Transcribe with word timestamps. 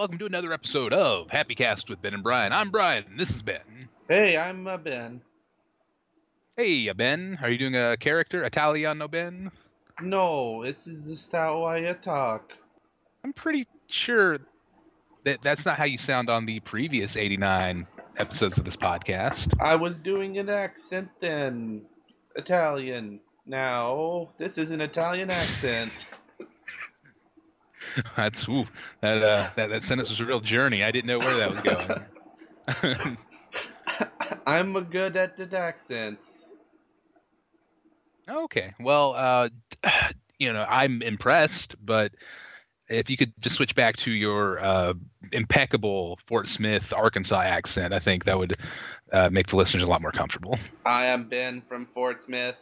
Welcome 0.00 0.16
to 0.20 0.24
another 0.24 0.54
episode 0.54 0.94
of 0.94 1.28
Happy 1.28 1.54
Cast 1.54 1.90
with 1.90 2.00
Ben 2.00 2.14
and 2.14 2.22
Brian. 2.22 2.54
I'm 2.54 2.70
Brian. 2.70 3.04
And 3.10 3.20
this 3.20 3.28
is 3.28 3.42
Ben. 3.42 3.90
Hey, 4.08 4.34
I'm 4.34 4.66
uh, 4.66 4.78
Ben. 4.78 5.20
Hey, 6.56 6.88
uh, 6.88 6.94
Ben. 6.94 7.38
Are 7.42 7.50
you 7.50 7.58
doing 7.58 7.76
a 7.76 7.98
character, 7.98 8.42
Italiano 8.42 9.08
Ben? 9.08 9.50
No, 10.00 10.64
this 10.64 10.86
is 10.86 11.04
just 11.06 11.30
how 11.32 11.64
I 11.64 11.82
talk. 11.92 12.54
I'm 13.22 13.34
pretty 13.34 13.66
sure 13.88 14.38
that 15.26 15.40
that's 15.42 15.66
not 15.66 15.76
how 15.76 15.84
you 15.84 15.98
sound 15.98 16.30
on 16.30 16.46
the 16.46 16.60
previous 16.60 17.14
89 17.14 17.86
episodes 18.16 18.56
of 18.56 18.64
this 18.64 18.76
podcast. 18.76 19.52
I 19.60 19.76
was 19.76 19.98
doing 19.98 20.38
an 20.38 20.48
accent 20.48 21.10
then. 21.20 21.82
Italian. 22.36 23.20
Now, 23.44 24.30
this 24.38 24.56
is 24.56 24.70
an 24.70 24.80
Italian 24.80 25.30
accent. 25.30 26.06
That's 28.16 28.48
ooh, 28.48 28.66
that 29.00 29.22
uh, 29.22 29.50
that 29.56 29.70
that 29.70 29.84
sentence 29.84 30.10
was 30.10 30.20
a 30.20 30.24
real 30.24 30.40
journey. 30.40 30.82
I 30.82 30.90
didn't 30.90 31.06
know 31.06 31.18
where 31.18 31.36
that 31.36 31.50
was 31.50 32.96
going. 32.96 33.16
I'm 34.46 34.76
a 34.76 34.82
good 34.82 35.16
at 35.16 35.36
the 35.36 35.58
accents. 35.58 36.50
okay, 38.28 38.74
well, 38.80 39.14
uh, 39.16 39.48
you 40.38 40.52
know, 40.52 40.62
I'm 40.62 41.02
impressed, 41.02 41.76
but 41.84 42.12
if 42.88 43.08
you 43.08 43.16
could 43.16 43.32
just 43.40 43.56
switch 43.56 43.74
back 43.74 43.96
to 43.98 44.10
your 44.10 44.58
uh, 44.60 44.94
impeccable 45.32 46.18
Fort 46.26 46.48
Smith, 46.48 46.92
Arkansas 46.92 47.40
accent, 47.40 47.94
I 47.94 48.00
think 48.00 48.24
that 48.24 48.38
would 48.38 48.56
uh, 49.12 49.30
make 49.30 49.46
the 49.48 49.56
listeners 49.56 49.82
a 49.82 49.86
lot 49.86 50.02
more 50.02 50.12
comfortable. 50.12 50.58
I 50.84 51.06
am 51.06 51.28
Ben 51.28 51.62
from 51.62 51.86
Fort 51.86 52.22
Smith. 52.22 52.56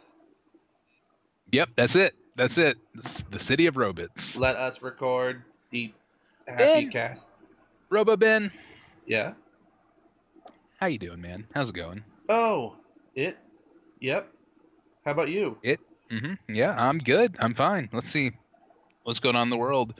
Yep, 1.51 1.69
that's 1.75 1.95
it. 1.95 2.15
That's 2.39 2.57
it. 2.57 2.77
It's 2.95 3.21
the 3.31 3.39
city 3.41 3.65
of 3.65 3.75
Robits. 3.75 4.37
Let 4.37 4.55
us 4.55 4.81
record 4.81 5.43
the 5.71 5.91
Happy 6.47 6.85
Ben. 6.85 6.89
Cast. 6.89 7.27
Robo 7.89 8.15
Ben, 8.15 8.49
Yeah. 9.05 9.33
how 10.79 10.87
you 10.87 10.97
doing, 10.97 11.19
man? 11.19 11.47
How's 11.53 11.67
it 11.67 11.75
going? 11.75 12.01
Oh, 12.29 12.75
it. 13.13 13.37
Yep. 13.99 14.31
How 15.03 15.11
about 15.11 15.27
you? 15.27 15.57
Mm-hmm. 15.65 16.55
Yeah, 16.55 16.73
I'm 16.77 16.99
good. 16.99 17.35
I'm 17.41 17.53
fine. 17.55 17.89
Let's 17.91 18.09
see 18.09 18.31
what's 19.03 19.19
going 19.19 19.35
on 19.35 19.43
in 19.43 19.49
the 19.49 19.57
world. 19.57 19.93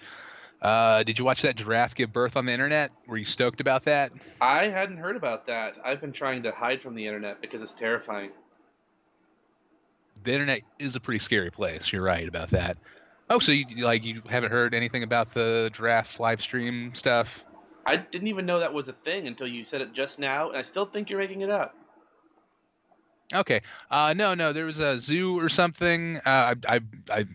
Uh, 0.62 1.04
did 1.04 1.20
you 1.20 1.26
watch 1.26 1.42
that 1.42 1.58
giraffe 1.58 1.94
give 1.94 2.14
birth 2.14 2.38
on 2.38 2.46
the 2.46 2.54
internet? 2.54 2.92
Were 3.06 3.18
you 3.18 3.26
stoked 3.26 3.60
about 3.60 3.84
that? 3.84 4.14
I 4.40 4.68
hadn't 4.68 4.98
heard 4.98 5.18
about 5.18 5.46
that. 5.48 5.76
I've 5.84 6.00
been 6.00 6.14
trying 6.14 6.44
to 6.44 6.54
hide 6.54 6.82
from 6.82 6.96
the 6.96 7.06
internet 7.06 7.42
because 7.42 7.62
it's 7.62 7.74
terrifying. 7.74 8.32
The 10.24 10.34
internet 10.34 10.62
is 10.80 10.96
a 10.96 11.00
pretty 11.00 11.20
scary 11.24 11.52
place. 11.52 11.92
You're 11.92 12.04
right 12.04 12.28
about 12.28 12.52
that. 12.52 12.78
Oh, 13.30 13.40
so 13.40 13.52
you 13.52 13.66
like 13.86 14.04
you 14.04 14.22
haven't 14.28 14.52
heard 14.52 14.74
anything 14.74 15.04
about 15.04 15.34
the 15.34 15.70
giraffe 15.74 16.20
live 16.20 16.42
stream 16.42 16.94
stuff? 16.96 17.30
I 17.86 17.98
didn't 17.98 18.28
even 18.28 18.46
know 18.46 18.60
that 18.60 18.74
was 18.74 18.88
a 18.88 18.94
thing 18.94 19.28
until 19.28 19.48
you 19.48 19.64
said 19.64 19.82
it 19.82 19.94
just 19.94 20.20
now, 20.20 20.50
and 20.50 20.58
I 20.58 20.62
still 20.62 20.86
think 20.86 21.10
you're 21.10 21.20
making 21.20 21.42
it 21.42 21.50
up. 21.50 21.76
Okay. 23.34 23.62
Uh, 23.92 24.14
no, 24.14 24.34
no, 24.34 24.54
there 24.54 24.66
was 24.66 24.80
a 24.80 25.00
zoo 25.02 25.38
or 25.40 25.50
something. 25.50 26.18
Uh, 26.26 26.56
I, 26.68 26.76
I, 26.76 26.80
I 27.12 27.26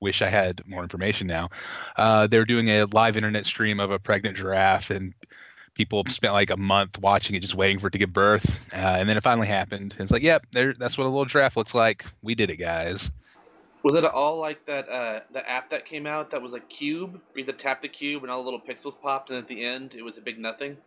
wish 0.00 0.22
I 0.22 0.30
had 0.30 0.62
more 0.66 0.82
information 0.82 1.26
now. 1.26 1.50
Uh, 1.96 2.26
they 2.26 2.38
were 2.38 2.46
doing 2.46 2.68
a 2.68 2.86
live 2.86 3.16
internet 3.16 3.46
stream 3.46 3.80
of 3.80 3.90
a 3.90 3.98
pregnant 3.98 4.36
giraffe, 4.36 4.90
and 4.90 5.14
people 5.76 6.02
spent 6.08 6.32
like 6.32 6.50
a 6.50 6.56
month 6.56 6.98
watching 6.98 7.36
it, 7.36 7.40
just 7.40 7.54
waiting 7.54 7.78
for 7.78 7.88
it 7.88 7.90
to 7.90 7.98
give 7.98 8.12
birth. 8.12 8.60
Uh, 8.72 8.76
and 8.76 9.08
then 9.08 9.16
it 9.16 9.22
finally 9.22 9.46
happened. 9.46 9.92
And 9.92 10.02
it's 10.02 10.10
like, 10.10 10.22
yep, 10.22 10.46
there, 10.52 10.74
that's 10.74 10.96
what 10.98 11.04
a 11.04 11.10
little 11.10 11.26
giraffe 11.26 11.56
looks 11.56 11.74
like. 11.74 12.04
We 12.22 12.34
did 12.34 12.50
it, 12.50 12.56
guys. 12.56 13.10
Was 13.82 13.94
it 13.94 14.04
all 14.04 14.40
like 14.40 14.66
that? 14.66 14.88
Uh, 14.88 15.20
the 15.32 15.48
app 15.48 15.70
that 15.70 15.84
came 15.84 16.06
out 16.06 16.30
that 16.30 16.42
was 16.42 16.54
a 16.54 16.60
Cube, 16.60 17.12
where 17.12 17.20
you 17.34 17.44
had 17.44 17.56
to 17.58 17.62
tap 17.62 17.82
the 17.82 17.88
cube 17.88 18.22
and 18.24 18.32
all 18.32 18.42
the 18.42 18.50
little 18.50 18.60
pixels 18.60 19.00
popped, 19.00 19.30
and 19.30 19.38
at 19.38 19.46
the 19.46 19.64
end 19.64 19.94
it 19.94 20.02
was 20.02 20.18
a 20.18 20.20
big 20.20 20.38
nothing. 20.40 20.78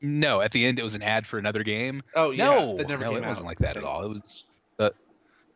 No, 0.00 0.40
at 0.40 0.52
the 0.52 0.64
end 0.64 0.78
it 0.78 0.82
was 0.82 0.94
an 0.94 1.02
ad 1.02 1.26
for 1.26 1.38
another 1.38 1.62
game. 1.62 2.02
Oh 2.14 2.30
yeah, 2.30 2.46
no, 2.46 2.76
that 2.76 2.88
never 2.88 3.04
no, 3.04 3.12
came 3.12 3.22
it 3.22 3.28
wasn't 3.28 3.46
like 3.46 3.58
that 3.60 3.76
at 3.76 3.84
all. 3.84 4.04
It 4.04 4.08
was 4.08 4.46
the, 4.78 4.94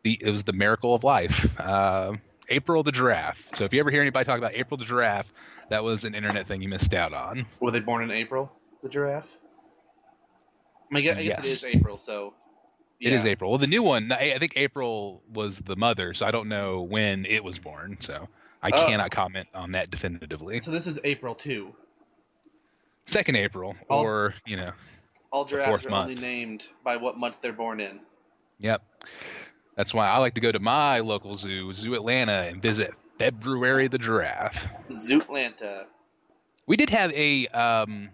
the 0.03 0.17
it 0.21 0.29
was 0.29 0.43
the 0.43 0.53
miracle 0.53 0.93
of 0.93 1.03
life. 1.03 1.47
Uh, 1.59 2.13
April 2.49 2.83
the 2.83 2.91
giraffe. 2.91 3.37
So 3.55 3.63
if 3.63 3.73
you 3.73 3.79
ever 3.79 3.89
hear 3.89 4.01
anybody 4.01 4.25
talk 4.25 4.37
about 4.37 4.53
April 4.53 4.77
the 4.77 4.85
giraffe, 4.85 5.27
that 5.69 5.83
was 5.83 6.03
an 6.03 6.15
internet 6.15 6.47
thing 6.47 6.61
you 6.61 6.69
missed 6.69 6.93
out 6.93 7.13
on. 7.13 7.45
Were 7.59 7.71
they 7.71 7.79
born 7.79 8.03
in 8.03 8.11
April? 8.11 8.51
The 8.81 8.89
giraffe. 8.89 9.27
I, 10.93 11.01
guess, 11.01 11.17
I 11.17 11.23
guess 11.23 11.39
Yes. 11.43 11.47
is 11.47 11.63
April, 11.65 11.97
so 11.97 12.33
It 12.99 13.13
is. 13.13 13.25
April. 13.25 13.49
Well, 13.49 13.57
the 13.57 13.67
new 13.67 13.81
one, 13.83 14.11
I 14.11 14.37
think 14.37 14.53
April 14.55 15.23
was 15.33 15.57
the 15.65 15.75
mother, 15.75 16.13
so 16.13 16.25
I 16.25 16.31
don't 16.31 16.47
know 16.47 16.81
when 16.81 17.25
it 17.25 17.43
was 17.43 17.57
born. 17.57 17.97
So 18.01 18.27
I 18.61 18.69
Oh. 18.71 18.87
cannot 18.87 19.11
comment 19.11 19.47
on 19.55 19.71
that 19.71 19.89
definitively. 19.89 20.59
So 20.59 20.71
this 20.71 20.85
is 20.87 20.99
April 21.03 21.33
too. 21.35 21.75
Second 23.07 23.35
April, 23.35 23.75
All- 23.89 24.05
or 24.05 24.35
you 24.45 24.55
know, 24.55 24.71
All 25.31 25.45
giraffes 25.45 25.85
are 25.85 25.91
only 25.91 26.15
named 26.15 26.69
by 26.83 26.95
what 26.97 27.17
month 27.17 27.41
they're 27.41 27.51
born 27.53 27.79
in. 27.79 28.01
yep. 28.59 28.81
That's 29.75 29.91
why 29.93 30.07
I 30.07 30.19
like 30.19 30.35
to 30.35 30.41
go 30.41 30.51
to 30.51 30.59
my 30.59 30.99
local 30.99 31.35
zoo, 31.35 31.73
Zoo 31.73 31.95
Atlanta, 31.95 32.47
and 32.47 32.61
visit 32.61 32.93
February 33.23 33.87
the 33.87 33.97
giraffe. 33.97 34.57
Zootlanta. 34.89 35.85
We 36.67 36.75
did 36.75 36.89
have 36.89 37.09
a 37.13 37.47
um, 37.47 38.09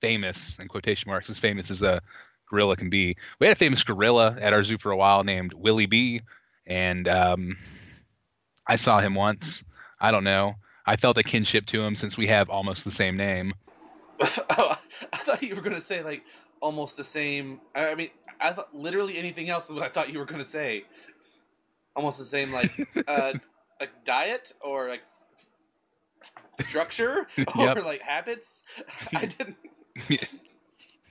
famous, 0.00 0.56
in 0.58 0.68
quotation 0.68 1.10
marks, 1.10 1.28
as 1.28 1.36
famous 1.36 1.70
as 1.70 1.82
a 1.82 2.00
gorilla 2.48 2.76
can 2.76 2.88
be. 2.88 3.18
We 3.38 3.46
had 3.46 3.54
a 3.54 3.58
famous 3.58 3.82
gorilla 3.82 4.38
at 4.40 4.54
our 4.54 4.64
zoo 4.64 4.78
for 4.78 4.90
a 4.90 4.96
while 4.96 5.22
named 5.22 5.52
Willie 5.52 5.84
B, 5.84 6.22
and 6.66 7.06
um, 7.08 7.58
I 8.66 8.76
saw 8.76 9.00
him 9.00 9.14
once. 9.14 9.62
I 10.00 10.12
don't 10.12 10.24
know. 10.24 10.54
I 10.86 10.96
felt 10.96 11.18
a 11.18 11.22
kinship 11.22 11.66
to 11.66 11.82
him 11.82 11.94
since 11.94 12.16
we 12.16 12.26
have 12.28 12.48
almost 12.48 12.84
the 12.84 12.90
same 12.90 13.18
name. 13.18 13.52
oh, 14.20 14.78
I 15.12 15.18
thought 15.18 15.42
you 15.42 15.54
were 15.54 15.60
going 15.60 15.76
to 15.76 15.82
say 15.82 16.02
like 16.02 16.22
almost 16.62 16.96
the 16.96 17.04
same. 17.04 17.60
I 17.74 17.90
I 17.90 17.94
mean, 17.96 18.08
I 18.40 18.54
thought 18.54 18.74
literally 18.74 19.18
anything 19.18 19.50
else 19.50 19.66
is 19.66 19.72
what 19.72 19.82
I 19.82 19.90
thought 19.90 20.10
you 20.10 20.20
were 20.20 20.24
going 20.24 20.42
to 20.42 20.48
say. 20.48 20.84
Almost 21.94 22.18
the 22.18 22.24
same, 22.24 22.50
like 22.50 22.88
uh, 23.06 23.34
like 23.80 24.04
diet 24.04 24.52
or 24.60 24.88
like 24.88 25.02
structure 26.60 27.26
or 27.56 27.80
like 27.82 28.02
habits. 28.02 28.62
I 29.14 29.26
didn't. 29.26 29.56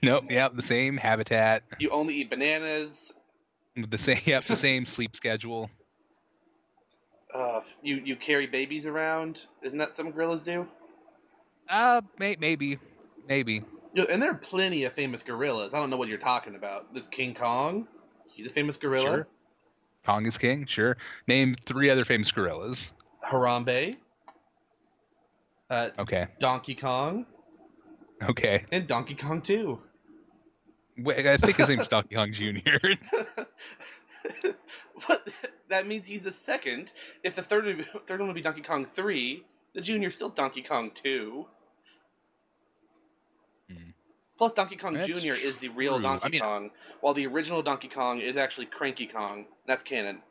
nope, 0.02 0.24
yep, 0.30 0.54
the 0.54 0.62
same 0.62 0.96
habitat, 0.96 1.64
You 1.78 1.90
only 1.90 2.14
eat 2.14 2.30
bananas. 2.30 3.12
the 3.76 3.98
same, 3.98 4.20
yep, 4.24 4.44
the 4.44 4.56
same 4.56 4.86
sleep 4.86 5.16
schedule. 5.16 5.70
Uh, 7.34 7.60
you 7.82 7.96
you 8.04 8.16
carry 8.16 8.46
babies 8.46 8.86
around. 8.86 9.46
Isn't 9.62 9.78
that 9.78 9.96
some 9.96 10.10
gorillas 10.10 10.42
do? 10.42 10.66
Uh, 11.68 12.00
may, 12.18 12.36
maybe, 12.40 12.78
maybe. 13.28 13.62
You 13.94 14.02
know, 14.02 14.06
and 14.10 14.20
there 14.20 14.30
are 14.32 14.36
plenty 14.36 14.84
of 14.84 14.92
famous 14.92 15.22
gorillas. 15.22 15.72
I 15.72 15.78
don't 15.78 15.90
know 15.90 15.96
what 15.96 16.08
you're 16.08 16.18
talking 16.18 16.56
about. 16.56 16.92
This 16.94 17.06
King 17.06 17.34
Kong, 17.34 17.86
he's 18.32 18.46
a 18.46 18.50
famous 18.50 18.76
gorilla. 18.76 19.06
Sure. 19.06 19.28
Kong 20.04 20.26
is 20.26 20.38
king, 20.38 20.66
sure. 20.66 20.96
Name 21.28 21.56
three 21.66 21.90
other 21.90 22.04
famous 22.04 22.30
gorillas. 22.32 22.90
Harambe, 23.30 23.96
uh, 25.68 25.90
Okay, 25.98 26.26
Donkey 26.38 26.74
Kong, 26.74 27.26
okay. 28.28 28.64
and 28.72 28.86
Donkey 28.86 29.14
Kong 29.14 29.42
2. 29.42 29.78
Wait, 30.98 31.26
I 31.26 31.36
think 31.36 31.56
his 31.56 31.68
name's 31.68 31.88
Donkey 31.90 32.14
Kong 32.14 32.32
Jr. 32.32 32.94
but 35.06 35.28
that 35.68 35.86
means 35.86 36.06
he's 36.06 36.22
the 36.22 36.32
second. 36.32 36.92
If 37.22 37.34
the 37.36 37.42
third 37.42 37.86
third 38.06 38.20
one 38.20 38.28
would 38.28 38.34
be 38.34 38.40
Donkey 38.42 38.62
Kong 38.62 38.86
3, 38.86 39.44
the 39.74 39.80
junior's 39.80 40.14
still 40.14 40.30
Donkey 40.30 40.62
Kong 40.62 40.90
2. 40.92 41.46
Plus, 44.40 44.54
Donkey 44.54 44.76
Kong 44.76 44.94
That's 44.94 45.06
Jr. 45.06 45.34
is 45.34 45.58
the 45.58 45.68
real 45.68 45.96
true. 45.96 46.02
Donkey 46.02 46.24
I 46.24 46.28
mean- 46.30 46.40
Kong, 46.40 46.70
while 47.02 47.12
the 47.12 47.26
original 47.26 47.60
Donkey 47.60 47.88
Kong 47.88 48.20
is 48.20 48.38
actually 48.38 48.64
Cranky 48.64 49.06
Kong. 49.06 49.44
That's 49.66 49.82
canon. 49.82 50.22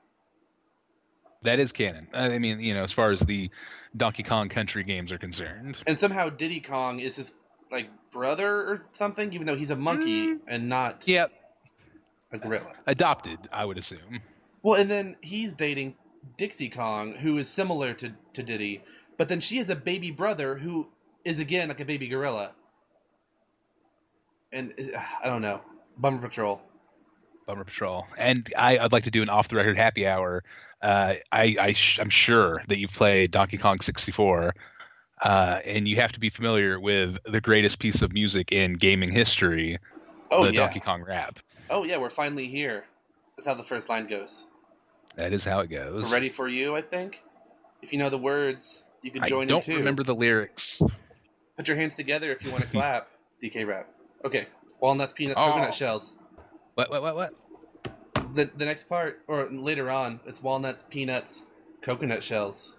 That 1.43 1.59
is 1.59 1.71
canon. 1.71 2.07
I 2.11 2.39
mean, 2.39 2.59
you 2.59 2.73
know, 2.73 2.81
as 2.83 2.91
far 2.91 3.11
as 3.11 3.19
the 3.19 3.51
Donkey 3.95 4.23
Kong 4.23 4.49
Country 4.49 4.83
games 4.83 5.11
are 5.11 5.19
concerned. 5.19 5.77
And 5.85 5.99
somehow 5.99 6.29
Diddy 6.29 6.59
Kong 6.59 6.99
is 6.99 7.17
his 7.17 7.35
like 7.71 7.91
brother 8.11 8.49
or 8.51 8.87
something, 8.93 9.31
even 9.31 9.45
though 9.45 9.55
he's 9.55 9.69
a 9.69 9.75
monkey 9.75 10.25
Mm. 10.29 10.39
and 10.47 10.67
not 10.67 11.07
Yep, 11.07 11.31
a 12.31 12.39
gorilla. 12.39 12.73
adopted, 12.87 13.37
I 13.53 13.63
would 13.65 13.77
assume. 13.77 14.21
Well, 14.63 14.81
and 14.81 14.89
then 14.89 15.17
he's 15.21 15.53
dating 15.53 15.97
Dixie 16.35 16.69
Kong, 16.69 17.17
who 17.17 17.37
is 17.37 17.47
similar 17.47 17.93
to, 17.93 18.13
to 18.33 18.41
Diddy, 18.41 18.81
but 19.19 19.29
then 19.29 19.39
she 19.39 19.57
has 19.57 19.69
a 19.69 19.75
baby 19.75 20.09
brother 20.09 20.57
who 20.57 20.87
is 21.23 21.37
again 21.37 21.67
like 21.67 21.79
a 21.79 21.85
baby 21.85 22.07
gorilla. 22.07 22.55
And 24.51 24.73
uh, 24.95 24.99
I 25.23 25.27
don't 25.27 25.41
know, 25.41 25.61
Bummer 25.97 26.19
Patrol. 26.19 26.61
Bummer 27.47 27.63
Patrol. 27.63 28.05
And 28.17 28.51
I, 28.57 28.77
I'd 28.77 28.91
like 28.91 29.03
to 29.05 29.11
do 29.11 29.21
an 29.21 29.29
off-the-record 29.29 29.77
happy 29.77 30.07
hour. 30.07 30.43
Uh, 30.81 31.15
I, 31.31 31.55
I 31.59 31.73
sh- 31.73 31.99
I'm 31.99 32.09
sure 32.09 32.61
that 32.67 32.77
you've 32.77 32.91
played 32.91 33.31
Donkey 33.31 33.57
Kong 33.57 33.79
64, 33.81 34.53
uh, 35.23 35.27
and 35.65 35.87
you 35.87 35.97
have 35.97 36.11
to 36.13 36.19
be 36.19 36.29
familiar 36.29 36.79
with 36.79 37.17
the 37.29 37.41
greatest 37.41 37.79
piece 37.79 38.01
of 38.01 38.13
music 38.13 38.51
in 38.51 38.73
gaming 38.73 39.11
history, 39.11 39.77
Oh 40.31 40.43
the 40.43 40.53
yeah, 40.53 40.61
Donkey 40.61 40.79
Kong 40.79 41.03
rap. 41.03 41.39
oh 41.69 41.83
yeah, 41.83 41.97
we're 41.97 42.09
finally 42.11 42.47
here. 42.47 42.85
That's 43.35 43.47
how 43.47 43.55
the 43.55 43.63
first 43.63 43.89
line 43.89 44.07
goes. 44.07 44.45
That 45.15 45.33
is 45.33 45.43
how 45.43 45.59
it 45.61 45.67
goes. 45.67 46.03
We're 46.05 46.11
ready 46.13 46.29
for 46.29 46.47
you, 46.47 46.75
I 46.75 46.81
think. 46.81 47.23
If 47.81 47.91
you 47.91 47.99
know 47.99 48.09
the 48.09 48.17
words, 48.17 48.83
You 49.01 49.11
can 49.11 49.25
join 49.25 49.43
I 49.47 49.49
don't 49.49 49.67
remember 49.67 50.03
the 50.03 50.15
lyrics. 50.15 50.79
Put 51.57 51.67
your 51.67 51.75
hands 51.77 51.95
together 51.95 52.31
if 52.31 52.43
you 52.43 52.51
want 52.51 52.63
to 52.63 52.69
clap. 52.71 53.09
DK 53.43 53.65
rap. 53.67 53.87
Okay. 54.25 54.47
Walnuts, 54.79 55.13
peanuts, 55.13 55.39
Oh. 55.39 55.47
coconut 55.51 55.73
shells. 55.73 56.15
What? 56.75 56.89
What? 56.89 57.01
What? 57.01 57.15
What? 57.15 57.33
The 58.35 58.49
the 58.55 58.65
next 58.65 58.87
part, 58.87 59.21
or 59.27 59.49
later 59.49 59.89
on, 59.89 60.19
it's 60.25 60.41
walnuts, 60.41 60.85
peanuts, 60.89 61.45
coconut 61.81 62.23
shells, 62.23 62.75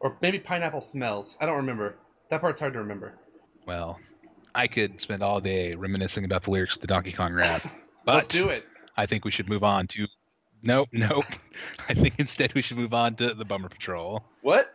or 0.00 0.16
maybe 0.20 0.38
pineapple 0.38 0.80
smells. 0.80 1.36
I 1.40 1.46
don't 1.46 1.56
remember. 1.56 1.96
That 2.30 2.40
part's 2.40 2.60
hard 2.60 2.72
to 2.74 2.78
remember. 2.80 3.14
Well, 3.66 3.98
I 4.54 4.66
could 4.66 5.00
spend 5.00 5.22
all 5.22 5.40
day 5.40 5.74
reminiscing 5.74 6.24
about 6.24 6.42
the 6.44 6.50
lyrics 6.50 6.74
to 6.74 6.80
the 6.80 6.86
Donkey 6.86 7.12
Kong 7.12 7.32
rap, 7.32 7.62
but 8.04 8.14
Let's 8.16 8.26
do 8.26 8.48
it. 8.50 8.64
I 8.96 9.06
think 9.06 9.24
we 9.24 9.30
should 9.30 9.48
move 9.48 9.64
on 9.64 9.86
to. 9.88 10.06
Nope, 10.62 10.88
nope. 10.92 11.24
I 11.88 11.94
think 11.94 12.14
instead 12.18 12.54
we 12.54 12.62
should 12.62 12.76
move 12.76 12.94
on 12.94 13.16
to 13.16 13.34
the 13.34 13.44
Bummer 13.44 13.68
Patrol, 13.68 14.22
What? 14.42 14.74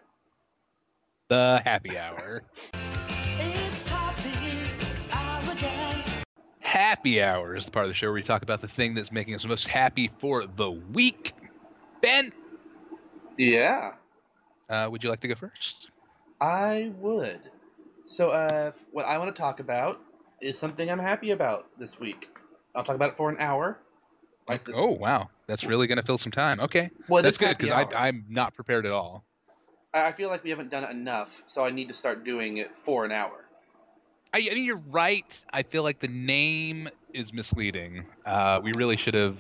the 1.30 1.62
Happy 1.64 1.98
Hour. 1.98 2.44
Happy 6.80 7.22
Hour 7.22 7.58
is 7.58 7.66
the 7.66 7.72
part 7.72 7.86
of 7.86 7.92
the 7.92 7.96
show 7.96 8.08
where 8.08 8.14
we 8.14 8.24
talk 8.24 8.42
about 8.42 8.62
the 8.62 8.68
thing 8.70 8.94
that's 8.94 9.12
making 9.12 9.36
us 9.36 9.42
the 9.42 9.50
most 9.50 9.68
happy 9.68 10.10
for 10.22 10.46
the 10.48 10.72
week. 10.72 11.34
Ben, 12.02 12.32
Yeah, 13.38 13.96
uh, 14.70 14.88
would 14.90 15.04
you 15.04 15.10
like 15.10 15.20
to 15.20 15.28
go 15.28 15.36
first? 15.36 15.90
I 16.40 16.94
would. 16.96 17.52
So, 18.06 18.30
uh, 18.30 18.72
what 18.94 19.06
I 19.06 19.18
want 19.18 19.36
to 19.36 19.38
talk 19.38 19.60
about 19.60 20.00
is 20.42 20.58
something 20.58 20.90
I'm 20.90 21.00
happy 21.00 21.32
about 21.32 21.68
this 21.78 22.00
week. 22.00 22.30
I'll 22.74 22.86
talk 22.86 22.96
about 22.96 23.10
it 23.10 23.18
for 23.18 23.30
an 23.30 23.36
hour. 23.40 23.80
Like 24.48 24.64
the- 24.64 24.74
Oh 24.74 24.92
wow, 24.92 25.32
that's 25.48 25.66
really 25.66 25.86
gonna 25.86 26.02
fill 26.04 26.18
some 26.18 26.32
time. 26.32 26.62
Okay, 26.62 26.92
well, 27.10 27.22
that's 27.22 27.38
good 27.38 27.58
because. 27.58 27.90
I'm 27.94 28.24
not 28.30 28.54
prepared 28.54 28.86
at 28.86 28.94
all. 28.94 29.26
I 29.94 30.08
I 30.08 30.12
feel 30.14 30.30
like 30.30 30.46
we 30.46 30.50
haven't 30.50 30.72
done 30.72 30.86
it 30.86 30.92
enough, 30.92 31.44
so 31.46 31.66
I 31.66 31.72
need 31.72 31.90
to 31.90 31.94
start 31.94 32.24
doing 32.24 32.56
it 32.56 32.72
for 32.78 33.04
an 33.04 33.12
hour. 33.12 33.49
I, 34.34 34.48
I 34.52 34.54
mean, 34.54 34.66
you're 34.66 34.82
right. 34.90 35.26
I 35.52 35.64
feel 35.64 35.84
like 35.84 36.00
the 36.00 36.08
name 36.08 36.90
is 37.14 37.34
misleading. 37.34 38.06
Uh, 38.26 38.60
we 38.64 38.72
really 38.74 38.98
should 38.98 39.16
have 39.16 39.38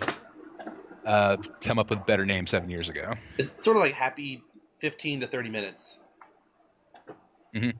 uh, 1.05 1.37
come 1.61 1.77
up 1.77 1.89
with 1.89 1.99
a 1.99 2.03
better 2.03 2.25
name 2.25 2.47
seven 2.47 2.69
years 2.69 2.89
ago. 2.89 3.13
It's 3.37 3.63
sort 3.63 3.77
of 3.77 3.83
like 3.83 3.93
happy 3.93 4.43
15 4.79 5.21
to 5.21 5.27
30 5.27 5.49
minutes. 5.49 5.99
Mhm. 7.55 7.73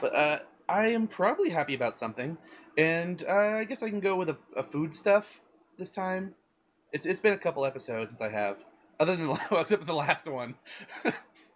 But 0.00 0.14
uh, 0.14 0.38
I 0.68 0.88
am 0.88 1.06
probably 1.08 1.50
happy 1.50 1.74
about 1.74 1.96
something, 1.96 2.38
and 2.76 3.24
uh, 3.28 3.32
I 3.32 3.64
guess 3.64 3.82
I 3.82 3.88
can 3.88 4.00
go 4.00 4.16
with 4.16 4.28
a, 4.28 4.36
a 4.56 4.62
food 4.62 4.94
stuff 4.94 5.40
this 5.76 5.90
time. 5.90 6.34
It's 6.92 7.04
it's 7.04 7.20
been 7.20 7.32
a 7.32 7.38
couple 7.38 7.64
episodes 7.66 8.10
since 8.10 8.20
I 8.20 8.30
have, 8.30 8.64
other 9.00 9.16
than 9.16 9.30
except 9.50 9.80
for 9.80 9.86
the 9.86 9.94
last 9.94 10.28
one. 10.28 10.54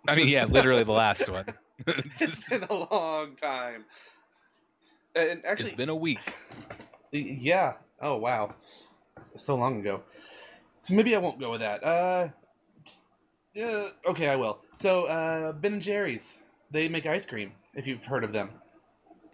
I 0.08 0.14
mean, 0.16 0.26
yeah, 0.26 0.44
literally 0.48 0.82
the 0.82 0.92
last 0.92 1.28
one. 1.30 1.46
it's 1.86 2.48
been 2.48 2.64
a 2.64 2.74
long 2.74 3.36
time. 3.36 3.84
And 5.14 5.44
actually, 5.44 5.70
it's 5.70 5.76
been 5.76 5.88
a 5.88 5.96
week. 5.96 6.20
Yeah. 7.14 7.74
Oh 8.00 8.16
wow, 8.16 8.54
S- 9.18 9.34
so 9.36 9.54
long 9.54 9.80
ago. 9.80 10.02
So 10.80 10.94
maybe 10.94 11.14
I 11.14 11.18
won't 11.18 11.38
go 11.38 11.50
with 11.50 11.60
that. 11.60 11.84
Uh, 11.84 12.28
yeah. 13.54 13.88
Okay, 14.06 14.28
I 14.28 14.36
will. 14.36 14.60
So 14.72 15.04
uh, 15.04 15.52
Ben 15.52 15.74
and 15.74 15.82
Jerry's, 15.82 16.38
they 16.70 16.88
make 16.88 17.04
ice 17.04 17.26
cream. 17.26 17.52
If 17.74 17.86
you've 17.86 18.04
heard 18.06 18.24
of 18.24 18.32
them, 18.32 18.50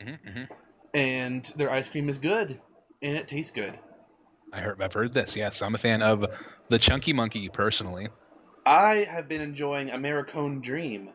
hmm 0.02 0.14
hmm 0.28 0.44
and 0.92 1.44
their 1.56 1.70
ice 1.70 1.88
cream 1.88 2.08
is 2.08 2.18
good, 2.18 2.60
and 3.00 3.16
it 3.16 3.28
tastes 3.28 3.52
good. 3.52 3.78
I 4.52 4.60
heard, 4.60 4.82
I've 4.82 4.92
heard 4.92 5.12
this. 5.12 5.36
Yes, 5.36 5.62
I'm 5.62 5.74
a 5.74 5.78
fan 5.78 6.02
of 6.02 6.24
the 6.70 6.78
Chunky 6.78 7.12
Monkey 7.12 7.48
personally. 7.48 8.08
I 8.66 9.04
have 9.08 9.28
been 9.28 9.40
enjoying 9.40 9.88
Americone 9.90 10.62
Dream. 10.62 11.10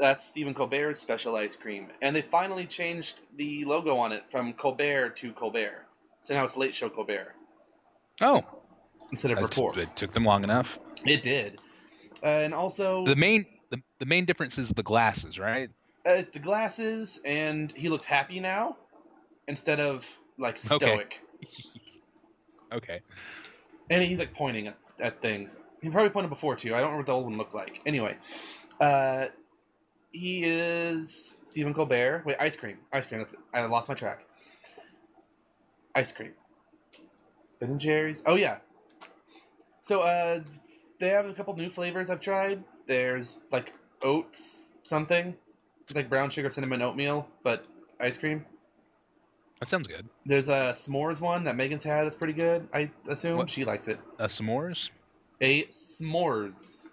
That's 0.00 0.24
Stephen 0.24 0.54
Colbert's 0.54 0.98
special 0.98 1.36
ice 1.36 1.54
cream, 1.54 1.88
and 2.00 2.16
they 2.16 2.22
finally 2.22 2.64
changed 2.64 3.20
the 3.36 3.66
logo 3.66 3.96
on 3.98 4.12
it 4.12 4.24
from 4.30 4.54
Colbert 4.54 5.10
to 5.16 5.32
Colbert. 5.32 5.86
So 6.22 6.32
now 6.34 6.44
it's 6.44 6.56
Late 6.56 6.74
Show 6.74 6.88
Colbert 6.88 7.34
Oh, 8.22 8.42
instead 9.12 9.30
of 9.30 9.38
Report. 9.40 9.76
it 9.76 9.94
took 9.96 10.12
them 10.12 10.24
long 10.24 10.42
enough. 10.42 10.78
It 11.04 11.22
did, 11.22 11.58
uh, 12.22 12.26
and 12.26 12.54
also 12.54 13.04
The 13.04 13.14
main 13.14 13.44
the, 13.70 13.80
the 13.98 14.06
main 14.06 14.24
difference 14.24 14.58
is 14.58 14.70
the 14.70 14.82
glasses, 14.82 15.38
right? 15.38 15.68
Uh, 16.06 16.12
it's 16.12 16.30
the 16.30 16.38
glasses, 16.38 17.20
and 17.24 17.70
he 17.76 17.88
looks 17.90 18.06
happy 18.06 18.40
now 18.40 18.76
instead 19.48 19.80
of 19.80 20.18
like 20.38 20.56
Okay. 20.58 20.76
stoic. 20.76 21.20
Okay. 22.72 23.00
And 23.90 24.00
he's 24.04 24.20
like 24.20 24.32
pointing 24.32 24.68
at, 24.68 24.76
at 25.00 25.20
things. 25.20 25.56
He 25.82 25.90
probably 25.90 26.10
pointed 26.10 26.28
before 26.28 26.54
too. 26.54 26.68
I 26.72 26.78
don't 26.80 26.92
remember 26.92 26.98
what 26.98 27.06
the 27.06 27.12
old 27.12 27.24
one 27.24 27.36
looked 27.36 27.52
like. 27.52 27.80
Anyway, 27.84 28.16
uh, 28.80 29.26
he 30.12 30.42
is 30.44 31.36
Stephen 31.46 31.74
Colbert. 31.74 32.22
Wait, 32.26 32.36
ice 32.40 32.56
cream. 32.56 32.78
Ice 32.92 33.06
cream. 33.06 33.26
I 33.54 33.64
lost 33.66 33.88
my 33.88 33.94
track. 33.94 34.24
Ice 35.94 36.12
cream. 36.12 36.32
Ben 37.58 37.70
and 37.70 37.80
Jerry's. 37.80 38.22
Oh 38.26 38.36
yeah. 38.36 38.58
So 39.82 40.00
uh, 40.02 40.40
they 40.98 41.08
have 41.08 41.26
a 41.26 41.32
couple 41.34 41.54
new 41.56 41.70
flavors 41.70 42.10
I've 42.10 42.20
tried. 42.20 42.62
There's 42.86 43.38
like 43.50 43.74
oats 44.02 44.70
something, 44.82 45.34
it's 45.82 45.94
like 45.94 46.08
brown 46.08 46.30
sugar 46.30 46.50
cinnamon 46.50 46.82
oatmeal, 46.82 47.28
but 47.42 47.64
ice 48.00 48.16
cream. 48.16 48.44
That 49.60 49.68
sounds 49.68 49.86
good. 49.86 50.08
There's 50.24 50.48
a 50.48 50.72
s'mores 50.72 51.20
one 51.20 51.44
that 51.44 51.54
Megan's 51.54 51.84
had 51.84 52.06
that's 52.06 52.16
pretty 52.16 52.32
good. 52.32 52.66
I 52.72 52.90
assume 53.08 53.36
What? 53.36 53.50
she 53.50 53.64
likes 53.64 53.88
it. 53.88 54.00
A 54.18 54.26
s'mores. 54.28 54.88
A 55.42 55.64
s'mores. 55.66 56.86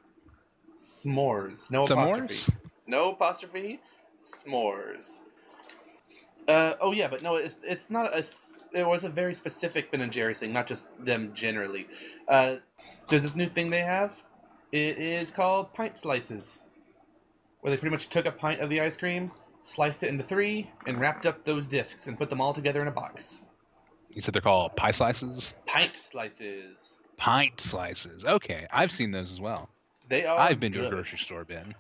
S'mores. 0.78 1.72
No 1.72 1.86
apostrophe. 1.86 2.40
No 2.88 3.12
apostrophe. 3.12 3.80
S'mores. 4.20 5.22
Uh, 6.48 6.76
oh 6.80 6.94
yeah, 6.94 7.08
but 7.08 7.22
no, 7.22 7.36
it's 7.36 7.58
it's 7.64 7.90
not 7.90 8.14
a. 8.14 8.24
It 8.74 8.88
was 8.88 9.04
a 9.04 9.10
very 9.10 9.34
specific 9.34 9.92
Ben 9.92 10.02
and 10.02 10.12
Jerry's 10.12 10.40
thing, 10.40 10.54
not 10.54 10.66
just 10.68 10.88
them 10.98 11.32
generally. 11.34 11.88
Uh, 12.28 12.58
there's 13.10 13.22
this 13.22 13.36
new 13.36 13.50
thing 13.50 13.70
they 13.70 13.82
have. 13.82 14.22
It 14.72 14.98
is 14.98 15.30
called 15.30 15.74
pint 15.74 15.98
slices, 15.98 16.62
where 17.62 17.72
they 17.72 17.78
pretty 17.78 17.94
much 17.94 18.10
took 18.10 18.26
a 18.26 18.32
pint 18.32 18.62
of 18.62 18.70
the 18.70 18.80
ice 18.82 18.96
cream, 18.96 19.32
sliced 19.62 20.04
it 20.04 20.10
into 20.10 20.24
three, 20.24 20.72
and 20.86 21.00
wrapped 21.00 21.26
up 21.26 21.44
those 21.46 21.68
discs 21.68 22.08
and 22.08 22.18
put 22.18 22.30
them 22.30 22.40
all 22.42 22.54
together 22.54 22.80
in 22.80 22.88
a 22.88 22.92
box. 22.92 23.46
You 24.10 24.22
said 24.22 24.34
they're 24.34 24.42
called 24.42 24.76
pie 24.76 24.92
slices. 24.92 25.54
Pint 25.66 25.96
slices. 25.96 26.98
Pint 27.18 27.60
slices. 27.60 28.24
Okay, 28.26 28.68
I've 28.72 28.92
seen 28.92 29.12
those 29.12 29.32
as 29.32 29.40
well. 29.40 29.70
They 30.10 30.26
are. 30.26 30.40
I've 30.40 30.60
been 30.60 30.72
to 30.74 30.88
a 30.88 30.90
grocery 30.90 31.20
store, 31.20 31.44
Ben. 31.44 31.76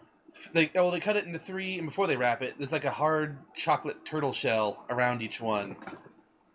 They 0.53 0.71
oh 0.75 0.91
they 0.91 0.99
cut 0.99 1.15
it 1.15 1.25
into 1.25 1.39
three, 1.39 1.77
and 1.77 1.87
before 1.87 2.07
they 2.07 2.15
wrap 2.17 2.41
it, 2.41 2.55
there's 2.57 2.71
like 2.71 2.85
a 2.85 2.91
hard 2.91 3.37
chocolate 3.55 4.05
turtle 4.05 4.33
shell 4.33 4.85
around 4.89 5.21
each 5.21 5.41
one. 5.41 5.75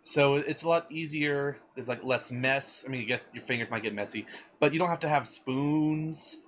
So 0.03 0.35
it's 0.35 0.63
a 0.63 0.67
lot 0.69 0.91
easier. 0.91 1.57
There's 1.75 1.87
like 1.87 2.03
less 2.03 2.29
mess. 2.31 2.83
I 2.85 2.89
mean, 2.89 3.01
I 3.01 3.05
guess 3.05 3.29
your 3.33 3.43
fingers 3.43 3.71
might 3.71 3.83
get 3.83 3.93
messy, 3.93 4.25
but 4.59 4.73
you 4.73 4.79
don't 4.79 4.89
have 4.89 4.99
to 5.01 5.09
have 5.09 5.27
spoons. 5.27 6.39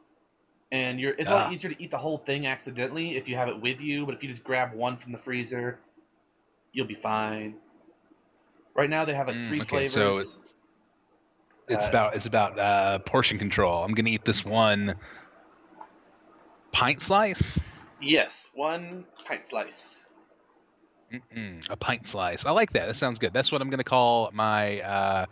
And 0.72 1.00
you're 1.00 1.13
it's 1.13 1.30
a 1.30 1.34
lot 1.34 1.48
Ah. 1.48 1.51
easier 1.51 1.70
to 1.72 1.82
eat 1.82 1.92
the 1.92 2.00
whole 2.00 2.18
thing 2.18 2.46
accidentally 2.48 3.15
if 3.15 3.30
you 3.30 3.36
have 3.38 3.48
it 3.48 3.62
with 3.62 3.80
you. 3.80 4.06
But 4.06 4.15
if 4.15 4.24
you 4.24 4.30
just 4.30 4.44
grab 4.44 4.74
one 4.74 4.98
from 4.98 5.12
the 5.13 5.18
freezer, 5.18 5.80
you'll 6.74 6.88
be 6.88 6.96
fine. 6.96 7.56
Right 8.75 8.89
now 8.89 9.06
they 9.06 9.13
have 9.13 9.27
like 9.27 9.38
Mm, 9.38 9.48
three 9.48 9.62
okay, 9.62 9.88
flavors. 9.88 9.94
so 9.94 10.10
it's- 10.10 10.51
It's 11.68 11.86
Uh, 11.86 11.89
about 11.89 12.15
it's 12.15 12.25
about 12.27 12.60
uh, 12.60 13.00
portion 13.00 13.39
control. 13.39 13.84
I'm 13.84 13.94
gonna 13.96 14.10
eat 14.10 14.24
this 14.25 14.46
one 14.46 14.96
pint 16.75 17.01
slice. 17.01 17.58
yes, 18.01 18.50
one 18.53 19.05
pint 19.25 19.46
slice. 19.46 20.05
Mm-mm, 21.13 21.65
a 21.70 21.77
pint 21.77 22.05
slice. 22.05 22.46
I 22.46 22.51
like 22.51 22.72
that. 22.72 22.88
That 22.88 22.98
sounds 22.98 23.17
good. 23.20 23.32
That's 23.32 23.51
what 23.51 23.62
I'm 23.62 23.70
gonna 23.70 23.84
call 23.84 24.29
my 24.34 24.82
uh, 24.82 25.25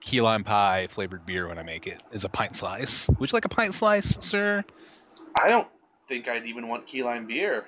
key 0.00 0.20
lime 0.20 0.44
pie 0.44 0.88
flavored 0.92 1.24
beer 1.24 1.48
when 1.48 1.58
I 1.58 1.62
make 1.62 1.86
it. 1.86 2.02
Is 2.12 2.24
a 2.24 2.28
pint 2.28 2.56
slice. 2.56 3.08
Would 3.18 3.30
you 3.30 3.36
like 3.36 3.46
a 3.46 3.48
pint 3.48 3.74
slice, 3.74 4.18
sir? 4.20 4.62
I 5.42 5.48
don't 5.48 5.68
think 6.08 6.28
I'd 6.28 6.44
even 6.44 6.68
want 6.68 6.86
key 6.86 7.02
lime 7.02 7.26
beer, 7.26 7.64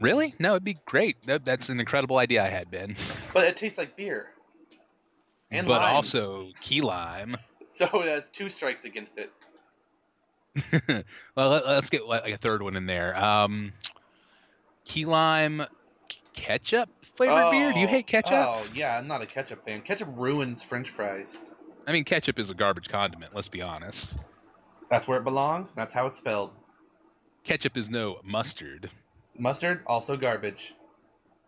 Really? 0.00 0.34
No, 0.38 0.50
it'd 0.50 0.64
be 0.64 0.76
great. 0.84 1.22
That, 1.22 1.46
that's 1.46 1.70
an 1.70 1.80
incredible 1.80 2.18
idea 2.18 2.44
I 2.44 2.48
had, 2.48 2.70
Ben. 2.70 2.96
but 3.32 3.44
it 3.44 3.56
tastes 3.56 3.78
like 3.78 3.96
beer. 3.96 4.26
And 5.50 5.66
but 5.66 5.80
limes. 5.80 6.14
also 6.14 6.50
key 6.60 6.80
lime. 6.82 7.36
So 7.68 7.86
it 8.02 8.06
has 8.08 8.28
two 8.28 8.48
strikes 8.48 8.84
against 8.84 9.18
it. 9.18 9.32
well, 11.36 11.50
let, 11.50 11.64
us 11.64 11.90
get 11.90 12.06
like 12.06 12.32
a 12.32 12.38
third 12.38 12.62
one 12.62 12.76
in 12.76 12.86
there. 12.86 13.16
Um, 13.16 13.72
key 14.84 15.04
lime 15.04 15.62
ketchup 16.34 16.88
flavored 17.16 17.50
beer. 17.50 17.72
Do 17.72 17.80
you 17.80 17.88
hate 17.88 18.06
ketchup? 18.06 18.32
Oh 18.32 18.66
yeah, 18.74 18.98
I'm 18.98 19.06
not 19.06 19.22
a 19.22 19.26
ketchup 19.26 19.64
fan. 19.64 19.82
Ketchup 19.82 20.08
ruins 20.12 20.62
French 20.62 20.90
fries. 20.90 21.38
I 21.86 21.92
mean, 21.92 22.04
ketchup 22.04 22.38
is 22.38 22.50
a 22.50 22.54
garbage 22.54 22.88
condiment. 22.88 23.34
Let's 23.34 23.48
be 23.48 23.62
honest. 23.62 24.14
That's 24.90 25.08
where 25.08 25.18
it 25.18 25.24
belongs. 25.24 25.72
That's 25.74 25.94
how 25.94 26.06
it's 26.06 26.18
spelled. 26.18 26.52
Ketchup 27.44 27.76
is 27.76 27.88
no 27.88 28.16
mustard. 28.24 28.90
Mustard 29.38 29.82
also 29.86 30.16
garbage. 30.16 30.74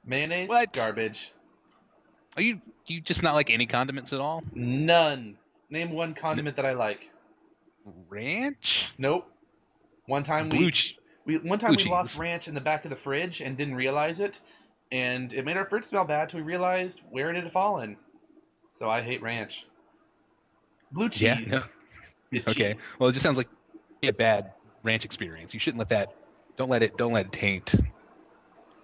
Mayonnaise 0.04 0.48
What? 0.48 0.72
garbage. 0.72 1.32
Are 2.36 2.42
you 2.42 2.60
you 2.86 3.00
just 3.00 3.22
not 3.22 3.34
like 3.34 3.50
any 3.50 3.66
condiments 3.66 4.12
at 4.12 4.20
all? 4.20 4.42
None. 4.54 5.36
Name 5.70 5.90
one 5.92 6.14
condiment 6.14 6.56
that 6.56 6.64
I 6.64 6.72
like. 6.72 7.10
Ranch? 8.08 8.86
Nope. 8.98 9.30
One 10.06 10.22
time 10.22 10.48
Blue 10.48 10.66
we, 10.66 10.70
che- 10.72 10.96
we 11.26 11.38
one 11.38 11.58
time 11.58 11.74
blue 11.74 11.84
we 11.84 11.90
lost 11.90 12.16
ranch 12.16 12.48
in 12.48 12.54
the 12.54 12.60
back 12.60 12.84
of 12.84 12.90
the 12.90 12.96
fridge 12.96 13.40
and 13.40 13.56
didn't 13.56 13.74
realize 13.74 14.20
it, 14.20 14.40
and 14.90 15.32
it 15.32 15.44
made 15.44 15.56
our 15.56 15.66
fridge 15.66 15.84
smell 15.84 16.04
bad 16.04 16.30
till 16.30 16.40
we 16.40 16.44
realized 16.46 17.02
where 17.10 17.30
it 17.30 17.36
had 17.36 17.52
fallen. 17.52 17.98
So 18.72 18.88
I 18.88 19.02
hate 19.02 19.20
ranch. 19.22 19.66
Blue 20.90 21.08
cheese. 21.10 21.22
Yeah, 21.22 21.36
cheese 21.38 21.50
no. 21.52 21.62
is 22.32 22.48
Okay. 22.48 22.72
cheese. 22.72 22.94
Well, 22.98 23.10
it 23.10 23.12
just 23.12 23.22
sounds 23.22 23.36
like 23.36 23.48
a 24.02 24.12
bad 24.12 24.52
ranch 24.82 25.04
experience. 25.04 25.52
You 25.52 25.60
shouldn't 25.60 25.78
let 25.78 25.90
that. 25.90 26.14
Don't 26.56 26.70
let 26.70 26.82
it. 26.82 26.96
Don't 26.96 27.12
let 27.12 27.26
it 27.26 27.32
taint 27.32 27.74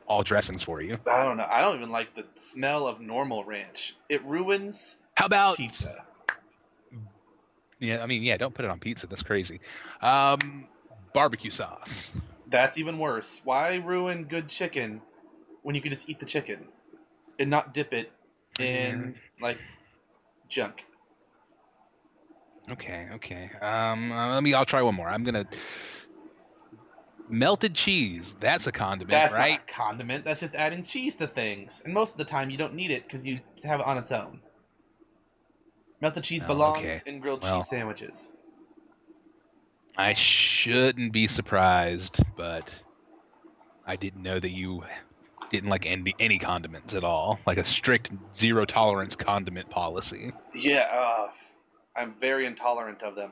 all 0.07 0.23
dressings 0.23 0.63
for 0.63 0.83
you. 0.83 0.99
I 1.11 1.25
don't 1.25 1.39
know. 1.39 1.47
I 1.51 1.63
don't 1.63 1.77
even 1.77 1.91
like 1.91 2.15
the 2.15 2.27
smell 2.35 2.87
of 2.87 3.01
normal 3.01 3.45
ranch. 3.45 3.97
It 4.11 4.23
ruins 4.25 4.97
How 5.15 5.25
about 5.27 5.57
pizza. 5.57 6.05
Yeah, 7.85 8.03
I 8.03 8.07
mean, 8.07 8.23
yeah. 8.23 8.37
Don't 8.37 8.55
put 8.55 8.65
it 8.65 8.71
on 8.71 8.79
pizza. 8.81 9.07
That's 9.07 9.23
crazy. 9.23 9.61
Um, 10.01 10.67
barbecue 11.13 11.51
sauce. 11.51 12.09
That's 12.47 12.79
even 12.79 12.99
worse. 12.99 13.41
Why 13.45 13.77
ruin 13.77 14.25
good 14.25 14.49
chicken 14.49 15.03
when 15.63 15.75
you 15.75 15.81
can 15.81 15.91
just 15.91 16.09
eat 16.09 16.21
the 16.21 16.27
chicken 16.27 16.69
and 17.39 17.51
not 17.51 17.75
dip 17.75 17.93
it 17.93 18.13
in 18.59 19.15
like 19.41 19.59
junk? 20.49 20.85
Okay. 22.71 23.09
Okay. 23.15 23.51
Um, 23.61 24.13
uh, 24.13 24.35
let 24.35 24.43
me. 24.43 24.55
I'll 24.55 24.65
try 24.67 24.83
one 24.83 24.95
more. 24.95 25.09
I'm 25.09 25.25
gonna. 25.25 25.47
Melted 27.29 27.75
cheese. 27.75 28.35
That's 28.39 28.67
a 28.67 28.73
condiment, 28.73 29.11
That's 29.11 29.33
right? 29.33 29.53
not 29.53 29.61
a 29.69 29.73
condiment. 29.73 30.25
That's 30.25 30.41
just 30.41 30.55
adding 30.55 30.83
cheese 30.83 31.17
to 31.17 31.27
things. 31.27 31.81
And 31.85 31.95
most 31.95 32.13
of 32.13 32.19
the 32.19 32.25
time, 32.25 32.51
you 32.51 32.59
don't 32.59 32.75
need 32.75 32.91
it 32.91 33.05
because 33.05 33.25
you 33.25 33.41
have 33.63 33.81
it 33.81 33.87
on 33.87 33.97
its 33.97 34.13
own. 34.13 34.41
Melted 36.05 36.25
cheese 36.25 36.43
Oh, 36.45 36.49
belongs 36.49 36.81
okay. 36.85 37.01
in 37.07 37.19
grilled 37.19 37.43
Well. 37.43 37.61
cheese 37.63 37.71
sandwiches. 37.71 38.29
I 39.97 40.13
shouldn't 40.13 41.15
be 41.15 41.27
surprised, 41.29 42.21
but 42.37 42.69
I 43.87 43.97
didn't 43.97 44.23
know 44.23 44.39
that 44.39 44.51
you 44.51 44.85
didn't 45.51 45.71
like 45.71 45.87
any, 45.87 46.15
any 46.21 46.39
condiments 46.39 46.93
at 46.95 47.05
all, 47.05 47.39
like 47.47 47.57
a 47.57 47.65
strict 47.65 48.11
zero 48.37 48.67
tolerance 48.67 49.17
condiment 49.17 49.71
policy. 49.71 50.31
Yeah, 50.55 50.87
uh, 50.93 51.29
I'm 51.97 52.13
very 52.21 52.45
intolerant 52.45 53.03
of 53.03 53.15
them. 53.15 53.31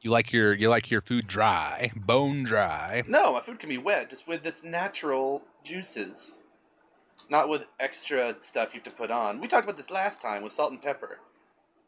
You 0.00 0.10
like 0.10 0.32
your 0.32 0.54
you 0.54 0.68
like 0.68 0.90
your 0.90 1.02
food 1.02 1.28
dry, 1.28 1.92
bone 1.94 2.42
dry. 2.42 3.04
No, 3.06 3.34
my 3.34 3.40
food 3.42 3.60
can 3.60 3.68
be 3.68 3.78
wet, 3.78 4.10
just 4.10 4.26
with 4.26 4.44
its 4.44 4.64
natural 4.64 5.42
juices, 5.62 6.40
not 7.30 7.48
with 7.48 7.66
extra 7.78 8.34
stuff 8.40 8.70
you 8.74 8.80
have 8.80 8.92
to 8.92 8.98
put 8.98 9.12
on. 9.12 9.40
We 9.40 9.46
talked 9.46 9.62
about 9.68 9.76
this 9.76 9.90
last 9.90 10.20
time 10.20 10.42
with 10.42 10.52
salt 10.52 10.72
and 10.72 10.82
pepper. 10.82 11.20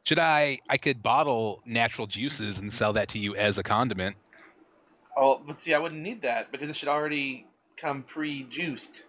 Should 0.05 0.19
I 0.19 0.59
I 0.69 0.77
could 0.79 1.03
bottle 1.03 1.63
natural 1.67 2.07
juices 2.07 2.59
and 2.59 2.73
sell 2.73 2.93
that 2.95 3.09
to 3.11 3.19
you 3.19 3.37
as 3.37 3.59
a 3.59 3.63
condiment? 3.63 4.17
Oh, 5.17 5.41
but 5.47 5.59
see, 5.61 5.75
I 5.75 5.79
wouldn't 5.79 6.01
need 6.01 6.23
that 6.23 6.51
because 6.53 6.71
it 6.71 6.77
should 6.77 6.89
already 6.89 7.47
come 7.77 8.03
pre-juiced. 8.03 9.03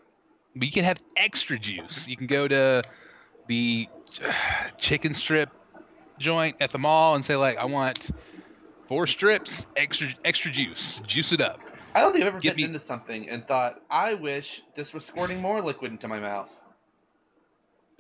But 0.56 0.66
you 0.66 0.72
can 0.72 0.84
have 0.84 0.98
extra 1.16 1.58
juice. 1.58 2.06
You 2.08 2.18
can 2.18 2.28
go 2.28 2.48
to 2.48 2.84
the 3.48 3.88
uh, 4.24 4.32
chicken 4.80 5.14
strip 5.14 5.50
joint 6.20 6.58
at 6.60 6.72
the 6.72 6.78
mall 6.78 7.16
and 7.16 7.24
say 7.24 7.36
like, 7.36 7.58
I 7.58 7.66
want 7.66 8.12
four 8.88 9.08
strips, 9.08 9.66
extra 9.78 10.10
extra 10.26 10.52
juice, 10.52 11.00
juice 11.08 11.32
it 11.32 11.42
up. 11.42 11.60
I 11.96 12.02
don't 12.02 12.12
think 12.14 12.24
I've 12.24 12.30
ever 12.30 12.40
Give 12.40 12.52
bitten 12.56 12.72
me- 12.72 12.76
into 12.76 12.80
something 12.80 13.30
and 13.30 13.46
thought, 13.48 13.82
I 13.90 14.14
wish 14.14 14.62
this 14.76 14.94
was 14.94 15.06
squirting 15.06 15.40
more 15.42 15.62
liquid 15.62 15.92
into 15.92 16.08
my 16.08 16.20
mouth. 16.20 16.61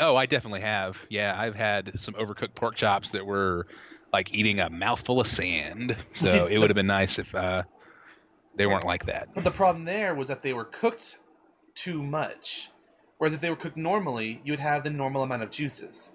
Oh, 0.02 0.16
I 0.16 0.26
definitely 0.26 0.62
have. 0.62 0.98
Yeah, 1.10 1.36
I've 1.40 1.56
had 1.56 1.92
some 2.00 2.16
overcooked 2.16 2.56
pork 2.56 2.76
chops 2.76 3.12
that 3.12 3.26
were 3.26 3.68
like 4.12 4.34
eating 4.34 4.60
a 4.60 4.70
mouthful 4.70 5.20
of 5.22 5.28
sand. 5.28 5.96
So 6.16 6.48
it 6.48 6.58
would 6.58 6.70
have 6.70 6.76
been 6.76 6.88
nice 6.88 7.20
if 7.20 7.34
uh, 7.34 7.64
they 8.58 8.66
weren't 8.66 8.86
like 8.86 9.06
that. 9.06 9.30
But 9.34 9.44
the 9.44 9.52
problem 9.52 9.86
there 9.86 10.14
was 10.16 10.28
that 10.28 10.42
they 10.42 10.54
were 10.54 10.66
cooked 10.66 11.20
too 11.76 12.02
much. 12.04 12.72
Whereas 13.20 13.34
if 13.36 13.42
they 13.42 13.52
were 13.52 13.56
cooked 13.56 13.78
normally, 13.78 14.42
you 14.44 14.52
would 14.52 14.60
have 14.60 14.84
the 14.84 14.90
normal 14.90 15.22
amount 15.22 15.44
of 15.44 15.52
juices. 15.52 16.12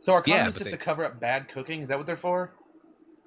So 0.00 0.14
are 0.14 0.22
condiments 0.22 0.56
but 0.56 0.64
just 0.64 0.70
they- 0.70 0.76
to 0.78 0.82
cover 0.82 1.04
up 1.04 1.20
bad 1.20 1.48
cooking? 1.48 1.82
Is 1.82 1.88
that 1.90 1.98
what 1.98 2.06
they're 2.06 2.16
for? 2.16 2.52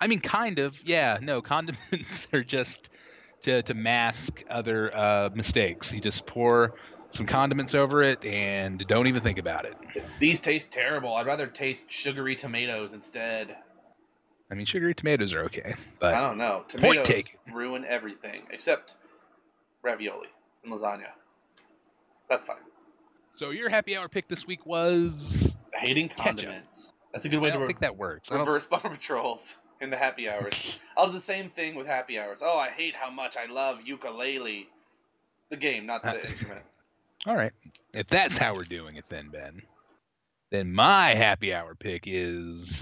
I 0.02 0.08
mean, 0.08 0.20
kind 0.20 0.60
of. 0.60 0.76
Yeah, 0.86 1.20
no, 1.22 1.42
condiments 1.42 2.28
are 2.34 2.44
just 2.44 2.90
to 3.44 3.62
to 3.64 3.74
mask 3.76 4.44
other 4.50 4.96
uh, 4.96 5.30
mistakes. 5.36 5.92
You 5.94 6.02
just 6.02 6.26
pour 6.26 6.74
some 7.14 7.26
condiments 7.26 7.74
over 7.74 8.04
it 8.04 8.24
and 8.26 8.86
don't 8.88 9.08
even 9.08 9.22
think 9.22 9.38
about 9.38 9.66
it. 9.66 9.76
These 10.20 10.40
taste 10.40 10.72
terrible. 10.72 11.16
I'd 11.16 11.26
rather 11.26 11.48
taste 11.48 11.86
sugary 11.90 12.36
tomatoes 12.36 12.94
instead. 12.94 13.56
I 14.52 14.56
mean, 14.56 14.66
sugary 14.66 14.94
tomatoes 14.96 15.34
are 15.34 15.44
okay, 15.46 15.76
but 16.00 16.14
I 16.14 16.22
don't 16.22 16.38
know. 16.38 16.60
Point 16.60 16.70
Tomatoes 16.70 17.08
taken. 17.08 17.40
ruin 17.54 17.86
everything 17.86 18.44
except 18.52 18.94
ravioli 19.84 20.28
and 20.64 20.72
lasagna. 20.74 21.08
That's 22.30 22.46
fine. 22.46 22.58
so 23.36 23.50
your 23.52 23.70
happy 23.70 23.96
hour 23.98 24.08
pick 24.10 24.28
this 24.30 24.46
week 24.48 24.66
was. 24.66 25.54
Hating 25.74 26.10
Ketchup. 26.10 26.24
condiments. 26.26 26.94
That's 27.14 27.26
a 27.26 27.30
good 27.30 27.40
I 27.40 27.42
way 27.42 27.50
to 27.50 27.54
don't 27.54 27.62
re- 27.64 27.68
think 27.68 27.80
that 27.82 27.98
works. 27.98 28.32
Reverse 28.32 28.68
bummer 28.72 28.90
patrols 28.90 29.58
in 29.82 29.90
the 29.90 29.98
happy 29.98 30.28
hours. 30.30 30.80
I'll 30.98 31.08
do 31.08 31.14
the 31.14 31.20
same 31.20 31.50
thing 31.50 31.76
with 31.76 31.86
happy 31.88 32.18
hours. 32.18 32.40
Oh, 32.42 32.58
I 32.58 32.70
hate 32.70 32.96
how 32.96 33.10
much 33.12 33.36
I 33.38 33.46
love 33.52 33.80
ukulele. 33.86 34.70
The 35.50 35.58
game, 35.58 35.86
not 35.86 36.04
Uh, 36.06 36.14
the 36.14 36.28
instrument. 36.30 36.62
All 37.28 37.36
right. 37.36 37.52
If 37.94 38.08
that's 38.08 38.38
how 38.38 38.56
we're 38.56 38.64
doing 38.64 38.96
it, 38.96 39.06
then 39.10 39.30
Ben, 39.30 39.62
then 40.50 40.72
my 40.74 41.14
happy 41.14 41.54
hour 41.54 41.76
pick 41.76 42.04
is 42.06 42.82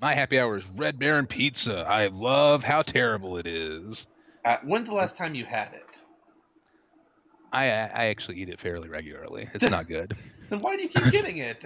my 0.00 0.14
happy 0.14 0.38
hour 0.38 0.58
is 0.58 0.64
Red 0.76 0.98
Baron 0.98 1.26
Pizza. 1.26 1.78
I 1.88 2.06
love 2.08 2.62
how 2.62 2.82
terrible 2.82 3.38
it 3.38 3.46
is. 3.46 4.06
Uh, 4.44 4.58
when's 4.62 4.88
the 4.88 4.94
last 4.94 5.16
time 5.16 5.34
you 5.34 5.44
had 5.44 5.72
it? 5.74 6.02
I 7.52 7.66
I 7.66 8.06
actually 8.06 8.40
eat 8.40 8.48
it 8.50 8.60
fairly 8.60 8.88
regularly. 8.88 9.48
It's 9.54 9.64
not 9.70 9.88
good 9.88 10.16
Then 10.48 10.60
why 10.60 10.76
do 10.76 10.82
you 10.82 10.88
keep 10.88 11.04
getting 11.10 11.38
it? 11.38 11.64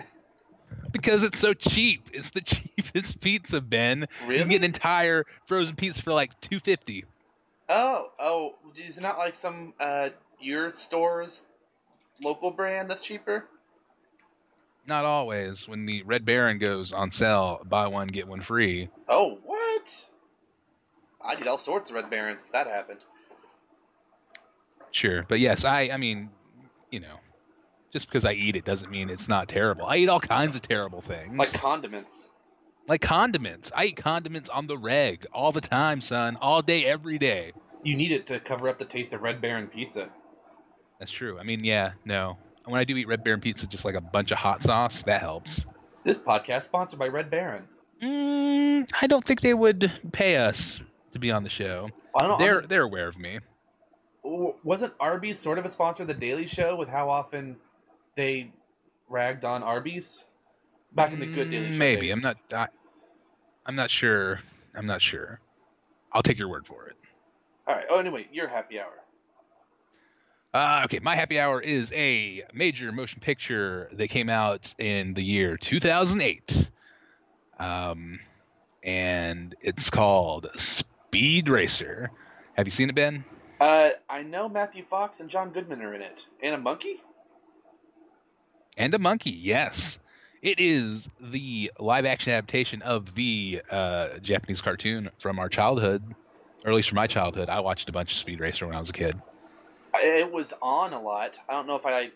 because 0.92 1.22
it's 1.22 1.38
so 1.38 1.52
cheap. 1.52 2.08
It's 2.12 2.30
the 2.30 2.40
cheapest 2.76 3.20
pizza, 3.20 3.60
Ben. 3.60 4.06
You 4.22 4.26
Really? 4.28 4.40
can 4.40 4.48
get 4.48 4.56
an 4.58 4.64
entire 4.64 5.24
frozen 5.46 5.76
pizza 5.76 6.00
for 6.02 6.12
like 6.12 6.40
two 6.40 6.60
fifty. 6.60 7.04
Oh, 7.68 8.08
oh, 8.18 8.54
is 8.76 8.96
it 8.96 9.02
not 9.02 9.18
like 9.18 9.36
some 9.36 9.74
uh 9.78 10.10
your 10.40 10.72
store's 10.72 11.44
local 12.22 12.50
brand 12.50 12.90
that's 12.90 13.02
cheaper? 13.02 13.46
Not 14.86 15.04
always. 15.04 15.68
When 15.68 15.86
the 15.86 16.02
Red 16.02 16.24
Baron 16.24 16.58
goes 16.58 16.92
on 16.92 17.12
sale, 17.12 17.60
buy 17.68 17.86
one 17.86 18.08
get 18.08 18.26
one 18.26 18.42
free. 18.42 18.88
Oh, 19.08 19.38
what? 19.44 20.10
I'd 21.24 21.40
eat 21.40 21.46
all 21.46 21.58
sorts 21.58 21.90
of 21.90 21.96
Red 21.96 22.10
Barons 22.10 22.40
if 22.40 22.50
that 22.52 22.66
happened. 22.66 23.00
Sure, 24.92 25.24
but 25.28 25.38
yes, 25.38 25.64
I 25.64 25.90
I 25.92 25.96
mean, 25.98 26.30
you 26.90 27.00
know, 27.00 27.16
just 27.92 28.06
because 28.08 28.24
I 28.24 28.32
eat 28.32 28.56
it 28.56 28.64
doesn't 28.64 28.90
mean 28.90 29.08
it's 29.10 29.28
not 29.28 29.48
terrible. 29.48 29.84
I 29.86 29.96
eat 29.98 30.08
all 30.08 30.20
kinds 30.20 30.56
of 30.56 30.62
terrible 30.62 31.00
things. 31.02 31.38
Like 31.38 31.52
condiments. 31.52 32.30
like 32.88 33.00
condiments. 33.00 33.70
I 33.74 33.86
eat 33.86 33.96
condiments 33.96 34.48
on 34.48 34.66
the 34.66 34.76
reg 34.78 35.26
all 35.32 35.52
the 35.52 35.60
time, 35.60 36.00
son. 36.00 36.36
All 36.40 36.62
day, 36.62 36.84
every 36.86 37.18
day. 37.18 37.52
You 37.84 37.96
need 37.96 38.12
it 38.12 38.26
to 38.28 38.40
cover 38.40 38.68
up 38.68 38.78
the 38.78 38.84
taste 38.84 39.12
of 39.12 39.22
Red 39.22 39.40
Baron 39.40 39.68
pizza. 39.68 40.10
That's 41.00 41.10
true. 41.10 41.38
I 41.38 41.42
mean, 41.42 41.64
yeah, 41.64 41.92
no. 42.04 42.36
When 42.66 42.78
I 42.78 42.84
do 42.84 42.96
eat 42.96 43.08
Red 43.08 43.24
Baron 43.24 43.40
pizza, 43.40 43.66
just 43.66 43.84
like 43.84 43.96
a 43.96 44.00
bunch 44.00 44.30
of 44.30 44.38
hot 44.38 44.62
sauce, 44.62 45.02
that 45.02 45.20
helps. 45.20 45.62
This 46.04 46.18
podcast 46.18 46.64
sponsored 46.64 46.98
by 46.98 47.08
Red 47.08 47.30
Baron. 47.30 47.64
Mm, 48.02 48.88
I 49.00 49.06
don't 49.06 49.24
think 49.26 49.40
they 49.40 49.54
would 49.54 49.90
pay 50.12 50.36
us 50.36 50.78
to 51.12 51.18
be 51.18 51.30
on 51.30 51.42
the 51.42 51.48
show. 51.50 51.88
I 52.14 52.26
don't 52.26 52.38
know. 52.38 52.44
They're 52.44 52.60
they're 52.62 52.82
aware 52.82 53.08
of 53.08 53.18
me. 53.18 53.40
Wasn't 54.22 54.92
Arby's 55.00 55.38
sort 55.38 55.58
of 55.58 55.64
a 55.64 55.68
sponsor 55.70 56.02
of 56.02 56.08
the 56.08 56.14
Daily 56.14 56.46
Show 56.46 56.76
with 56.76 56.88
how 56.88 57.08
often 57.08 57.56
they 58.16 58.52
ragged 59.08 59.44
on 59.44 59.62
Arby's 59.62 60.24
back 60.92 61.12
in 61.12 61.18
the 61.18 61.26
good 61.26 61.50
Daily 61.50 61.68
Mm, 61.68 61.72
Show 61.72 61.78
Maybe 61.78 62.06
days? 62.08 62.16
I'm 62.16 62.20
not. 62.20 62.36
I, 62.52 62.66
I'm 63.66 63.74
not 63.76 63.90
sure. 63.90 64.40
I'm 64.74 64.86
not 64.86 65.00
sure. 65.02 65.40
I'll 66.12 66.22
take 66.22 66.38
your 66.38 66.48
word 66.48 66.66
for 66.66 66.86
it. 66.86 66.96
All 67.66 67.74
right. 67.74 67.86
Oh, 67.88 67.98
anyway, 67.98 68.28
your 68.32 68.48
happy 68.48 68.78
hour. 68.78 68.92
Uh, 70.52 70.82
okay, 70.84 70.98
my 70.98 71.14
happy 71.14 71.38
hour 71.38 71.60
is 71.60 71.92
a 71.92 72.42
major 72.52 72.90
motion 72.90 73.20
picture 73.20 73.88
that 73.92 74.08
came 74.08 74.28
out 74.28 74.74
in 74.78 75.14
the 75.14 75.22
year 75.22 75.56
2008. 75.56 76.70
Um, 77.60 78.18
and 78.82 79.54
it's 79.60 79.90
called 79.90 80.48
Speed 80.56 81.48
Racer. 81.48 82.10
Have 82.54 82.66
you 82.66 82.72
seen 82.72 82.88
it, 82.88 82.96
Ben? 82.96 83.24
Uh, 83.60 83.90
I 84.08 84.22
know 84.22 84.48
Matthew 84.48 84.82
Fox 84.82 85.20
and 85.20 85.30
John 85.30 85.50
Goodman 85.50 85.82
are 85.82 85.94
in 85.94 86.02
it, 86.02 86.26
and 86.42 86.54
a 86.54 86.58
monkey. 86.58 87.00
And 88.76 88.92
a 88.94 88.98
monkey, 88.98 89.30
yes. 89.30 89.98
It 90.42 90.58
is 90.58 91.08
the 91.20 91.70
live 91.78 92.06
action 92.06 92.32
adaptation 92.32 92.82
of 92.82 93.14
the 93.14 93.62
uh, 93.70 94.18
Japanese 94.18 94.62
cartoon 94.62 95.10
from 95.20 95.38
our 95.38 95.50
childhood, 95.50 96.02
or 96.64 96.72
at 96.72 96.74
least 96.74 96.88
from 96.88 96.96
my 96.96 97.06
childhood. 97.06 97.50
I 97.50 97.60
watched 97.60 97.88
a 97.88 97.92
bunch 97.92 98.12
of 98.12 98.18
Speed 98.18 98.40
Racer 98.40 98.66
when 98.66 98.74
I 98.74 98.80
was 98.80 98.88
a 98.88 98.94
kid. 98.94 99.20
It 99.94 100.30
was 100.30 100.54
on 100.62 100.92
a 100.92 101.00
lot. 101.00 101.38
I 101.48 101.52
don't 101.52 101.66
know 101.66 101.76
if 101.76 101.86
I 101.86 102.10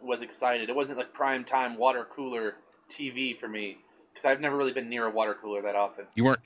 was 0.00 0.22
excited. 0.22 0.68
It 0.68 0.76
wasn't 0.76 0.98
like 0.98 1.12
prime 1.12 1.44
time 1.44 1.76
water 1.76 2.06
cooler 2.14 2.56
TV 2.90 3.36
for 3.36 3.48
me 3.48 3.78
because 4.12 4.24
I've 4.24 4.40
never 4.40 4.56
really 4.56 4.72
been 4.72 4.88
near 4.88 5.06
a 5.06 5.10
water 5.10 5.34
cooler 5.40 5.62
that 5.62 5.74
often. 5.74 6.06
You 6.14 6.24
weren't. 6.24 6.40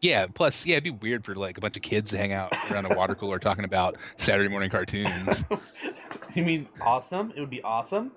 Yeah. 0.00 0.26
Plus, 0.26 0.66
yeah, 0.66 0.74
it'd 0.74 0.84
be 0.84 0.90
weird 0.90 1.24
for 1.24 1.34
like 1.34 1.56
a 1.56 1.60
bunch 1.60 1.76
of 1.76 1.82
kids 1.82 2.10
to 2.10 2.18
hang 2.18 2.32
out 2.32 2.52
around 2.70 2.90
a 2.90 2.94
water 2.94 3.14
cooler 3.14 3.38
talking 3.40 3.64
about 3.64 3.96
Saturday 4.18 4.48
morning 4.48 4.70
cartoons. 4.70 5.44
you 6.34 6.42
mean 6.44 6.68
awesome? 6.80 7.32
It 7.34 7.40
would 7.40 7.50
be 7.50 7.62
awesome. 7.62 8.12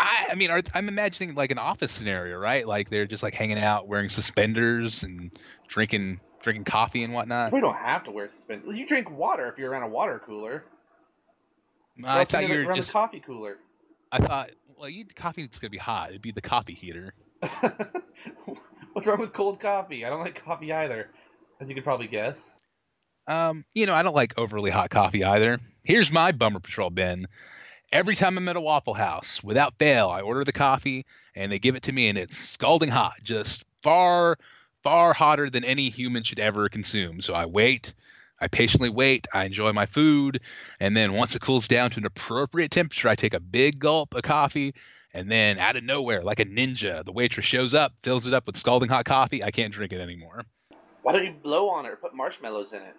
I, 0.00 0.28
I 0.30 0.34
mean, 0.36 0.50
are, 0.50 0.62
I'm 0.74 0.88
imagining 0.88 1.34
like 1.34 1.50
an 1.50 1.58
office 1.58 1.90
scenario, 1.90 2.38
right? 2.38 2.66
Like 2.66 2.88
they're 2.88 3.06
just 3.06 3.22
like 3.22 3.34
hanging 3.34 3.58
out, 3.58 3.88
wearing 3.88 4.10
suspenders 4.10 5.02
and 5.02 5.36
drinking 5.66 6.20
drinking 6.48 6.64
coffee 6.64 7.02
and 7.04 7.12
whatnot. 7.12 7.52
We 7.52 7.60
don't 7.60 7.76
have 7.76 8.04
to 8.04 8.10
wear 8.10 8.26
suspenders. 8.28 8.74
You 8.74 8.86
drink 8.86 9.10
water 9.10 9.48
if 9.48 9.58
you're 9.58 9.70
around 9.70 9.82
a 9.82 9.88
water 9.88 10.20
cooler. 10.24 10.64
I 12.02 12.24
thought 12.24 12.48
you're 12.48 12.62
you 12.62 12.66
were 12.66 12.74
just. 12.74 12.88
a 12.88 12.92
coffee 12.92 13.20
cooler. 13.20 13.56
I 14.10 14.18
thought, 14.18 14.50
well, 14.78 14.88
you 14.88 15.04
coffee's 15.14 15.48
gonna 15.60 15.70
be 15.70 15.78
hot. 15.78 16.10
It'd 16.10 16.22
be 16.22 16.32
the 16.32 16.40
coffee 16.40 16.72
heater. 16.74 17.12
What's 18.92 19.06
wrong 19.06 19.20
with 19.20 19.34
cold 19.34 19.60
coffee? 19.60 20.06
I 20.06 20.08
don't 20.08 20.20
like 20.20 20.42
coffee 20.42 20.72
either, 20.72 21.10
as 21.60 21.68
you 21.68 21.74
could 21.74 21.84
probably 21.84 22.08
guess. 22.08 22.54
Um, 23.26 23.66
you 23.74 23.84
know, 23.84 23.92
I 23.92 24.02
don't 24.02 24.14
like 24.14 24.32
overly 24.38 24.70
hot 24.70 24.88
coffee 24.88 25.22
either. 25.22 25.60
Here's 25.82 26.10
my 26.10 26.32
bummer 26.32 26.60
patrol 26.60 26.88
Ben. 26.88 27.26
Every 27.92 28.16
time 28.16 28.38
I'm 28.38 28.48
at 28.48 28.56
a 28.56 28.60
Waffle 28.60 28.94
House, 28.94 29.42
without 29.42 29.74
fail, 29.78 30.08
I 30.08 30.22
order 30.22 30.44
the 30.44 30.52
coffee 30.52 31.04
and 31.34 31.52
they 31.52 31.58
give 31.58 31.76
it 31.76 31.82
to 31.84 31.92
me, 31.92 32.08
and 32.08 32.18
it's 32.18 32.36
scalding 32.36 32.88
hot, 32.88 33.14
just 33.22 33.64
far, 33.82 34.38
far 34.82 35.12
hotter 35.12 35.50
than 35.50 35.64
any 35.64 35.90
human 35.90 36.24
should 36.24 36.38
ever 36.38 36.68
consume. 36.68 37.20
So 37.20 37.34
I 37.34 37.46
wait, 37.46 37.94
I 38.40 38.48
patiently 38.48 38.90
wait, 38.90 39.26
I 39.32 39.44
enjoy 39.44 39.72
my 39.72 39.86
food, 39.86 40.40
and 40.80 40.96
then 40.96 41.12
once 41.12 41.34
it 41.34 41.42
cools 41.42 41.68
down 41.68 41.90
to 41.90 41.98
an 41.98 42.06
appropriate 42.06 42.70
temperature, 42.70 43.08
I 43.08 43.16
take 43.16 43.34
a 43.34 43.40
big 43.40 43.78
gulp 43.78 44.14
of 44.14 44.22
coffee, 44.22 44.74
and 45.12 45.30
then 45.30 45.58
out 45.58 45.76
of 45.76 45.84
nowhere, 45.84 46.22
like 46.22 46.38
a 46.38 46.44
ninja, 46.44 47.04
the 47.04 47.12
waitress 47.12 47.46
shows 47.46 47.74
up, 47.74 47.92
fills 48.02 48.26
it 48.26 48.34
up 48.34 48.46
with 48.46 48.56
scalding 48.56 48.88
hot 48.88 49.04
coffee. 49.04 49.42
I 49.42 49.50
can't 49.50 49.72
drink 49.72 49.92
it 49.92 50.00
anymore. 50.00 50.44
Why 51.02 51.12
don't 51.12 51.24
you 51.24 51.32
blow 51.32 51.68
on 51.70 51.86
it 51.86 51.90
or 51.90 51.96
put 51.96 52.14
marshmallows 52.14 52.72
in 52.72 52.82
it? 52.82 52.94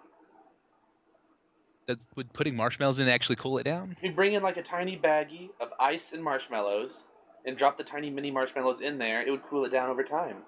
Does, 1.86 1.96
would 2.16 2.32
putting 2.32 2.56
marshmallows 2.56 2.98
in 2.98 3.08
actually 3.08 3.36
cool 3.36 3.58
it 3.58 3.64
down? 3.64 3.96
You 4.02 4.12
bring 4.12 4.34
in 4.34 4.42
like 4.42 4.56
a 4.56 4.62
tiny 4.62 4.98
baggie 4.98 5.50
of 5.60 5.70
ice 5.78 6.12
and 6.12 6.22
marshmallows, 6.22 7.04
and 7.44 7.56
drop 7.56 7.78
the 7.78 7.84
tiny 7.84 8.10
mini 8.10 8.30
marshmallows 8.30 8.80
in 8.80 8.98
there. 8.98 9.22
It 9.22 9.30
would 9.30 9.42
cool 9.44 9.64
it 9.64 9.70
down 9.70 9.88
over 9.88 10.02
time. 10.02 10.42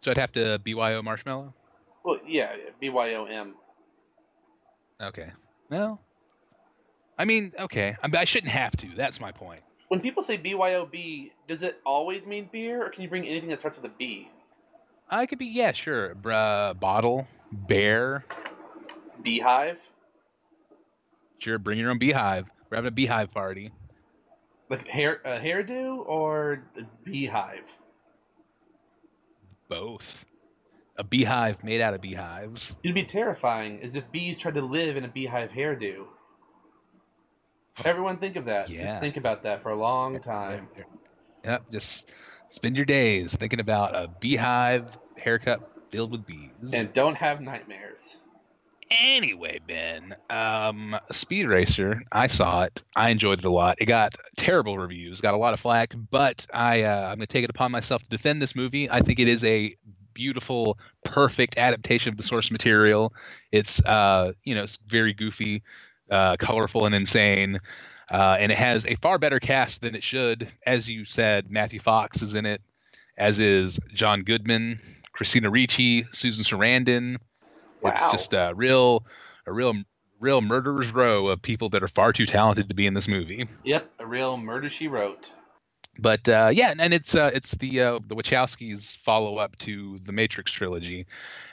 So 0.00 0.10
I'd 0.10 0.18
have 0.18 0.32
to 0.32 0.60
BYO 0.64 1.02
marshmallow? 1.02 1.54
Well, 2.04 2.18
yeah, 2.26 2.54
BYOM. 2.80 3.54
Okay. 5.02 5.30
No. 5.70 6.00
I 7.18 7.24
mean, 7.24 7.52
okay. 7.58 7.96
I, 8.02 8.16
I 8.16 8.24
shouldn't 8.24 8.52
have 8.52 8.76
to. 8.78 8.88
That's 8.96 9.20
my 9.20 9.32
point. 9.32 9.62
When 9.88 10.00
people 10.00 10.22
say 10.22 10.38
BYOB, 10.38 11.32
does 11.48 11.62
it 11.62 11.80
always 11.84 12.26
mean 12.26 12.48
beer, 12.52 12.84
or 12.84 12.90
can 12.90 13.02
you 13.02 13.08
bring 13.08 13.26
anything 13.26 13.48
that 13.48 13.58
starts 13.58 13.78
with 13.78 13.90
a 13.90 13.94
B? 13.98 14.28
I 15.10 15.26
could 15.26 15.38
be, 15.38 15.46
yeah, 15.46 15.72
sure. 15.72 16.14
Bruh, 16.14 16.78
bottle, 16.78 17.26
bear. 17.50 18.24
Beehive? 19.22 19.80
Sure, 21.38 21.58
bring 21.58 21.78
your 21.78 21.90
own 21.90 21.98
beehive. 21.98 22.46
We're 22.70 22.76
having 22.76 22.88
a 22.88 22.92
beehive 22.92 23.30
party. 23.30 23.72
Like 24.68 24.86
hair 24.86 25.20
a 25.24 25.38
hairdo 25.38 26.06
or 26.06 26.64
a 26.76 26.82
beehive? 27.04 27.78
Both. 29.68 30.24
A 30.96 31.04
beehive 31.04 31.62
made 31.62 31.80
out 31.80 31.94
of 31.94 32.00
beehives. 32.00 32.72
It'd 32.82 32.94
be 32.94 33.04
terrifying 33.04 33.80
as 33.82 33.94
if 33.94 34.10
bees 34.10 34.36
tried 34.36 34.54
to 34.54 34.62
live 34.62 34.96
in 34.96 35.04
a 35.04 35.08
beehive 35.08 35.50
hairdo. 35.50 36.06
Everyone 37.84 38.18
think 38.18 38.36
of 38.36 38.46
that. 38.46 38.68
Yeah. 38.68 38.86
Just 38.86 39.00
think 39.00 39.16
about 39.16 39.44
that 39.44 39.62
for 39.62 39.70
a 39.70 39.76
long 39.76 40.18
time. 40.20 40.68
Yep, 41.44 41.70
just 41.70 42.10
spend 42.50 42.74
your 42.74 42.84
days 42.84 43.32
thinking 43.34 43.60
about 43.60 43.94
a 43.94 44.08
beehive 44.20 44.88
haircut 45.16 45.70
filled 45.92 46.10
with 46.10 46.26
bees. 46.26 46.50
And 46.72 46.92
don't 46.92 47.16
have 47.16 47.40
nightmares. 47.40 48.18
Anyway, 48.90 49.60
Ben, 49.66 50.14
um, 50.30 50.96
Speed 51.12 51.46
Racer, 51.46 52.02
I 52.10 52.26
saw 52.26 52.62
it. 52.64 52.82
I 52.96 53.10
enjoyed 53.10 53.40
it 53.40 53.44
a 53.44 53.50
lot. 53.50 53.76
It 53.80 53.86
got 53.86 54.14
terrible 54.36 54.78
reviews, 54.78 55.20
got 55.20 55.34
a 55.34 55.38
lot 55.38 55.52
of 55.52 55.60
flack, 55.60 55.94
but 56.10 56.46
I, 56.54 56.82
uh, 56.82 57.10
I'm 57.10 57.18
going 57.18 57.20
to 57.20 57.26
take 57.26 57.44
it 57.44 57.50
upon 57.50 57.70
myself 57.70 58.02
to 58.02 58.08
defend 58.08 58.40
this 58.40 58.56
movie. 58.56 58.88
I 58.90 59.00
think 59.00 59.18
it 59.18 59.28
is 59.28 59.44
a 59.44 59.76
beautiful, 60.14 60.78
perfect 61.04 61.58
adaptation 61.58 62.12
of 62.12 62.16
the 62.16 62.22
source 62.22 62.50
material. 62.50 63.12
It's, 63.52 63.80
uh, 63.84 64.32
you 64.44 64.54
know, 64.54 64.64
it's 64.64 64.78
very 64.88 65.12
goofy, 65.12 65.62
uh, 66.10 66.36
colorful, 66.38 66.86
and 66.86 66.94
insane. 66.94 67.60
Uh, 68.10 68.36
and 68.40 68.50
it 68.50 68.58
has 68.58 68.86
a 68.86 68.96
far 68.96 69.18
better 69.18 69.38
cast 69.38 69.82
than 69.82 69.94
it 69.94 70.02
should. 70.02 70.50
As 70.66 70.88
you 70.88 71.04
said, 71.04 71.50
Matthew 71.50 71.80
Fox 71.80 72.22
is 72.22 72.34
in 72.34 72.46
it, 72.46 72.62
as 73.18 73.38
is 73.38 73.78
John 73.92 74.22
Goodman, 74.22 74.80
Christina 75.12 75.50
Ricci, 75.50 76.06
Susan 76.12 76.42
Sarandon. 76.42 77.18
Wow. 77.82 77.92
It's 77.92 78.12
just 78.12 78.32
a 78.32 78.52
real, 78.54 79.04
a 79.46 79.52
real, 79.52 79.74
real 80.20 80.40
murderer's 80.40 80.92
row 80.92 81.28
of 81.28 81.42
people 81.42 81.70
that 81.70 81.82
are 81.82 81.88
far 81.88 82.12
too 82.12 82.26
talented 82.26 82.68
to 82.68 82.74
be 82.74 82.86
in 82.86 82.94
this 82.94 83.08
movie. 83.08 83.48
Yep, 83.64 83.90
a 83.98 84.06
real 84.06 84.36
murder 84.36 84.70
she 84.70 84.88
wrote. 84.88 85.32
But 85.98 86.28
uh, 86.28 86.50
yeah, 86.52 86.74
and 86.78 86.94
it's 86.94 87.14
uh, 87.14 87.30
it's 87.34 87.52
the 87.52 87.80
uh, 87.80 87.98
the 88.06 88.14
Wachowskis 88.14 88.96
follow 89.04 89.38
up 89.38 89.56
to 89.58 89.98
the 90.04 90.12
Matrix 90.12 90.52
trilogy, 90.52 91.06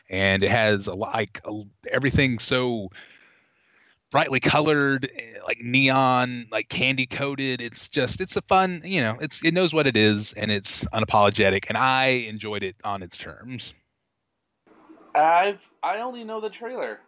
and 0.09 0.43
it 0.43 0.51
has 0.51 0.87
a, 0.87 0.93
like 0.93 1.41
a, 1.45 1.61
everything 1.91 2.37
so 2.37 2.89
brightly 4.11 4.39
colored, 4.39 5.09
eh, 5.13 5.39
like 5.47 5.59
neon, 5.61 6.47
like 6.51 6.69
candy 6.69 7.07
coated. 7.07 7.59
It's 7.59 7.89
just 7.89 8.21
it's 8.21 8.35
a 8.35 8.41
fun, 8.43 8.81
you 8.85 9.01
know, 9.01 9.17
it's 9.19 9.43
it 9.43 9.53
knows 9.53 9.73
what 9.73 9.87
it 9.87 9.97
is 9.97 10.33
and 10.33 10.51
it's 10.51 10.83
unapologetic, 10.85 11.65
and 11.67 11.77
I 11.77 12.05
enjoyed 12.29 12.63
it 12.63 12.75
on 12.83 13.03
its 13.03 13.17
terms. 13.17 13.73
I've 15.15 15.69
I 15.83 15.99
only 16.01 16.23
know 16.25 16.41
the 16.41 16.51
trailer, 16.51 16.99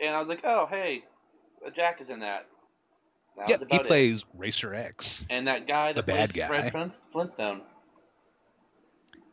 and 0.00 0.14
I 0.14 0.20
was 0.20 0.28
like, 0.28 0.42
oh 0.44 0.66
hey, 0.66 1.04
Jack 1.74 2.00
is 2.00 2.10
in 2.10 2.20
that. 2.20 2.46
That 3.38 3.48
Yep, 3.48 3.52
was 3.52 3.62
he 3.68 3.78
about 3.78 3.86
it. 3.86 3.98
plays 3.98 4.24
Racer 4.36 4.74
X. 4.74 5.22
And 5.30 5.48
that 5.48 5.66
guy 5.66 5.92
the 5.94 6.02
that 6.02 6.06
bad 6.06 6.32
plays 6.32 6.32
guy. 6.34 6.46
Fred 6.46 6.70
Flintstone. 7.12 7.62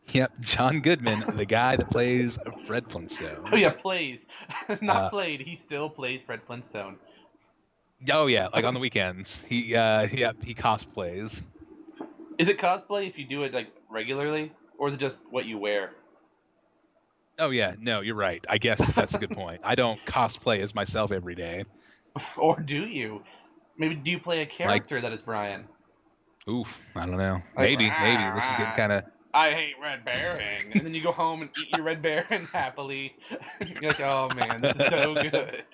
Yep, 0.08 0.32
John 0.40 0.80
Goodman, 0.80 1.24
the 1.30 1.46
guy 1.46 1.76
that 1.76 1.90
plays 1.90 2.38
Fred 2.66 2.86
Flintstone. 2.90 3.52
Oh 3.52 3.56
yeah, 3.56 3.70
plays, 3.70 4.26
not 4.80 5.06
Uh, 5.06 5.10
played. 5.10 5.40
He 5.42 5.56
still 5.56 5.90
plays 5.90 6.22
Fred 6.22 6.42
Flintstone. 6.46 6.98
Oh 8.10 8.26
yeah, 8.26 8.48
like 8.52 8.64
on 8.64 8.74
the 8.74 8.80
weekends. 8.80 9.38
He 9.46 9.74
uh 9.74 10.08
yep, 10.12 10.36
he 10.42 10.54
cosplays. 10.54 11.42
Is 12.38 12.48
it 12.48 12.58
cosplay 12.58 13.06
if 13.08 13.18
you 13.18 13.26
do 13.26 13.44
it 13.44 13.54
like 13.54 13.72
regularly, 13.90 14.52
or 14.78 14.88
is 14.88 14.94
it 14.94 15.00
just 15.00 15.18
what 15.30 15.46
you 15.46 15.58
wear? 15.58 15.92
Oh 17.40 17.50
yeah, 17.50 17.74
no, 17.80 18.00
you're 18.00 18.14
right. 18.14 18.44
I 18.48 18.58
guess 18.58 18.78
that's 18.94 19.14
a 19.14 19.18
good 19.18 19.30
point. 19.30 19.62
I 19.64 19.74
don't 19.74 19.98
cosplay 20.04 20.62
as 20.62 20.74
myself 20.74 21.10
every 21.10 21.34
day. 21.34 21.64
or 22.36 22.60
do 22.60 22.86
you? 22.86 23.22
Maybe 23.78 23.94
do 23.94 24.10
you 24.10 24.18
play 24.18 24.42
a 24.42 24.46
character 24.46 25.00
that 25.00 25.12
is 25.12 25.22
Brian? 25.22 25.64
Oof, 26.48 26.68
I 26.94 27.06
don't 27.06 27.16
know. 27.16 27.40
Like, 27.56 27.70
Maybe, 27.70 27.90
maybe 27.90 28.22
this 28.34 28.44
is 28.44 28.50
getting 28.50 28.66
ah, 28.66 28.76
kind 28.76 28.92
of 28.92 29.04
I 29.32 29.52
hate 29.52 29.74
Red 29.80 30.04
Baron, 30.04 30.72
and 30.72 30.84
then 30.84 30.92
you 30.92 31.02
go 31.02 31.12
home 31.12 31.42
and 31.42 31.50
eat 31.60 31.68
your 31.76 31.82
Red 31.82 32.02
Baron 32.02 32.46
happily. 32.52 33.14
You're 33.80 33.92
like, 33.92 34.00
oh 34.00 34.28
man, 34.34 34.60
this 34.60 34.78
is 34.78 34.86
so 34.88 35.14
good. 35.14 35.64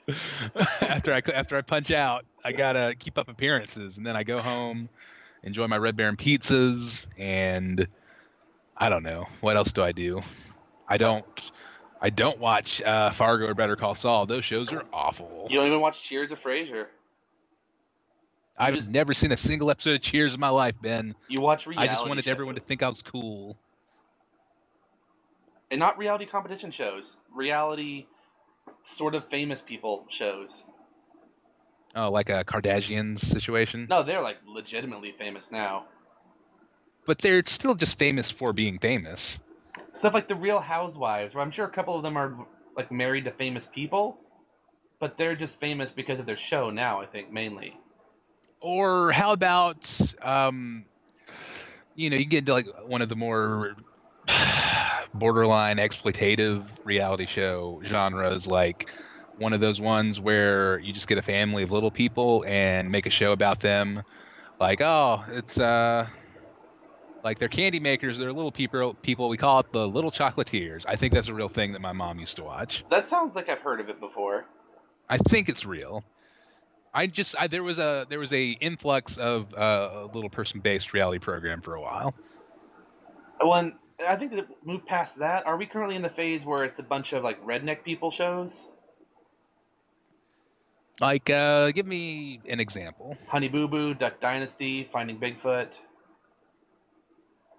after 0.83 1.13
I 1.13 1.23
after 1.33 1.57
I 1.57 1.63
punch 1.63 1.91
out, 1.91 2.27
I 2.45 2.53
gotta 2.53 2.95
keep 2.99 3.19
up 3.19 3.29
appearances, 3.29 3.97
and 3.97 4.07
then 4.07 4.15
I 4.15 4.25
go 4.25 4.41
home, 4.41 4.89
enjoy 5.43 5.67
my 5.69 5.79
Red 5.79 5.97
Baron 5.97 6.17
pizzas, 6.17 7.07
and 7.17 7.89
I 8.77 8.89
don't 8.89 9.03
know 9.03 9.27
what 9.41 9.57
else 9.57 9.73
do 9.73 9.83
I 9.83 9.93
do. 9.93 10.21
I 10.89 10.99
don't. 10.99 11.25
I 12.07 12.11
don't 12.11 12.39
watch 12.39 12.81
uh, 12.83 13.11
Fargo 13.11 13.47
or 13.49 13.55
Better 13.55 13.75
Call 13.75 13.97
Saul. 13.97 14.27
Those 14.27 14.45
shows 14.45 14.73
are 14.73 14.85
awful. 14.93 15.49
You 15.51 15.57
don't 15.57 15.67
even 15.67 15.81
watch 15.81 16.01
Cheers 16.01 16.31
or 16.31 16.37
Frasier. 16.37 16.87
I've 18.57 18.77
just- 18.77 18.91
never 18.93 19.13
seen 19.13 19.33
a 19.33 19.37
single 19.37 19.73
episode 19.73 19.97
of 19.97 20.03
Cheers 20.03 20.33
in 20.33 20.39
my 20.39 20.51
life, 20.51 20.77
Ben. 20.81 21.17
You 21.27 21.41
watch 21.41 21.67
reality. 21.67 21.89
I 21.91 21.93
just 21.93 22.07
wanted 22.09 22.29
everyone 22.29 22.55
to 22.55 22.61
think 22.61 22.85
I 22.85 22.89
was 22.91 23.03
cool. 23.03 23.57
and 25.69 25.81
not 25.81 25.99
reality 25.99 26.27
competition 26.27 26.71
shows. 26.71 27.17
Reality, 27.35 28.07
sort 28.85 29.17
of 29.17 29.27
famous 29.27 29.61
people 29.61 30.07
shows. 30.09 30.63
Oh, 31.97 32.13
like 32.13 32.29
a 32.29 32.45
Kardashians 32.45 33.19
situation. 33.19 33.89
No, 33.91 34.05
they're 34.05 34.21
like 34.21 34.37
legitimately 34.47 35.13
famous 35.19 35.51
now. 35.51 35.87
But 37.05 37.19
they're 37.19 37.43
still 37.47 37.75
just 37.75 37.99
famous 37.99 38.31
for 38.31 38.53
being 38.53 38.79
famous. 38.79 39.41
Stuff 39.93 40.15
like 40.15 40.29
the 40.29 40.35
Real 40.35 40.59
Housewives, 40.59 41.35
where 41.35 41.43
I'm 41.43 41.51
sure 41.51 41.67
a 41.67 41.71
couple 41.71 41.97
of 41.97 42.03
them 42.03 42.17
are 42.17 42.47
like 42.77 42.93
married 42.93 43.25
to 43.25 43.31
famous 43.31 43.67
people, 43.67 44.19
but 45.01 45.17
they're 45.17 45.37
just 45.37 45.59
famous 45.61 45.91
because 45.91 46.19
of 46.19 46.27
their 46.27 46.37
show 46.37 46.71
now. 46.71 47.01
I 47.01 47.07
think 47.07 47.33
mainly. 47.33 47.79
Or 48.61 49.13
how 49.13 49.33
about, 49.33 49.89
um, 50.23 50.85
you 51.95 52.11
know, 52.11 52.17
you 52.17 52.25
get 52.25 52.39
into 52.39 52.53
like 52.53 52.67
one 52.87 53.03
of 53.03 53.09
the 53.09 53.17
more 53.17 53.77
borderline 55.15 55.77
exploitative 55.77 56.67
reality 56.85 57.27
show 57.27 57.81
genres, 57.85 58.47
like 58.47 58.89
one 59.39 59.53
of 59.53 59.61
those 59.61 59.81
ones 59.81 60.19
where 60.19 60.79
you 60.79 60.93
just 60.93 61.09
get 61.09 61.19
a 61.19 61.23
family 61.23 61.63
of 61.63 61.71
little 61.71 61.91
people 61.91 62.45
and 62.47 62.91
make 62.91 63.07
a 63.07 63.11
show 63.11 63.33
about 63.33 63.61
them. 63.61 64.03
Like, 64.59 64.81
oh, 64.81 65.25
it's 65.29 65.59
uh, 65.59 66.07
Like 67.27 67.41
they're 67.41 67.49
candy 67.49 67.81
makers. 67.81 68.19
They're 68.19 68.33
little 68.33 68.53
people. 68.53 68.95
People. 69.03 69.29
We 69.29 69.37
call 69.37 69.59
it 69.59 69.73
the 69.73 69.89
little 69.89 70.13
chocolatiers. 70.13 70.85
I 70.87 70.95
think 70.95 71.13
that's 71.13 71.27
a 71.27 71.35
real 71.35 71.49
thing 71.49 71.73
that 71.73 71.81
my 71.81 71.91
mom 71.91 72.21
used 72.21 72.37
to 72.37 72.45
watch. 72.45 72.85
That 72.89 73.09
sounds 73.09 73.35
like 73.35 73.49
I've 73.49 73.59
heard 73.59 73.81
of 73.81 73.89
it 73.89 73.99
before. 73.99 74.45
I 75.09 75.19
think 75.19 75.49
it's 75.49 75.65
real. 75.65 76.05
I 76.95 77.09
just 77.09 77.35
I, 77.37 77.49
there 77.49 77.65
was 77.65 77.79
a 77.79 78.07
there 78.09 78.21
was 78.21 78.33
a 78.33 78.51
influx 78.61 79.17
of 79.17 79.53
uh, 79.55 80.05
a 80.05 80.11
little 80.15 80.31
person 80.31 80.61
based 80.61 80.93
reality 80.93 81.19
program 81.19 81.63
for 81.63 81.75
a 81.75 81.81
while. 81.81 82.15
Well, 83.41 83.55
and 83.55 83.73
I 84.07 84.15
think 84.15 84.31
that 84.37 84.47
move 84.65 84.87
past 84.87 85.19
that. 85.19 85.49
Are 85.49 85.57
we 85.57 85.67
currently 85.67 85.97
in 85.97 86.03
the 86.03 86.11
phase 86.11 86.45
where 86.45 86.63
it's 86.63 86.79
a 86.79 86.85
bunch 86.85 87.13
of 87.13 87.25
like 87.25 87.45
redneck 87.45 87.83
people 87.83 88.13
shows? 88.13 88.69
Like, 91.01 91.29
uh, 91.29 91.73
give 91.73 91.87
me 91.87 92.41
an 92.49 92.61
example. 92.61 93.19
Honey 93.27 93.49
Boo 93.49 93.67
Boo, 93.67 93.95
Duck 93.95 94.21
Dynasty, 94.21 94.89
Finding 94.93 95.19
Bigfoot. 95.19 95.81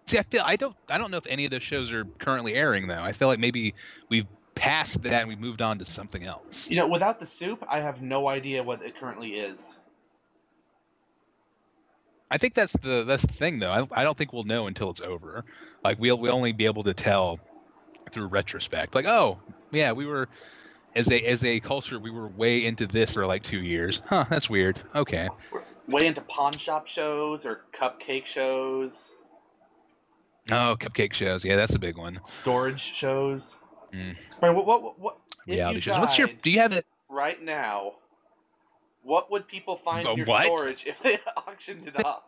See, 0.07 0.17
I 0.17 0.23
feel 0.23 0.41
I 0.43 0.55
don't 0.55 0.75
I 0.89 0.97
don't 0.97 1.11
know 1.11 1.17
if 1.17 1.27
any 1.27 1.45
of 1.45 1.51
those 1.51 1.63
shows 1.63 1.91
are 1.91 2.05
currently 2.19 2.53
airing 2.53 2.87
though. 2.87 3.01
I 3.01 3.11
feel 3.11 3.27
like 3.27 3.39
maybe 3.39 3.75
we've 4.09 4.27
passed 4.55 5.03
that 5.03 5.21
and 5.21 5.27
we 5.27 5.35
moved 5.35 5.61
on 5.61 5.79
to 5.79 5.85
something 5.85 6.23
else. 6.23 6.67
You 6.69 6.77
know, 6.77 6.87
without 6.87 7.19
the 7.19 7.25
soup, 7.25 7.63
I 7.69 7.81
have 7.81 8.01
no 8.01 8.27
idea 8.27 8.63
what 8.63 8.81
it 8.81 8.97
currently 8.97 9.35
is. 9.35 9.77
I 12.31 12.37
think 12.37 12.53
that's 12.53 12.73
the 12.81 13.03
that's 13.05 13.25
the 13.25 13.33
thing 13.33 13.59
though. 13.59 13.71
I, 13.71 14.01
I 14.01 14.03
don't 14.03 14.17
think 14.17 14.31
we'll 14.31 14.45
know 14.45 14.67
until 14.67 14.89
it's 14.89 15.01
over. 15.01 15.43
Like 15.83 15.99
we'll 15.99 16.17
we'll 16.17 16.35
only 16.35 16.53
be 16.53 16.65
able 16.65 16.83
to 16.83 16.93
tell 16.93 17.39
through 18.11 18.27
retrospect. 18.27 18.95
Like, 18.95 19.05
oh 19.05 19.39
yeah, 19.71 19.91
we 19.91 20.05
were 20.05 20.29
as 20.95 21.09
a 21.09 21.21
as 21.21 21.43
a 21.43 21.59
culture 21.59 21.99
we 21.99 22.11
were 22.11 22.27
way 22.29 22.65
into 22.65 22.87
this 22.87 23.13
for 23.13 23.25
like 23.25 23.43
two 23.43 23.61
years. 23.61 24.01
Huh, 24.05 24.25
that's 24.29 24.49
weird. 24.49 24.81
Okay. 24.95 25.27
Way 25.87 26.01
into 26.05 26.21
pawn 26.21 26.57
shop 26.57 26.87
shows 26.87 27.45
or 27.45 27.61
cupcake 27.73 28.25
shows, 28.25 29.13
Oh, 30.51 30.75
cupcake 30.79 31.13
shows. 31.13 31.43
Yeah, 31.43 31.55
that's 31.55 31.75
a 31.75 31.79
big 31.79 31.97
one. 31.97 32.19
storage 32.27 32.81
shows. 32.81 33.57
Mm. 33.93 34.15
Brian, 34.39 34.55
what, 34.55 34.65
what, 34.65 34.99
what, 34.99 35.17
Reality 35.45 35.81
shows. 35.81 35.99
What's 35.99 36.17
your? 36.17 36.27
Do 36.41 36.49
you 36.49 36.59
have 36.59 36.73
it? 36.73 36.85
right 37.09 37.41
now? 37.41 37.93
What 39.03 39.31
would 39.31 39.47
people 39.47 39.77
find 39.77 40.07
in 40.07 40.17
your 40.17 40.25
what? 40.25 40.45
storage 40.45 40.85
if 40.85 41.01
they 41.01 41.17
auctioned 41.37 41.87
it 41.87 42.05
off? 42.05 42.23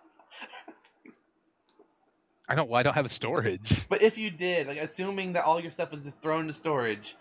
I 2.47 2.55
don't. 2.55 2.69
Well, 2.69 2.79
I 2.79 2.83
don't 2.83 2.93
have 2.93 3.05
a 3.05 3.09
storage. 3.09 3.85
But 3.89 4.01
if 4.01 4.17
you 4.17 4.31
did, 4.31 4.67
like 4.67 4.77
assuming 4.77 5.33
that 5.33 5.43
all 5.43 5.59
your 5.59 5.71
stuff 5.71 5.91
was 5.91 6.03
just 6.03 6.21
thrown 6.21 6.41
into 6.41 6.53
storage, 6.53 7.15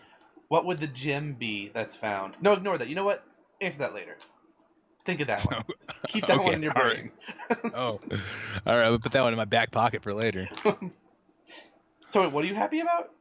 what 0.47 0.65
would 0.65 0.79
the 0.79 0.87
gem 0.87 1.33
be 1.33 1.69
that's 1.73 1.95
found? 1.95 2.35
No, 2.41 2.53
ignore 2.53 2.77
that. 2.77 2.87
You 2.87 2.95
know 2.95 3.03
what? 3.03 3.23
Answer 3.61 3.79
that 3.79 3.93
later. 3.93 4.17
Think 5.05 5.21
of 5.21 5.27
that 5.27 5.45
one. 5.45 5.63
Keep 6.07 6.27
that 6.27 6.43
one 6.43 6.53
in 6.53 6.63
your 6.63 6.73
brain. 6.73 7.11
right. 7.49 7.59
oh, 7.75 7.99
all 8.65 8.77
right. 8.77 8.83
I'll 8.83 8.99
put 8.99 9.13
that 9.13 9.23
one 9.23 9.33
in 9.33 9.37
my 9.37 9.45
back 9.45 9.71
pocket 9.71 10.03
for 10.03 10.13
later. 10.13 10.47
So, 12.07 12.21
wait, 12.21 12.31
what 12.31 12.43
are 12.43 12.47
you 12.47 12.55
happy 12.55 12.79
about? 12.79 13.11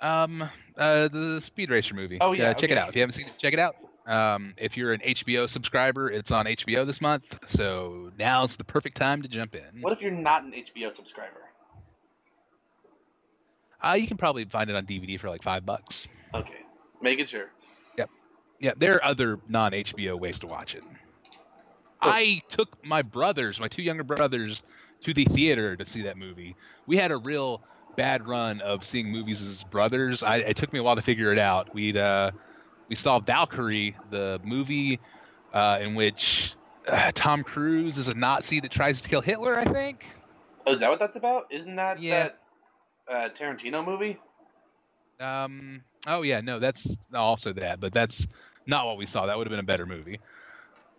Um, 0.00 0.48
uh, 0.78 1.08
the 1.08 1.42
Speed 1.44 1.68
Racer 1.68 1.92
movie. 1.92 2.16
Oh, 2.22 2.32
yeah, 2.32 2.54
check 2.54 2.70
it 2.70 2.78
out. 2.78 2.88
If 2.88 2.94
you 2.94 3.02
haven't 3.02 3.16
seen 3.16 3.26
it, 3.26 3.34
check 3.36 3.52
it 3.52 3.58
out. 3.58 3.76
Um, 4.06 4.54
if 4.56 4.78
you're 4.78 4.94
an 4.94 5.00
HBO 5.00 5.50
subscriber, 5.50 6.10
it's 6.10 6.30
on 6.30 6.46
HBO 6.46 6.86
this 6.86 7.02
month, 7.02 7.24
so 7.46 8.10
now's 8.18 8.56
the 8.56 8.64
perfect 8.64 8.96
time 8.96 9.20
to 9.20 9.28
jump 9.28 9.54
in. 9.54 9.82
What 9.82 9.92
if 9.92 10.00
you're 10.00 10.10
not 10.10 10.44
an 10.44 10.52
HBO 10.52 10.90
subscriber? 10.90 11.42
Uh, 13.84 13.98
you 14.00 14.08
can 14.08 14.16
probably 14.16 14.46
find 14.46 14.70
it 14.70 14.76
on 14.76 14.86
DVD 14.86 15.20
for 15.20 15.28
like 15.28 15.42
five 15.42 15.66
bucks. 15.66 16.06
Okay, 16.32 16.60
making 17.02 17.26
sure. 17.26 17.50
Yeah, 18.60 18.72
there 18.76 18.94
are 18.94 19.04
other 19.04 19.38
non 19.48 19.72
HBO 19.72 20.18
ways 20.18 20.38
to 20.40 20.46
watch 20.46 20.74
it. 20.74 20.84
I 22.00 22.42
took 22.48 22.68
my 22.84 23.02
brothers, 23.02 23.58
my 23.60 23.68
two 23.68 23.82
younger 23.82 24.04
brothers, 24.04 24.62
to 25.04 25.14
the 25.14 25.24
theater 25.24 25.76
to 25.76 25.86
see 25.86 26.02
that 26.02 26.16
movie. 26.16 26.56
We 26.86 26.96
had 26.96 27.10
a 27.10 27.16
real 27.16 27.60
bad 27.96 28.26
run 28.26 28.60
of 28.60 28.84
seeing 28.84 29.10
movies 29.10 29.42
as 29.42 29.64
brothers. 29.64 30.22
I, 30.22 30.36
it 30.38 30.56
took 30.56 30.72
me 30.72 30.78
a 30.78 30.82
while 30.82 30.96
to 30.96 31.02
figure 31.02 31.32
it 31.32 31.38
out. 31.38 31.72
We'd 31.74 31.96
uh, 31.96 32.30
we 32.88 32.96
saw 32.96 33.18
Valkyrie, 33.18 33.96
the 34.10 34.40
movie 34.44 35.00
uh, 35.52 35.78
in 35.80 35.94
which 35.94 36.52
uh, 36.86 37.10
Tom 37.14 37.42
Cruise 37.42 37.98
is 37.98 38.08
a 38.08 38.14
Nazi 38.14 38.60
that 38.60 38.70
tries 38.70 39.02
to 39.02 39.08
kill 39.08 39.20
Hitler. 39.20 39.56
I 39.56 39.64
think. 39.64 40.04
Oh, 40.66 40.72
is 40.74 40.80
that 40.80 40.90
what 40.90 40.98
that's 40.98 41.16
about? 41.16 41.46
Isn't 41.50 41.76
that 41.76 42.00
Yeah. 42.00 42.28
that 42.28 42.38
uh, 43.08 43.28
Tarantino 43.30 43.84
movie? 43.84 44.18
Um. 45.20 45.82
Oh 46.06 46.22
yeah, 46.22 46.40
no, 46.40 46.60
that's 46.60 46.96
also 47.12 47.52
that, 47.54 47.80
but 47.80 47.92
that's 47.92 48.26
not 48.68 48.86
what 48.86 48.98
we 48.98 49.06
saw. 49.06 49.26
That 49.26 49.36
would 49.36 49.46
have 49.46 49.50
been 49.50 49.58
a 49.58 49.64
better 49.64 49.86
movie. 49.86 50.20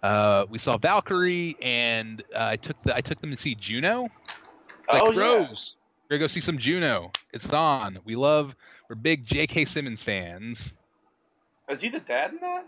Uh, 0.02 0.46
we 0.50 0.60
saw 0.60 0.78
Valkyrie, 0.78 1.56
and 1.62 2.24
uh, 2.36 2.46
I 2.46 2.56
took 2.58 2.82
the 2.82 2.96
I 2.96 3.02
took 3.02 3.22
them 3.22 3.32
to 3.32 3.42
see 3.42 3.56
Juno. 3.56 4.10
Like 4.92 5.02
oh 5.04 5.12
yeah. 5.12 5.20
Rose, 5.20 5.76
we're 6.10 6.18
gonna 6.18 6.24
go 6.24 6.28
see 6.28 6.42
some 6.42 6.58
Juno. 6.58 7.12
It's 7.32 7.46
on. 7.54 8.00
We 8.04 8.16
love. 8.16 8.56
We're 8.90 8.96
big 8.96 9.26
J.K. 9.26 9.66
Simmons 9.66 10.02
fans. 10.02 10.72
Is 11.70 11.82
he 11.82 11.90
the 11.90 12.00
dad 12.00 12.32
in 12.32 12.40
that? 12.40 12.66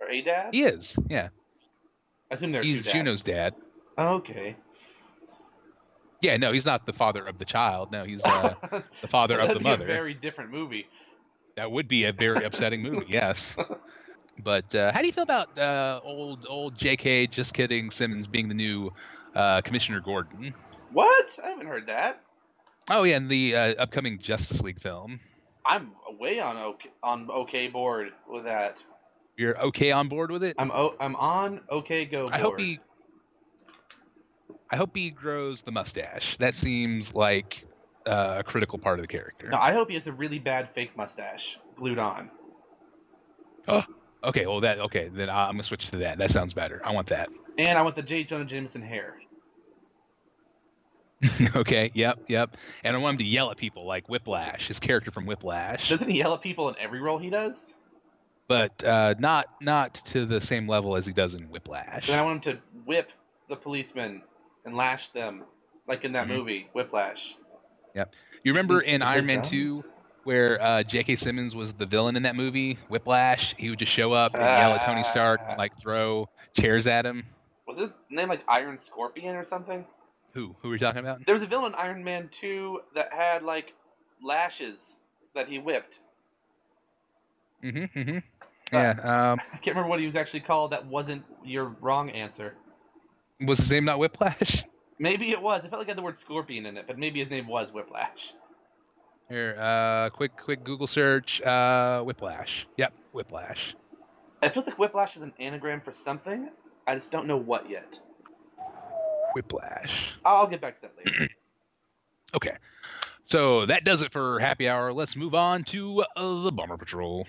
Or 0.00 0.10
a 0.10 0.20
dad? 0.20 0.50
He 0.52 0.64
is. 0.64 0.94
Yeah, 1.08 1.28
I 2.30 2.34
assume 2.34 2.52
they're 2.52 2.62
he's. 2.62 2.82
Juno's 2.82 3.22
dad. 3.22 3.54
Okay. 3.96 4.56
Yeah, 6.20 6.36
no, 6.36 6.52
he's 6.52 6.66
not 6.66 6.86
the 6.86 6.92
father 6.92 7.26
of 7.26 7.38
the 7.38 7.44
child. 7.44 7.90
No, 7.90 8.04
he's 8.04 8.20
uh, 8.24 8.54
the 9.00 9.08
father 9.08 9.40
of 9.40 9.48
the 9.48 9.60
mother. 9.60 9.86
very 9.86 10.14
different 10.14 10.50
movie. 10.50 10.86
That 11.56 11.70
would 11.70 11.88
be 11.88 12.04
a 12.04 12.12
very 12.12 12.44
upsetting 12.44 12.82
movie. 12.82 13.06
Yes. 13.08 13.54
But 14.42 14.74
uh, 14.74 14.92
how 14.92 15.00
do 15.00 15.06
you 15.06 15.12
feel 15.12 15.22
about 15.24 15.56
uh, 15.58 16.00
old 16.02 16.46
old 16.48 16.76
J.K. 16.76 17.28
Just 17.28 17.54
kidding 17.54 17.90
Simmons 17.90 18.26
being 18.26 18.48
the 18.48 18.54
new 18.54 18.90
uh, 19.34 19.60
Commissioner 19.60 20.00
Gordon? 20.00 20.54
What? 20.92 21.38
I 21.44 21.48
haven't 21.50 21.66
heard 21.66 21.86
that. 21.86 22.22
Oh 22.90 23.04
yeah, 23.04 23.16
and 23.16 23.30
the 23.30 23.54
uh, 23.54 23.74
upcoming 23.74 24.18
Justice 24.18 24.60
League 24.60 24.80
film. 24.80 25.20
I'm 25.64 25.92
way 26.18 26.40
on 26.40 26.56
okay 26.56 26.90
on 27.02 27.30
okay 27.30 27.68
board 27.68 28.08
with 28.28 28.44
that. 28.44 28.82
You're 29.36 29.58
okay 29.66 29.92
on 29.92 30.08
board 30.08 30.30
with 30.30 30.42
it? 30.42 30.56
I'm 30.58 30.70
o- 30.72 30.96
I'm 30.98 31.14
on 31.16 31.60
okay 31.70 32.04
go. 32.04 32.22
Board. 32.22 32.34
I 32.34 32.38
hope 32.38 32.58
he. 32.58 32.80
I 34.70 34.76
hope 34.76 34.96
he 34.96 35.10
grows 35.10 35.62
the 35.62 35.70
mustache. 35.70 36.36
That 36.40 36.56
seems 36.56 37.12
like 37.14 37.64
uh, 38.06 38.36
a 38.38 38.42
critical 38.44 38.78
part 38.78 38.98
of 38.98 39.02
the 39.04 39.08
character. 39.08 39.48
No, 39.48 39.58
I 39.58 39.72
hope 39.72 39.88
he 39.88 39.94
has 39.96 40.06
a 40.06 40.12
really 40.12 40.38
bad 40.38 40.70
fake 40.70 40.96
mustache 40.96 41.58
glued 41.76 41.98
on. 41.98 42.30
Oh, 43.68 43.84
okay, 44.24 44.46
well 44.46 44.60
that 44.60 44.78
okay, 44.80 45.08
then 45.12 45.30
I'm 45.30 45.52
gonna 45.54 45.64
switch 45.64 45.90
to 45.90 45.98
that. 45.98 46.18
That 46.18 46.30
sounds 46.30 46.52
better. 46.54 46.80
I 46.84 46.92
want 46.92 47.08
that. 47.10 47.28
And 47.58 47.78
I 47.78 47.82
want 47.82 47.96
the 47.96 48.02
J. 48.02 48.24
Jonah 48.24 48.44
Jameson 48.44 48.82
hair. 48.82 49.16
okay, 51.56 51.90
yep, 51.94 52.18
yep. 52.28 52.56
And 52.82 52.96
I 52.96 52.98
want 52.98 53.14
him 53.14 53.18
to 53.18 53.24
yell 53.24 53.50
at 53.52 53.56
people 53.56 53.86
like 53.86 54.08
Whiplash, 54.08 54.66
his 54.66 54.80
character 54.80 55.12
from 55.12 55.24
Whiplash, 55.26 55.88
Doesn't 55.88 56.08
he 56.10 56.18
yell 56.18 56.34
at 56.34 56.42
people 56.42 56.68
in 56.68 56.74
every 56.80 57.00
role 57.00 57.18
he 57.18 57.30
does? 57.30 57.74
but 58.48 58.84
uh, 58.84 59.14
not 59.18 59.46
not 59.62 59.94
to 60.04 60.26
the 60.26 60.40
same 60.40 60.68
level 60.68 60.96
as 60.96 61.06
he 61.06 61.12
does 61.12 61.32
in 61.34 61.44
Whiplash. 61.44 62.08
Then 62.08 62.18
I 62.18 62.22
want 62.22 62.44
him 62.44 62.54
to 62.54 62.60
whip 62.84 63.10
the 63.48 63.56
policemen 63.56 64.22
and 64.66 64.76
lash 64.76 65.08
them, 65.10 65.44
like 65.86 66.04
in 66.04 66.12
that 66.12 66.26
Mhm. 66.26 66.36
movie 66.36 66.68
Whiplash. 66.74 67.34
You 68.44 68.52
remember 68.52 68.80
in 68.80 69.02
Iron 69.02 69.26
Man 69.26 69.42
Two 69.42 69.82
where 70.24 70.60
uh, 70.62 70.82
J.K. 70.82 71.16
Simmons 71.16 71.54
was 71.54 71.72
the 71.72 71.86
villain 71.86 72.16
in 72.16 72.22
that 72.22 72.36
movie, 72.36 72.78
Whiplash? 72.88 73.54
He 73.58 73.70
would 73.70 73.78
just 73.78 73.92
show 73.92 74.12
up 74.12 74.34
and 74.34 74.42
yell 74.42 74.72
at 74.72 74.84
Tony 74.84 75.04
Stark 75.04 75.40
and 75.48 75.58
like 75.58 75.78
throw 75.80 76.28
chairs 76.54 76.86
at 76.86 77.04
him. 77.04 77.24
Was 77.66 77.78
his 77.78 77.90
name 78.10 78.28
like 78.28 78.42
Iron 78.48 78.78
Scorpion 78.78 79.34
or 79.34 79.44
something? 79.44 79.84
Who? 80.34 80.54
Who 80.62 80.68
are 80.68 80.72
we 80.72 80.78
talking 80.78 81.00
about? 81.00 81.24
There 81.26 81.34
was 81.34 81.42
a 81.42 81.46
villain 81.46 81.72
in 81.72 81.74
Iron 81.74 82.04
Man 82.04 82.28
2 82.32 82.80
that 82.94 83.12
had 83.12 83.42
like 83.42 83.74
lashes 84.22 85.00
that 85.34 85.48
he 85.48 85.58
whipped. 85.58 86.00
Mm-hmm. 87.62 87.98
mm-hmm. 87.98 88.18
Yeah. 88.72 88.90
Um, 89.02 89.40
I 89.52 89.58
can't 89.58 89.76
remember 89.76 89.90
what 89.90 90.00
he 90.00 90.06
was 90.06 90.16
actually 90.16 90.40
called. 90.40 90.70
That 90.70 90.86
wasn't 90.86 91.24
your 91.44 91.76
wrong 91.80 92.08
answer. 92.10 92.54
was 93.44 93.58
his 93.58 93.70
name 93.70 93.84
not 93.84 93.98
Whiplash? 93.98 94.64
Maybe 95.02 95.32
it 95.32 95.42
was. 95.42 95.62
I 95.64 95.68
felt 95.68 95.80
like 95.80 95.88
it 95.88 95.90
had 95.90 95.98
the 95.98 96.02
word 96.02 96.16
scorpion 96.16 96.64
in 96.64 96.76
it, 96.76 96.86
but 96.86 96.96
maybe 96.96 97.18
his 97.18 97.28
name 97.28 97.48
was 97.48 97.72
Whiplash. 97.72 98.34
Here, 99.28 99.56
uh, 99.58 100.10
quick, 100.10 100.30
quick 100.36 100.62
Google 100.62 100.86
search. 100.86 101.42
Uh, 101.42 102.04
Whiplash. 102.04 102.68
Yep, 102.76 102.92
Whiplash. 103.12 103.74
It 104.44 104.54
feels 104.54 104.64
like 104.64 104.78
Whiplash 104.78 105.16
is 105.16 105.22
an 105.22 105.32
anagram 105.40 105.80
for 105.80 105.92
something. 105.92 106.50
I 106.86 106.94
just 106.94 107.10
don't 107.10 107.26
know 107.26 107.36
what 107.36 107.68
yet. 107.68 107.98
Whiplash. 109.34 110.14
I'll 110.24 110.46
get 110.46 110.60
back 110.60 110.80
to 110.80 110.82
that 110.82 110.92
later. 110.96 111.28
Okay. 112.34 112.56
So 113.26 113.66
that 113.66 113.84
does 113.84 114.00
it 114.00 114.10
for 114.10 114.38
happy 114.38 114.66
hour. 114.66 114.90
Let's 114.90 115.16
move 115.16 115.34
on 115.34 115.64
to 115.64 116.02
uh, 116.16 116.44
the 116.44 116.50
Bummer 116.50 116.78
Patrol. 116.78 117.26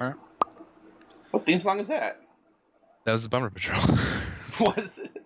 Hey. 0.00 0.12
What 1.30 1.46
theme 1.46 1.60
song 1.60 1.80
is 1.80 1.88
that? 1.88 2.20
That 3.04 3.12
was 3.12 3.22
the 3.22 3.28
Bummer 3.28 3.50
Patrol. 3.50 3.82
Was 4.60 4.98
it? 4.98 5.22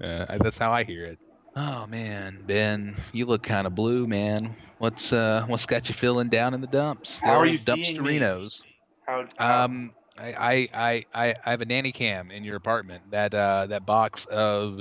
yeah, 0.00 0.38
that's 0.40 0.56
how 0.56 0.72
I 0.72 0.84
hear 0.84 1.04
it. 1.04 1.18
Oh 1.54 1.86
man, 1.86 2.42
Ben, 2.46 2.96
you 3.12 3.26
look 3.26 3.42
kind 3.42 3.66
of 3.66 3.74
blue, 3.74 4.06
man. 4.06 4.56
What's 4.78 5.12
uh, 5.12 5.44
what's 5.48 5.66
got 5.66 5.88
you 5.88 5.94
feeling 5.94 6.28
down 6.28 6.54
in 6.54 6.60
the 6.60 6.66
dumps? 6.66 7.18
How 7.20 7.38
are 7.38 7.44
you 7.46 7.58
seeing 7.58 8.02
me? 8.02 8.18
dumpsterinos. 8.18 8.62
How, 9.06 9.26
how 9.36 9.64
Um, 9.64 9.92
I, 10.16 10.32
I, 10.32 10.68
I, 10.72 11.04
I 11.14 11.34
I 11.44 11.50
have 11.50 11.60
a 11.60 11.66
nanny 11.66 11.92
cam 11.92 12.30
in 12.30 12.42
your 12.44 12.56
apartment. 12.56 13.10
That 13.10 13.34
uh, 13.34 13.66
that 13.66 13.84
box 13.84 14.24
of 14.30 14.80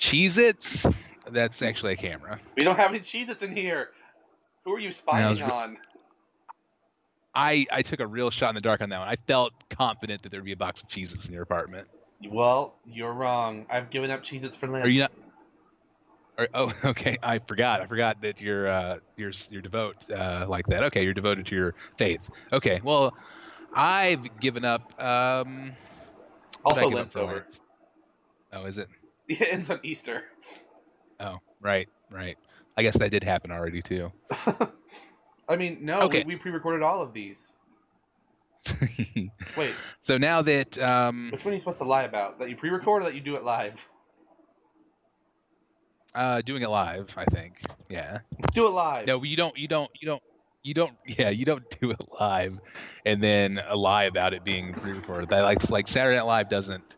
Cheez-Its, 0.00 0.84
that's 1.30 1.62
actually 1.62 1.92
a 1.92 1.96
camera. 1.96 2.40
we 2.56 2.64
don't 2.64 2.76
have 2.76 2.90
any 2.90 3.00
Cheez-Its 3.00 3.42
in 3.42 3.54
here. 3.54 3.90
Who 4.64 4.72
are 4.74 4.80
you 4.80 4.90
spying 4.92 5.28
was 5.28 5.40
re- 5.40 5.46
on? 5.46 5.76
I, 7.36 7.66
I 7.70 7.82
took 7.82 8.00
a 8.00 8.06
real 8.06 8.30
shot 8.30 8.48
in 8.48 8.54
the 8.54 8.62
dark 8.62 8.80
on 8.80 8.88
that 8.88 8.98
one. 8.98 9.08
I 9.08 9.16
felt 9.26 9.52
confident 9.68 10.22
that 10.22 10.32
there'd 10.32 10.44
be 10.44 10.52
a 10.52 10.56
box 10.56 10.80
of 10.80 10.88
Cheez-Its 10.88 11.26
in 11.26 11.34
your 11.34 11.42
apartment. 11.42 11.86
Well, 12.26 12.74
you're 12.86 13.12
wrong. 13.12 13.66
I've 13.68 13.90
given 13.90 14.10
up 14.10 14.24
Cheez-Its 14.24 14.56
for 14.56 14.66
Lent. 14.66 14.86
Are 14.86 14.88
you 14.88 15.00
not? 15.00 15.12
Or, 16.38 16.48
oh, 16.54 16.72
okay. 16.84 17.18
I 17.22 17.38
forgot. 17.40 17.82
I 17.82 17.86
forgot 17.86 18.22
that 18.22 18.40
you're 18.40 18.68
uh, 18.68 18.98
you're 19.18 19.32
you're 19.50 19.60
devout 19.60 19.96
uh, 20.10 20.46
like 20.48 20.66
that. 20.68 20.82
Okay, 20.84 21.04
you're 21.04 21.14
devoted 21.14 21.46
to 21.46 21.54
your 21.54 21.74
faith. 21.98 22.26
Okay. 22.52 22.80
Well, 22.82 23.14
I've 23.74 24.40
given 24.40 24.64
up. 24.64 24.82
Um, 25.00 25.72
what 26.62 26.74
did 26.74 26.80
I 26.80 26.84
also, 26.84 26.88
give 26.88 26.92
up 26.92 26.94
Lent's 26.94 27.16
over. 27.16 27.34
Lent? 27.34 27.46
Oh, 28.52 28.64
is 28.64 28.78
it? 28.78 28.88
It 29.28 29.48
ends 29.50 29.68
on 29.70 29.80
Easter. 29.82 30.22
Oh, 31.18 31.38
right, 31.60 31.88
right. 32.12 32.38
I 32.76 32.82
guess 32.84 32.96
that 32.96 33.10
did 33.10 33.24
happen 33.24 33.50
already 33.50 33.82
too. 33.82 34.12
I 35.48 35.56
mean, 35.56 35.78
no, 35.82 36.00
Okay. 36.02 36.24
we, 36.24 36.34
we 36.34 36.40
pre-recorded 36.40 36.82
all 36.82 37.02
of 37.02 37.12
these. 37.12 37.54
Wait, 39.56 39.74
so 40.02 40.18
now 40.18 40.42
that 40.42 40.76
um, 40.78 41.28
which 41.30 41.44
one 41.44 41.52
are 41.52 41.54
you 41.54 41.60
supposed 41.60 41.78
to 41.78 41.84
lie 41.84 42.02
about? 42.02 42.38
That 42.40 42.50
you 42.50 42.56
pre-record 42.56 43.02
or 43.02 43.04
that 43.04 43.14
you 43.14 43.20
do 43.20 43.36
it 43.36 43.44
live? 43.44 43.88
uh, 46.16 46.40
doing 46.42 46.62
it 46.62 46.68
live, 46.70 47.08
I 47.16 47.26
think. 47.26 47.60
Yeah. 47.88 48.20
Do 48.52 48.66
it 48.66 48.70
live. 48.70 49.06
No, 49.06 49.22
you 49.22 49.36
don't. 49.36 49.56
You 49.56 49.68
don't. 49.68 49.90
You 50.00 50.06
don't. 50.06 50.22
You 50.64 50.74
don't. 50.74 50.94
Yeah, 51.06 51.28
you 51.30 51.44
don't 51.44 51.62
do 51.80 51.90
it 51.92 52.00
live, 52.18 52.58
and 53.04 53.22
then 53.22 53.60
lie 53.74 54.04
about 54.04 54.34
it 54.34 54.42
being 54.44 54.72
pre-recorded. 54.74 55.28
That 55.28 55.42
like 55.42 55.70
like 55.70 55.86
Saturday 55.86 56.16
Night 56.16 56.24
Live 56.26 56.48
doesn't 56.50 56.96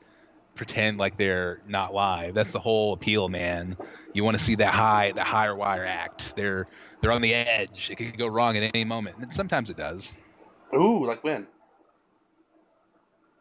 pretend 0.58 0.98
like 0.98 1.16
they're 1.16 1.60
not 1.66 1.94
live. 1.94 2.34
That's 2.34 2.52
the 2.52 2.60
whole 2.60 2.92
appeal, 2.92 3.28
man. 3.28 3.76
You 4.12 4.24
want 4.24 4.38
to 4.38 4.44
see 4.44 4.56
that 4.56 4.74
high, 4.74 5.12
the 5.12 5.24
higher 5.24 5.54
wire 5.54 5.86
act. 5.86 6.34
They're 6.36 6.66
they're 7.00 7.12
on 7.12 7.22
the 7.22 7.32
edge. 7.32 7.88
It 7.90 7.96
could 7.96 8.18
go 8.18 8.26
wrong 8.26 8.56
at 8.56 8.62
any 8.74 8.84
moment, 8.84 9.16
and 9.18 9.32
sometimes 9.32 9.70
it 9.70 9.76
does. 9.76 10.12
Ooh, 10.74 11.06
like 11.06 11.24
when? 11.24 11.46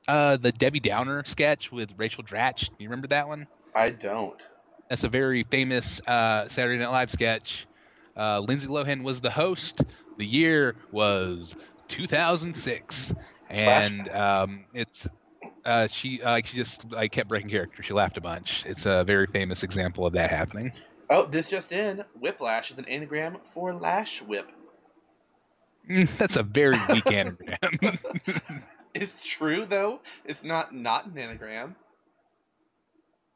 Uh, 0.08 0.38
the 0.38 0.54
Debbie 0.54 0.80
Downer 0.80 1.24
sketch 1.26 1.72
with 1.72 1.90
Rachel 1.98 2.24
Dratch. 2.24 2.70
You 2.78 2.88
remember 2.88 3.08
that 3.08 3.28
one? 3.28 3.48
I 3.76 3.90
don't. 3.90 4.42
That's 4.90 5.04
a 5.04 5.10
very 5.10 5.44
famous 5.44 6.00
uh, 6.08 6.48
Saturday 6.48 6.80
Night 6.80 6.92
Live 6.92 7.12
sketch. 7.12 7.68
Uh, 8.16 8.40
Lindsay 8.40 8.68
Lohan 8.68 9.04
was 9.04 9.20
the 9.20 9.30
host. 9.30 9.82
The 10.18 10.26
year 10.26 10.76
was 10.92 11.54
2006, 11.90 13.12
and 13.50 14.10
um, 14.10 14.66
it's 14.74 15.08
uh, 15.68 15.88
she 15.92 16.22
uh, 16.24 16.42
she 16.44 16.58
just 16.58 16.82
I 16.96 17.08
kept 17.08 17.30
breaking 17.30 17.50
character. 17.50 17.84
She 17.84 17.94
laughed 17.94 18.18
a 18.18 18.22
bunch. 18.22 18.64
It's 18.66 18.86
a 18.86 19.04
very 19.04 19.28
famous 19.28 19.62
example 19.64 20.06
of 20.06 20.14
that 20.14 20.32
happening. 20.32 20.72
Oh, 21.10 21.26
this 21.26 21.50
just 21.50 21.72
in. 21.72 22.04
Whiplash 22.20 22.72
is 22.72 22.80
an 22.80 22.86
anagram 22.86 23.38
for 23.54 23.74
lash 23.74 24.22
whip. 24.22 24.52
Mm, 25.90 26.10
That's 26.18 26.36
a 26.38 26.44
very 26.44 26.78
weak 26.90 27.06
anagram. 27.12 28.00
It's 28.94 29.16
true 29.24 29.66
though. 29.66 30.00
It's 30.26 30.44
not 30.44 30.74
not 30.74 31.06
an 31.06 31.16
anagram. 31.20 31.76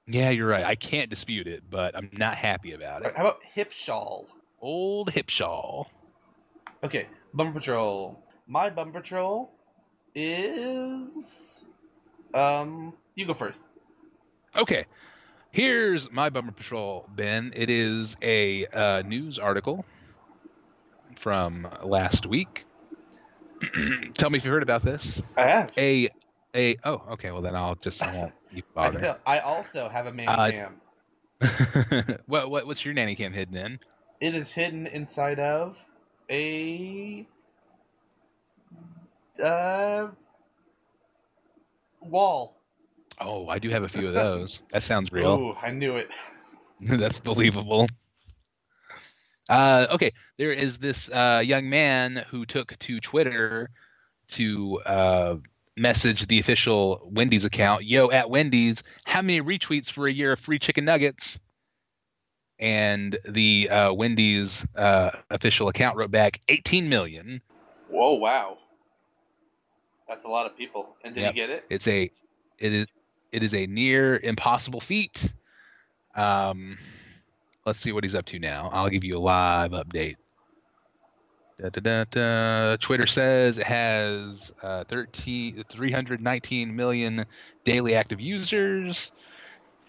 yeah, 0.08 0.32
you're 0.32 0.48
right. 0.48 0.66
I 0.66 0.74
can't 0.74 1.08
dispute 1.10 1.46
it, 1.46 1.64
but 1.70 1.96
I'm 1.96 2.10
not 2.14 2.38
happy 2.38 2.72
about 2.74 3.06
it. 3.06 3.14
How 3.16 3.22
about 3.24 3.40
hip 3.54 3.72
shawl? 3.72 4.26
Old 4.60 5.12
hip 5.12 5.30
shawl. 5.30 5.88
Okay, 6.84 7.08
Bumper 7.34 7.60
Patrol. 7.60 8.24
My 8.48 8.72
Bumper 8.72 9.02
Patrol 9.02 9.52
is 10.16 11.64
um. 12.34 12.94
You 13.16 13.26
go 13.26 13.34
first. 13.34 13.64
Okay. 14.56 14.86
Here's 15.52 16.10
my 16.12 16.30
bumper 16.30 16.54
patrol, 16.54 17.10
Ben. 17.16 17.52
It 17.56 17.70
is 17.70 18.16
a 18.22 18.66
uh, 18.68 19.02
news 19.06 19.38
article 19.38 19.84
from 21.20 21.68
last 21.84 22.26
week. 22.26 22.66
Tell 24.16 24.30
me 24.30 24.38
if 24.38 24.46
you 24.46 24.52
heard 24.52 24.64
about 24.64 24.82
this. 24.82 25.22
I 25.38 25.42
have. 25.42 25.72
A 25.78 26.10
a 26.56 26.78
oh 26.84 27.02
okay. 27.12 27.32
Well 27.32 27.42
then 27.42 27.56
I'll 27.56 27.76
just 27.76 28.02
I 28.02 28.14
won't 28.16 28.34
keep 28.54 28.66
I 28.78 28.90
bothering. 28.90 29.16
I 29.26 29.40
also 29.40 29.90
have 29.90 30.08
a 30.08 30.14
man 30.14 30.30
Uh, 30.30 30.52
cam. 30.52 32.18
what 32.28 32.50
what 32.50 32.66
what's 32.66 32.84
your 32.86 32.94
nanny 32.94 33.16
cam 33.16 33.34
hidden 33.34 33.56
in? 33.58 33.80
It 34.20 34.36
is 34.36 34.50
hidden 34.50 34.88
inside 34.88 35.40
of 35.40 35.84
a 36.30 37.28
uh 39.44 40.08
wall. 42.02 42.62
Oh, 43.20 43.48
I 43.48 43.60
do 43.60 43.70
have 43.70 43.84
a 43.84 43.90
few 43.90 44.08
of 44.08 44.14
those. 44.14 44.62
That 44.72 44.84
sounds 44.84 45.12
real. 45.12 45.32
Ooh, 45.32 45.54
I 45.62 45.72
knew 45.72 45.98
it. 45.98 46.10
That's 46.82 47.20
believable. 47.20 47.88
Uh, 49.50 49.88
okay, 49.92 50.14
there 50.38 50.54
is 50.54 50.78
this 50.78 51.10
uh, 51.10 51.42
young 51.46 51.70
man 51.70 52.26
who 52.30 52.46
took 52.46 52.78
to 52.80 53.00
Twitter 53.02 53.70
to 54.30 54.80
uh, 54.86 55.36
message 55.76 56.28
the 56.28 56.40
official 56.40 57.10
Wendy's 57.12 57.44
account, 57.44 57.84
"Yo, 57.84 58.10
at 58.12 58.30
Wendy's, 58.30 58.82
how 59.04 59.22
many 59.22 59.42
retweets 59.42 59.92
for 59.92 60.08
a 60.08 60.12
year 60.12 60.32
of 60.34 60.40
free 60.40 60.58
chicken 60.58 60.86
nuggets?" 60.86 61.38
And 62.60 63.18
the 63.28 63.70
uh, 63.70 63.94
Wendy's 63.94 64.64
uh, 64.76 65.12
official 65.30 65.68
account 65.68 65.98
wrote 65.98 66.12
back, 66.12 66.40
"18 66.48 66.88
million." 66.88 67.42
Whoa, 67.90 68.14
wow. 68.14 68.58
That's 70.12 70.26
a 70.26 70.28
lot 70.28 70.46
of 70.46 70.58
people. 70.58 70.98
And 71.06 71.16
did 71.16 71.22
Yep. 71.22 71.34
he 71.34 71.40
get 71.40 71.50
it? 71.50 71.66
It's 71.70 71.88
a, 71.88 72.12
it 72.60 72.74
is, 72.74 72.88
it 73.32 73.44
is 73.44 73.54
a 73.54 73.66
near 73.66 74.18
impossible 74.18 74.82
feat. 74.82 75.32
Um, 76.16 76.78
let's 77.66 77.80
see 77.80 77.94
what 77.94 78.04
he's 78.04 78.14
up 78.14 78.26
to 78.26 78.38
now. 78.40 78.70
I'll 78.74 78.90
give 78.90 79.06
you 79.06 79.18
a 79.18 79.24
live 79.24 79.72
update. 79.72 80.18
Da, 81.62 81.70
da, 81.70 81.80
da, 81.80 82.04
da. 82.12 82.78
Twitter 82.82 83.08
says 83.08 83.58
it 83.58 83.66
has 83.66 84.52
uh, 84.62 84.84
13, 84.90 85.64
319 85.70 86.76
million 86.76 87.26
daily 87.64 87.96
active 87.96 88.20
users. 88.20 89.14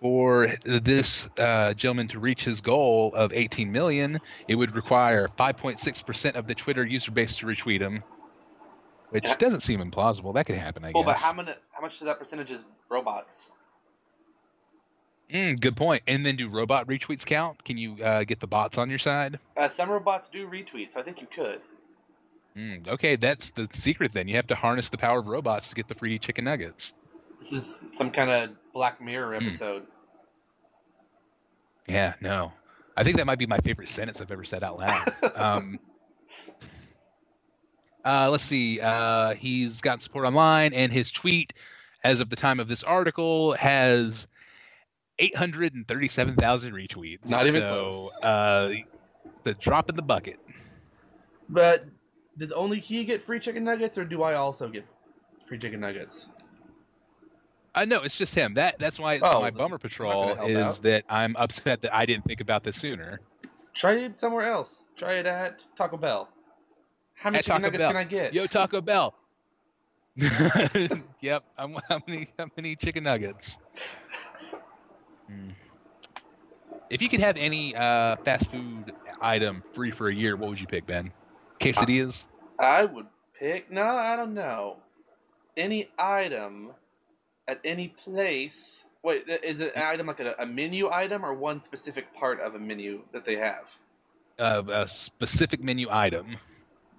For 0.00 0.54
this 0.64 1.28
uh, 1.38 1.74
gentleman 1.74 2.06
to 2.08 2.20
reach 2.20 2.44
his 2.44 2.60
goal 2.60 3.12
of 3.14 3.32
18 3.32 3.70
million, 3.72 4.20
it 4.46 4.54
would 4.54 4.74
require 4.76 5.28
5.6% 5.36 6.34
of 6.34 6.46
the 6.46 6.54
Twitter 6.54 6.84
user 6.86 7.10
base 7.10 7.36
to 7.36 7.46
retweet 7.46 7.80
him, 7.80 8.02
which 9.12 9.24
Yeah. 9.24 9.36
doesn't 9.36 9.60
seem 9.60 9.80
implausible. 9.80 10.34
That 10.34 10.46
could 10.46 10.56
happen, 10.56 10.84
I 10.84 10.92
Well, 10.92 11.02
guess. 11.02 11.06
Well, 11.06 11.14
but 11.14 11.20
how 11.20 11.32
many? 11.32 11.52
How 11.72 11.82
much 11.82 12.00
of 12.00 12.06
that 12.06 12.18
percentage 12.18 12.50
is 12.50 12.64
robots? 12.88 13.50
Mm, 15.30 15.60
good 15.60 15.76
point. 15.76 16.02
And 16.06 16.24
then 16.26 16.36
do 16.36 16.48
robot 16.48 16.86
retweets 16.86 17.24
count? 17.24 17.62
Can 17.64 17.78
you 17.78 18.02
uh, 18.02 18.24
get 18.24 18.40
the 18.40 18.46
bots 18.46 18.76
on 18.78 18.90
your 18.90 18.98
side? 18.98 19.38
Uh, 19.56 19.68
some 19.68 19.90
robots 19.90 20.28
do 20.28 20.46
retweet, 20.46 20.92
so 20.92 21.00
I 21.00 21.02
think 21.02 21.20
you 21.20 21.26
could. 21.26 21.60
Mm, 22.56 22.88
okay, 22.88 23.16
that's 23.16 23.50
the 23.50 23.68
secret 23.72 24.12
then. 24.12 24.28
You 24.28 24.36
have 24.36 24.46
to 24.48 24.54
harness 24.54 24.88
the 24.90 24.98
power 24.98 25.20
of 25.20 25.26
robots 25.26 25.68
to 25.70 25.74
get 25.74 25.88
the 25.88 25.94
free 25.94 26.18
chicken 26.18 26.44
nuggets. 26.44 26.92
This 27.38 27.52
is 27.52 27.82
some 27.92 28.10
kind 28.10 28.30
of 28.30 28.50
Black 28.74 29.00
Mirror 29.00 29.38
Hmm. 29.38 29.46
episode. 29.46 29.86
Yeah, 31.88 32.14
no. 32.20 32.52
I 32.96 33.04
think 33.04 33.16
that 33.16 33.24
might 33.26 33.38
be 33.38 33.46
my 33.46 33.58
favorite 33.58 33.88
sentence 33.88 34.20
I've 34.20 34.30
ever 34.30 34.44
said 34.44 34.62
out 34.62 34.78
loud. 34.78 35.14
um, 35.34 35.78
uh, 38.04 38.28
let's 38.30 38.44
see. 38.44 38.80
Uh, 38.80 39.34
he's 39.34 39.80
got 39.80 40.02
support 40.02 40.26
online, 40.26 40.72
and 40.72 40.92
his 40.92 41.10
tweet, 41.10 41.52
as 42.04 42.20
of 42.20 42.30
the 42.30 42.36
time 42.36 42.60
of 42.60 42.68
this 42.68 42.82
article, 42.82 43.52
has 43.52 44.26
837,000 45.18 46.72
retweets. 46.72 47.28
Not 47.28 47.46
even 47.46 47.62
so, 47.64 47.68
close. 47.90 48.20
Uh, 48.22 48.70
the 49.44 49.54
drop 49.54 49.88
in 49.90 49.96
the 49.96 50.02
bucket. 50.02 50.38
But 51.48 51.86
does 52.38 52.52
only 52.52 52.78
he 52.80 53.04
get 53.04 53.20
free 53.22 53.38
chicken 53.38 53.64
nuggets, 53.64 53.98
or 53.98 54.04
do 54.04 54.22
I 54.22 54.34
also 54.34 54.68
get 54.68 54.86
free 55.46 55.58
chicken 55.58 55.80
nuggets? 55.80 56.28
Uh, 57.74 57.84
no, 57.84 58.02
it's 58.02 58.16
just 58.16 58.34
him. 58.34 58.54
That 58.54 58.78
that's 58.78 58.98
why 58.98 59.14
it's 59.14 59.24
Oh, 59.26 59.40
my 59.40 59.50
then 59.50 59.58
bummer 59.58 59.78
patrol 59.78 60.32
is 60.46 60.56
out. 60.56 60.82
that 60.82 61.04
I'm 61.08 61.34
upset 61.36 61.80
that 61.82 61.94
I 61.94 62.04
didn't 62.04 62.24
think 62.24 62.40
about 62.40 62.62
this 62.62 62.76
sooner. 62.76 63.20
Try 63.74 63.94
it 63.94 64.20
somewhere 64.20 64.46
else. 64.46 64.84
Try 64.96 65.14
it 65.14 65.26
at 65.26 65.66
Taco 65.76 65.96
Bell. 65.96 66.28
How 67.14 67.30
many 67.30 67.42
chicken 67.42 67.62
Taco 67.62 67.62
nuggets 67.62 67.78
Bell. 67.78 67.90
can 67.90 67.96
I 67.96 68.04
get? 68.04 68.34
Yo, 68.34 68.46
Taco 68.46 68.80
Bell. 68.80 69.14
yep. 71.20 71.44
I'm, 71.56 71.74
how 71.88 72.00
many 72.06 72.28
how 72.38 72.46
many 72.56 72.76
chicken 72.76 73.04
nuggets? 73.04 73.56
Hmm. 75.28 75.50
If 76.90 77.00
you 77.00 77.08
could 77.08 77.20
have 77.20 77.36
any 77.36 77.74
uh, 77.74 78.16
fast 78.24 78.50
food 78.50 78.92
item 79.20 79.62
free 79.74 79.90
for 79.90 80.08
a 80.08 80.14
year, 80.14 80.36
what 80.36 80.50
would 80.50 80.60
you 80.60 80.66
pick, 80.66 80.86
Ben? 80.86 81.10
Quesadillas. 81.60 82.24
I 82.58 82.84
would 82.84 83.06
pick. 83.38 83.70
No, 83.70 83.82
I 83.82 84.16
don't 84.16 84.34
know. 84.34 84.76
Any 85.56 85.90
item 85.98 86.72
at 87.48 87.60
any 87.64 87.88
place 87.88 88.84
Wait, 89.02 89.24
is 89.42 89.58
it 89.58 89.74
an 89.74 89.82
item 89.82 90.06
like 90.06 90.20
a, 90.20 90.34
a 90.38 90.46
menu 90.46 90.88
item 90.88 91.24
or 91.24 91.34
one 91.34 91.60
specific 91.60 92.14
part 92.14 92.40
of 92.40 92.54
a 92.54 92.58
menu 92.58 93.02
that 93.12 93.24
they 93.24 93.36
have? 93.36 93.76
Uh, 94.38 94.62
a 94.70 94.88
specific 94.88 95.60
menu 95.60 95.88
item. 95.90 96.36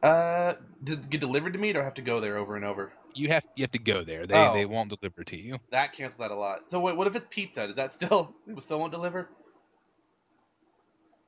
Uh, 0.04 0.56
did 0.84 1.10
get 1.10 1.22
delivered 1.22 1.54
to 1.54 1.60
me, 1.60 1.70
or 1.70 1.74
do 1.74 1.80
I 1.80 1.84
have 1.84 1.94
to 1.94 2.02
go 2.02 2.20
there 2.20 2.36
over 2.38 2.58
and 2.58 2.66
over? 2.66 2.92
You 3.16 3.30
have 3.30 3.44
you 3.56 3.64
have 3.64 3.72
to 3.72 3.80
go 3.80 4.04
there. 4.04 4.26
They 4.26 4.36
Oh. 4.36 4.54
they 4.54 4.66
won't 4.66 4.90
deliver 4.90 5.24
to 5.24 5.38
you. 5.38 5.58
That 5.72 5.94
cancels 5.94 6.20
out 6.20 6.32
a 6.32 6.36
lot. 6.36 6.70
So 6.70 6.80
wait, 6.80 6.98
what 6.98 7.08
if 7.08 7.16
it's 7.16 7.26
pizza? 7.30 7.68
Does 7.68 7.78
that 7.78 7.92
still 7.92 8.36
it 8.48 8.62
still 8.64 8.80
won't 8.80 8.92
deliver? 8.92 9.30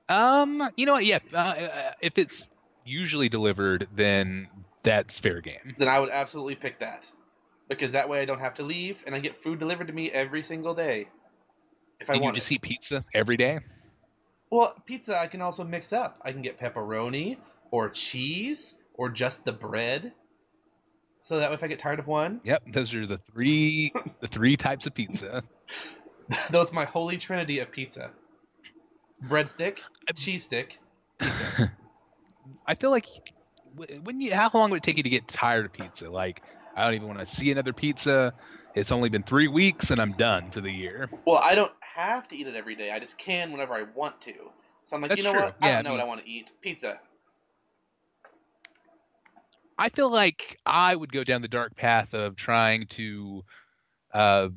Um, 0.09 0.69
you 0.75 0.85
know 0.85 0.93
what? 0.93 1.05
Yeah, 1.05 1.19
uh, 1.33 1.37
uh, 1.37 1.91
if 2.01 2.17
it's 2.17 2.43
usually 2.85 3.29
delivered, 3.29 3.87
then 3.95 4.47
that's 4.83 5.17
fair 5.17 5.41
game. 5.41 5.73
Then 5.79 5.87
I 5.87 5.99
would 5.99 6.09
absolutely 6.11 6.55
pick 6.55 6.79
that, 6.79 7.11
because 7.69 7.93
that 7.93 8.07
way 8.07 8.21
I 8.21 8.25
don't 8.25 8.39
have 8.39 8.53
to 8.55 8.63
leave 8.63 9.03
and 9.07 9.15
I 9.15 9.19
get 9.19 9.35
food 9.35 9.57
delivered 9.57 9.87
to 9.87 9.93
me 9.93 10.11
every 10.11 10.43
single 10.43 10.75
day. 10.75 11.07
If 11.99 12.09
I 12.09 12.13
And 12.13 12.19
you 12.21 12.23
want 12.25 12.35
just 12.35 12.51
it. 12.51 12.55
eat 12.55 12.61
pizza 12.61 13.03
every 13.15 13.37
day. 13.37 13.59
Well, 14.51 14.75
pizza 14.85 15.17
I 15.17 15.25
can 15.27 15.41
also 15.41 15.63
mix 15.63 15.91
up. 15.91 16.19
I 16.23 16.31
can 16.31 16.41
get 16.43 16.59
pepperoni 16.59 17.37
or 17.75 17.89
cheese 17.89 18.75
or 18.93 19.09
just 19.09 19.43
the 19.43 19.51
bread. 19.51 20.13
So 21.21 21.39
that 21.39 21.51
if 21.51 21.61
I 21.63 21.67
get 21.67 21.79
tired 21.79 21.99
of 21.99 22.07
one, 22.07 22.39
Yep, 22.43 22.63
those 22.73 22.93
are 22.93 23.05
the 23.05 23.19
three 23.33 23.91
the 24.21 24.27
three 24.27 24.55
types 24.55 24.85
of 24.85 24.93
pizza. 24.93 25.43
that's 26.49 26.71
my 26.71 26.85
holy 26.85 27.17
trinity 27.17 27.59
of 27.59 27.71
pizza. 27.71 28.11
Breadstick, 29.27 29.79
cheese 30.15 30.43
stick, 30.43 30.79
pizza. 31.19 31.71
I 32.67 32.75
feel 32.75 32.91
like 32.91 33.07
when 34.03 34.21
you 34.21 34.33
how 34.35 34.49
long 34.53 34.69
would 34.71 34.77
it 34.77 34.83
take 34.83 34.97
you 34.97 35.03
to 35.03 35.09
get 35.09 35.27
tired 35.27 35.65
of 35.65 35.73
pizza? 35.73 36.09
Like 36.09 36.41
I 36.75 36.85
don't 36.85 36.93
even 36.93 37.07
want 37.07 37.19
to 37.19 37.27
see 37.27 37.51
another 37.51 37.73
pizza. 37.73 38.33
It's 38.75 38.91
only 38.91 39.09
been 39.09 39.23
three 39.23 39.47
weeks 39.47 39.89
and 39.89 39.99
I'm 39.99 40.13
done 40.13 40.51
for 40.51 40.61
the 40.61 40.71
year. 40.71 41.09
Well, 41.25 41.39
I 41.43 41.55
don't 41.55 41.71
have 41.95 42.27
to 42.29 42.37
eat 42.37 42.45
it 42.47 42.55
every 42.55 42.75
day. 42.75 42.91
I 42.91 42.99
just 42.99 43.17
can 43.17 43.51
whenever 43.51 43.73
I 43.73 43.83
want 43.95 44.21
to. 44.21 44.33
So 44.85 44.95
I'm 44.95 45.01
like, 45.01 45.09
That's 45.09 45.17
you 45.17 45.23
know 45.23 45.31
true. 45.31 45.41
what? 45.41 45.55
I 45.61 45.67
Yeah, 45.67 45.71
don't 45.77 45.79
I 45.79 45.81
know 45.81 45.89
mean- 45.91 45.97
what 45.99 46.03
I 46.05 46.07
want 46.07 46.21
to 46.21 46.29
eat. 46.29 46.51
Pizza. 46.61 46.99
I 49.77 49.89
feel 49.89 50.09
like 50.09 50.57
I 50.65 50.95
would 50.95 51.11
go 51.11 51.23
down 51.23 51.41
the 51.41 51.47
dark 51.47 51.75
path 51.75 52.13
of 52.13 52.35
trying 52.35 52.87
to 52.91 53.43
uh, 54.13 54.49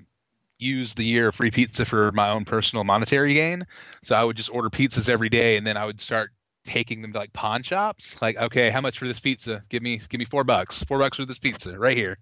use 0.58 0.94
the 0.94 1.04
year 1.04 1.28
of 1.28 1.34
free 1.34 1.50
pizza 1.50 1.84
for 1.84 2.12
my 2.12 2.30
own 2.30 2.44
personal 2.44 2.84
monetary 2.84 3.34
gain. 3.34 3.66
So 4.04 4.14
I 4.14 4.22
would 4.24 4.36
just 4.36 4.50
order 4.50 4.70
pizzas 4.70 5.08
every 5.08 5.28
day, 5.28 5.56
and 5.56 5.66
then 5.66 5.76
I 5.76 5.84
would 5.86 6.00
start 6.00 6.30
taking 6.66 7.02
them 7.02 7.12
to 7.12 7.18
like 7.18 7.32
pawn 7.32 7.62
shops. 7.62 8.14
Like, 8.20 8.36
okay, 8.36 8.70
how 8.70 8.80
much 8.80 8.98
for 8.98 9.08
this 9.08 9.18
pizza? 9.18 9.62
Give 9.70 9.82
me, 9.82 10.00
give 10.08 10.18
me 10.18 10.24
four 10.24 10.44
bucks. 10.44 10.82
Four 10.84 10.98
bucks 11.00 11.16
for 11.16 11.24
this 11.26 11.38
pizza 11.38 11.76
right 11.78 11.96
here. 11.96 12.18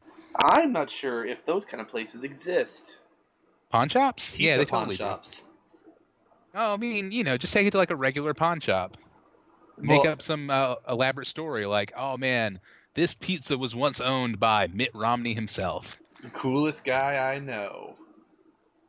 I'm 0.54 0.72
not 0.72 0.88
sure 0.90 1.24
if 1.24 1.44
those 1.44 1.64
kind 1.64 1.80
of 1.80 1.88
places 1.88 2.22
exist. 2.24 2.98
Pawn 3.70 3.88
shops? 3.88 4.30
Pizza 4.30 4.42
yeah, 4.42 4.56
they 4.56 4.64
pawn 4.66 4.80
totally 4.80 4.96
do. 4.96 5.04
shops. 5.04 5.44
Oh, 6.54 6.72
I 6.74 6.76
mean, 6.76 7.12
you 7.12 7.24
know, 7.24 7.36
just 7.36 7.52
take 7.52 7.66
it 7.66 7.72
to 7.72 7.76
like 7.76 7.90
a 7.90 7.96
regular 7.96 8.32
pawn 8.32 8.60
shop. 8.60 8.96
Make 9.78 10.04
Well- 10.04 10.12
up 10.12 10.22
some 10.22 10.48
uh, 10.48 10.76
elaborate 10.88 11.26
story 11.26 11.66
like, 11.66 11.92
oh 11.96 12.16
man, 12.16 12.60
this 12.96 13.14
pizza 13.14 13.56
was 13.56 13.74
once 13.74 14.00
owned 14.00 14.40
by 14.40 14.66
Mitt 14.68 14.90
Romney 14.94 15.34
himself, 15.34 15.86
The 16.22 16.30
coolest 16.30 16.84
guy 16.84 17.32
I 17.32 17.38
know. 17.38 17.94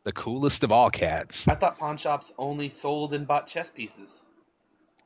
the 0.06 0.12
coolest 0.14 0.64
of 0.64 0.72
all 0.72 0.90
cats. 0.90 1.48
I 1.48 1.54
thought 1.56 1.78
pawn 1.78 1.98
shops 1.98 2.34
only 2.38 2.70
sold 2.70 3.14
and 3.14 3.28
bought 3.28 3.46
chess 3.48 3.70
pieces. 3.70 4.24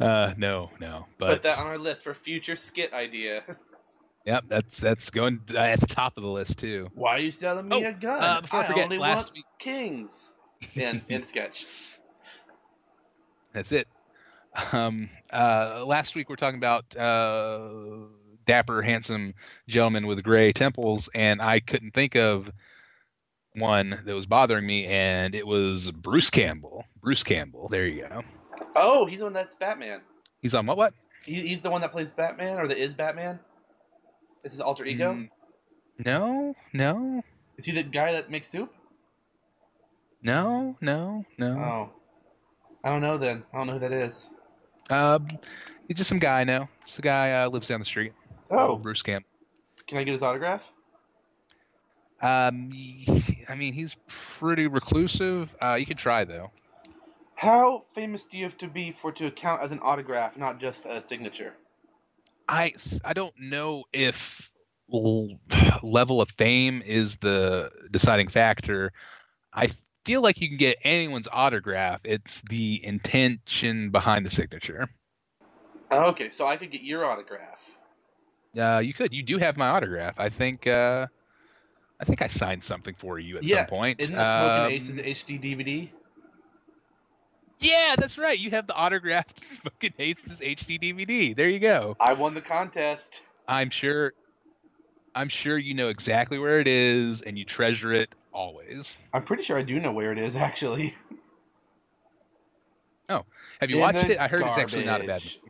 uh, 0.00 0.34
no, 0.36 0.70
no, 0.80 1.06
Put 1.18 1.18
but 1.18 1.42
that 1.42 1.58
on 1.58 1.66
our 1.66 1.78
list 1.78 2.02
for 2.02 2.14
future 2.14 2.56
skit 2.56 2.92
idea. 2.92 3.42
yep, 4.26 4.44
that's 4.48 4.78
that's 4.78 5.10
going 5.10 5.40
uh, 5.54 5.58
at 5.58 5.80
the 5.80 5.86
top 5.86 6.16
of 6.16 6.22
the 6.22 6.28
list 6.28 6.58
too. 6.58 6.88
Why 6.94 7.12
are 7.16 7.18
you 7.20 7.30
selling 7.30 7.68
me 7.68 7.84
Oh, 7.84 7.88
a 7.88 7.92
gun? 7.92 8.22
uh, 8.22 8.40
before 8.42 8.60
I 8.60 8.64
I 8.64 8.66
forget, 8.66 8.84
only 8.84 8.98
last 8.98 9.24
want 9.24 9.32
week- 9.34 9.44
kings. 9.58 10.32
In 10.74 11.02
in 11.08 11.22
sketch. 11.22 11.66
That's 13.54 13.70
it. 13.72 13.86
Um, 14.72 15.08
uh, 15.32 15.84
last 15.86 16.14
week 16.14 16.28
we're 16.28 16.36
talking 16.36 16.58
about 16.58 16.96
uh, 16.96 18.06
dapper, 18.46 18.82
handsome 18.82 19.34
gentleman 19.68 20.06
with 20.06 20.22
gray 20.22 20.52
temples, 20.52 21.08
and 21.14 21.40
I 21.40 21.60
couldn't 21.60 21.92
think 21.94 22.16
of 22.16 22.50
one 23.54 24.00
that 24.04 24.12
was 24.14 24.26
bothering 24.26 24.66
me, 24.66 24.86
and 24.86 25.34
it 25.34 25.46
was 25.46 25.90
Bruce 25.90 26.30
Campbell. 26.30 26.84
Bruce 27.00 27.22
Campbell. 27.22 27.68
There 27.68 27.86
you 27.86 28.06
go. 28.08 28.22
Oh, 28.74 29.06
he's 29.06 29.18
the 29.20 29.26
one 29.26 29.32
that's 29.32 29.56
Batman. 29.56 30.00
He's 30.42 30.54
on 30.54 30.66
what? 30.66 30.76
What? 30.76 30.94
He, 31.24 31.46
he's 31.46 31.60
the 31.60 31.70
one 31.70 31.80
that 31.82 31.92
plays 31.92 32.10
Batman, 32.10 32.58
or 32.58 32.66
that 32.68 32.78
is 32.78 32.94
Batman. 32.94 33.38
This 34.42 34.54
is 34.54 34.60
alter 34.60 34.84
ego. 34.84 35.14
Mm, 35.14 35.28
no, 36.04 36.54
no, 36.72 37.22
Is 37.56 37.64
he 37.64 37.72
the 37.72 37.82
guy 37.82 38.12
that 38.12 38.30
makes 38.30 38.48
soup? 38.48 38.72
no, 40.22 40.76
no, 40.80 41.24
no. 41.38 41.58
Oh, 41.58 41.90
I 42.84 42.88
don't 42.90 43.00
know. 43.00 43.18
Then 43.18 43.44
I 43.52 43.58
don't 43.58 43.66
know 43.66 43.72
who 43.74 43.78
that 43.80 43.92
is. 43.92 44.30
Um, 44.90 45.28
he's 45.86 45.96
just 45.96 46.08
some 46.08 46.18
guy 46.18 46.44
now. 46.44 46.68
Just 46.86 46.98
a 46.98 47.02
guy 47.02 47.42
uh, 47.42 47.48
lives 47.48 47.68
down 47.68 47.80
the 47.80 47.86
street. 47.86 48.12
Oh, 48.50 48.76
Bruce 48.76 49.02
Campbell. 49.02 49.28
can 49.86 49.98
I 49.98 50.04
get 50.04 50.12
his 50.12 50.22
autograph? 50.22 50.62
Um, 52.20 52.70
I 53.48 53.54
mean, 53.54 53.72
he's 53.74 53.94
pretty 54.38 54.66
reclusive. 54.66 55.54
Uh, 55.62 55.76
you 55.78 55.86
could 55.86 55.98
try 55.98 56.24
though. 56.24 56.50
How 57.36 57.84
famous 57.94 58.24
do 58.24 58.36
you 58.36 58.44
have 58.44 58.58
to 58.58 58.66
be 58.66 58.90
for 58.90 59.12
to 59.12 59.30
count 59.30 59.62
as 59.62 59.70
an 59.70 59.78
autograph, 59.80 60.36
not 60.36 60.58
just 60.58 60.86
a 60.86 61.00
signature? 61.00 61.54
I 62.48 62.74
I 63.04 63.12
don't 63.12 63.34
know 63.38 63.84
if 63.92 64.50
level 65.82 66.20
of 66.20 66.30
fame 66.38 66.82
is 66.84 67.16
the 67.20 67.70
deciding 67.90 68.28
factor. 68.28 68.92
I 69.52 69.70
feel 70.08 70.22
like 70.22 70.40
you 70.40 70.48
can 70.48 70.56
get 70.56 70.78
anyone's 70.84 71.28
autograph. 71.30 72.00
It's 72.02 72.40
the 72.48 72.82
intention 72.82 73.90
behind 73.90 74.24
the 74.24 74.30
signature. 74.30 74.88
Okay, 75.92 76.30
so 76.30 76.46
I 76.46 76.56
could 76.56 76.70
get 76.70 76.80
your 76.80 77.04
autograph. 77.04 77.76
Uh, 78.58 78.78
you 78.78 78.94
could. 78.94 79.12
You 79.12 79.22
do 79.22 79.36
have 79.36 79.58
my 79.58 79.68
autograph. 79.68 80.14
I 80.18 80.30
think. 80.30 80.66
Uh, 80.66 81.06
I 82.00 82.04
think 82.04 82.22
I 82.22 82.28
signed 82.28 82.64
something 82.64 82.94
for 82.98 83.18
you 83.18 83.36
at 83.36 83.44
Yeah, 83.44 83.58
some 83.58 83.66
point. 83.66 84.00
Isn't 84.00 84.16
that 84.16 84.26
Smoking 84.26 84.64
Um, 84.64 84.72
Aces 84.72 84.98
HD 84.98 85.36
DVD? 85.36 85.92
Yeah, 87.60 87.94
that's 87.98 88.16
right. 88.16 88.38
You 88.38 88.50
have 88.52 88.66
the 88.66 88.74
autographed 88.74 89.44
Smoking 89.60 89.92
Aces 89.98 90.40
HD 90.40 90.78
DVD. 90.78 91.34
There 91.34 91.50
you 91.50 91.58
go. 91.58 91.96
I 92.00 92.14
won 92.14 92.32
the 92.34 92.40
contest. 92.40 93.22
I'm 93.46 93.68
sure. 93.70 94.12
I'm 95.14 95.28
sure 95.28 95.58
you 95.58 95.74
know 95.74 95.88
exactly 95.88 96.38
where 96.38 96.60
it 96.60 96.68
is, 96.68 97.20
and 97.22 97.36
you 97.36 97.44
treasure 97.44 97.92
it 97.92 98.14
always. 98.38 98.94
I'm 99.12 99.24
pretty 99.24 99.42
sure 99.42 99.58
I 99.58 99.62
do 99.62 99.80
know 99.80 99.92
where 99.92 100.12
it 100.12 100.18
is, 100.18 100.36
actually. 100.48 100.94
Oh, 103.08 103.24
have 103.60 103.70
you 103.70 103.76
In 103.76 103.82
watched 103.82 104.04
it? 104.04 104.18
I 104.18 104.28
heard 104.28 104.42
it's 104.42 104.58
actually 104.58 104.84
not 104.84 105.02
a 105.02 105.06
bad 105.06 105.22
movie. 105.22 105.40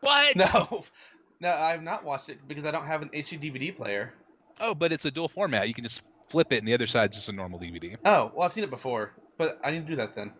What? 0.00 0.36
No, 0.36 0.84
no, 1.40 1.50
I've 1.50 1.82
not 1.82 2.04
watched 2.04 2.28
it 2.28 2.38
because 2.48 2.64
I 2.64 2.70
don't 2.70 2.86
have 2.86 3.02
an 3.02 3.10
HD 3.10 3.38
DVD 3.40 3.76
player. 3.76 4.14
Oh, 4.60 4.74
but 4.74 4.92
it's 4.92 5.04
a 5.04 5.10
dual 5.10 5.28
format. 5.28 5.68
You 5.68 5.74
can 5.74 5.84
just 5.84 6.02
flip 6.30 6.52
it, 6.52 6.58
and 6.58 6.68
the 6.68 6.74
other 6.74 6.86
side's 6.86 7.16
just 7.16 7.28
a 7.28 7.32
normal 7.32 7.58
DVD. 7.58 7.96
Oh, 8.04 8.32
well, 8.34 8.46
I've 8.46 8.52
seen 8.52 8.64
it 8.64 8.70
before, 8.70 9.12
but 9.36 9.58
I 9.64 9.72
need 9.72 9.80
to 9.80 9.86
do 9.86 9.96
that 9.96 10.14
then. 10.14 10.32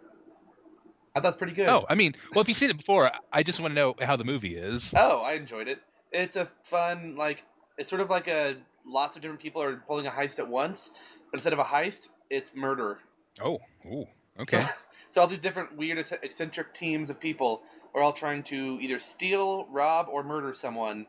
I 1.16 1.20
thought 1.20 1.28
it's 1.28 1.36
pretty 1.36 1.52
good. 1.52 1.68
Oh, 1.68 1.84
I 1.88 1.94
mean, 1.94 2.14
well, 2.34 2.42
if 2.42 2.48
you've 2.48 2.56
seen 2.56 2.70
it 2.70 2.76
before, 2.76 3.10
I 3.32 3.42
just 3.42 3.60
want 3.60 3.72
to 3.72 3.74
know 3.74 3.94
how 4.00 4.16
the 4.16 4.24
movie 4.24 4.56
is. 4.56 4.92
Oh, 4.96 5.20
I 5.20 5.32
enjoyed 5.32 5.68
it. 5.68 5.80
It's 6.12 6.36
a 6.36 6.48
fun, 6.62 7.16
like, 7.16 7.44
it's 7.76 7.90
sort 7.90 8.00
of 8.00 8.10
like 8.10 8.28
a 8.28 8.56
lots 8.86 9.16
of 9.16 9.22
different 9.22 9.40
people 9.40 9.62
are 9.62 9.76
pulling 9.76 10.06
a 10.06 10.10
heist 10.10 10.38
at 10.38 10.48
once, 10.48 10.90
instead 11.34 11.52
of 11.52 11.58
a 11.58 11.64
heist, 11.64 12.08
it's 12.30 12.54
murder. 12.54 12.98
Oh, 13.42 13.58
ooh, 13.86 14.06
okay. 14.40 14.62
So, 14.62 14.68
so 15.10 15.20
all 15.20 15.26
these 15.26 15.40
different 15.40 15.76
weird, 15.76 15.98
eccentric 16.22 16.72
teams 16.72 17.10
of 17.10 17.20
people 17.20 17.62
are 17.94 18.02
all 18.02 18.12
trying 18.12 18.42
to 18.44 18.78
either 18.80 18.98
steal, 18.98 19.66
rob, 19.70 20.06
or 20.10 20.22
murder 20.22 20.54
someone 20.54 21.06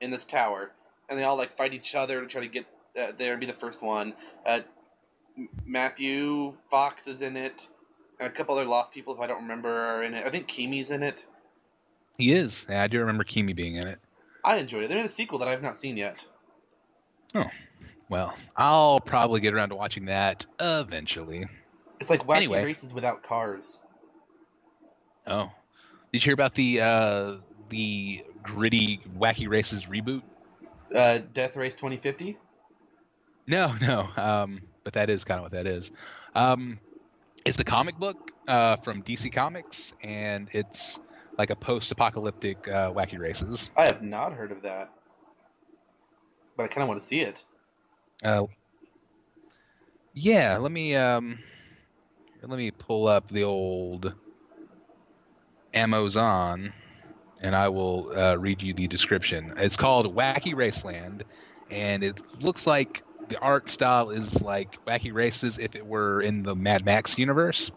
in 0.00 0.10
this 0.10 0.24
tower, 0.24 0.72
and 1.08 1.18
they 1.18 1.24
all 1.24 1.36
like 1.36 1.56
fight 1.56 1.74
each 1.74 1.94
other 1.94 2.20
to 2.20 2.26
try 2.26 2.40
to 2.40 2.48
get 2.48 2.66
uh, 2.98 3.12
there 3.18 3.32
and 3.32 3.40
be 3.40 3.46
the 3.46 3.52
first 3.52 3.82
one. 3.82 4.14
Uh, 4.46 4.60
Matthew 5.64 6.54
Fox 6.70 7.06
is 7.06 7.22
in 7.22 7.36
it. 7.36 7.68
A 8.20 8.28
couple 8.28 8.56
other 8.56 8.68
lost 8.68 8.92
people 8.92 9.14
who 9.14 9.22
I 9.22 9.26
don't 9.26 9.42
remember 9.42 9.68
are 9.68 10.02
in 10.04 10.14
it. 10.14 10.24
I 10.24 10.30
think 10.30 10.46
Kimi's 10.46 10.90
in 10.90 11.02
it. 11.02 11.26
He 12.18 12.32
is. 12.32 12.64
Yeah, 12.68 12.82
I 12.82 12.86
do 12.86 13.00
remember 13.00 13.24
Kimi 13.24 13.52
being 13.52 13.76
in 13.76 13.88
it. 13.88 13.98
I 14.44 14.56
enjoyed 14.56 14.84
it. 14.84 14.88
They 14.88 14.94
made 14.94 15.06
a 15.06 15.08
sequel 15.08 15.38
that 15.38 15.48
I 15.48 15.52
have 15.52 15.62
not 15.62 15.76
seen 15.76 15.96
yet. 15.96 16.24
Well, 18.12 18.34
I'll 18.58 19.00
probably 19.00 19.40
get 19.40 19.54
around 19.54 19.70
to 19.70 19.74
watching 19.74 20.04
that 20.04 20.44
eventually. 20.60 21.46
It's 21.98 22.10
like 22.10 22.26
wacky 22.26 22.36
Anyway. 22.36 22.62
races 22.62 22.92
without 22.92 23.22
cars. 23.22 23.78
Oh, 25.26 25.50
did 26.12 26.22
you 26.22 26.26
hear 26.26 26.34
about 26.34 26.54
the 26.54 26.82
uh, 26.82 27.36
the 27.70 28.22
gritty 28.42 29.00
wacky 29.16 29.48
races 29.48 29.84
reboot? 29.84 30.20
Uh, 30.94 31.20
Death 31.32 31.56
Race 31.56 31.74
2050. 31.74 32.36
No, 33.46 33.74
no. 33.80 34.06
Um, 34.22 34.60
but 34.84 34.92
that 34.92 35.08
is 35.08 35.24
kind 35.24 35.38
of 35.38 35.44
what 35.44 35.52
that 35.52 35.66
is. 35.66 35.90
Um, 36.34 36.78
it's 37.46 37.58
a 37.60 37.64
comic 37.64 37.96
book 37.98 38.30
uh, 38.46 38.76
from 38.76 39.02
DC 39.02 39.32
Comics, 39.32 39.94
and 40.02 40.50
it's 40.52 40.98
like 41.38 41.48
a 41.48 41.56
post-apocalyptic 41.56 42.68
uh, 42.68 42.92
wacky 42.92 43.18
races. 43.18 43.70
I 43.74 43.84
have 43.90 44.02
not 44.02 44.34
heard 44.34 44.52
of 44.52 44.60
that, 44.62 44.90
but 46.58 46.64
I 46.64 46.66
kind 46.66 46.82
of 46.82 46.88
want 46.88 47.00
to 47.00 47.06
see 47.06 47.20
it. 47.20 47.44
Uh, 48.22 48.46
Yeah, 50.14 50.58
let 50.58 50.72
me 50.72 50.94
um, 50.94 51.38
let 52.42 52.58
me 52.58 52.70
pull 52.70 53.08
up 53.08 53.30
the 53.30 53.44
old 53.44 54.12
Amazon, 55.74 56.72
and 57.40 57.56
I 57.56 57.68
will 57.68 58.12
uh, 58.16 58.36
read 58.36 58.62
you 58.62 58.74
the 58.74 58.88
description. 58.88 59.54
It's 59.56 59.76
called 59.76 60.14
Wacky 60.14 60.54
Raceland, 60.54 61.22
and 61.70 62.04
it 62.04 62.20
looks 62.40 62.66
like 62.66 63.02
the 63.28 63.38
art 63.38 63.70
style 63.70 64.10
is 64.10 64.40
like 64.42 64.84
Wacky 64.86 65.12
Races 65.14 65.58
if 65.58 65.74
it 65.74 65.86
were 65.86 66.20
in 66.20 66.42
the 66.42 66.54
Mad 66.54 66.84
Max 66.84 67.16
universe. 67.16 67.70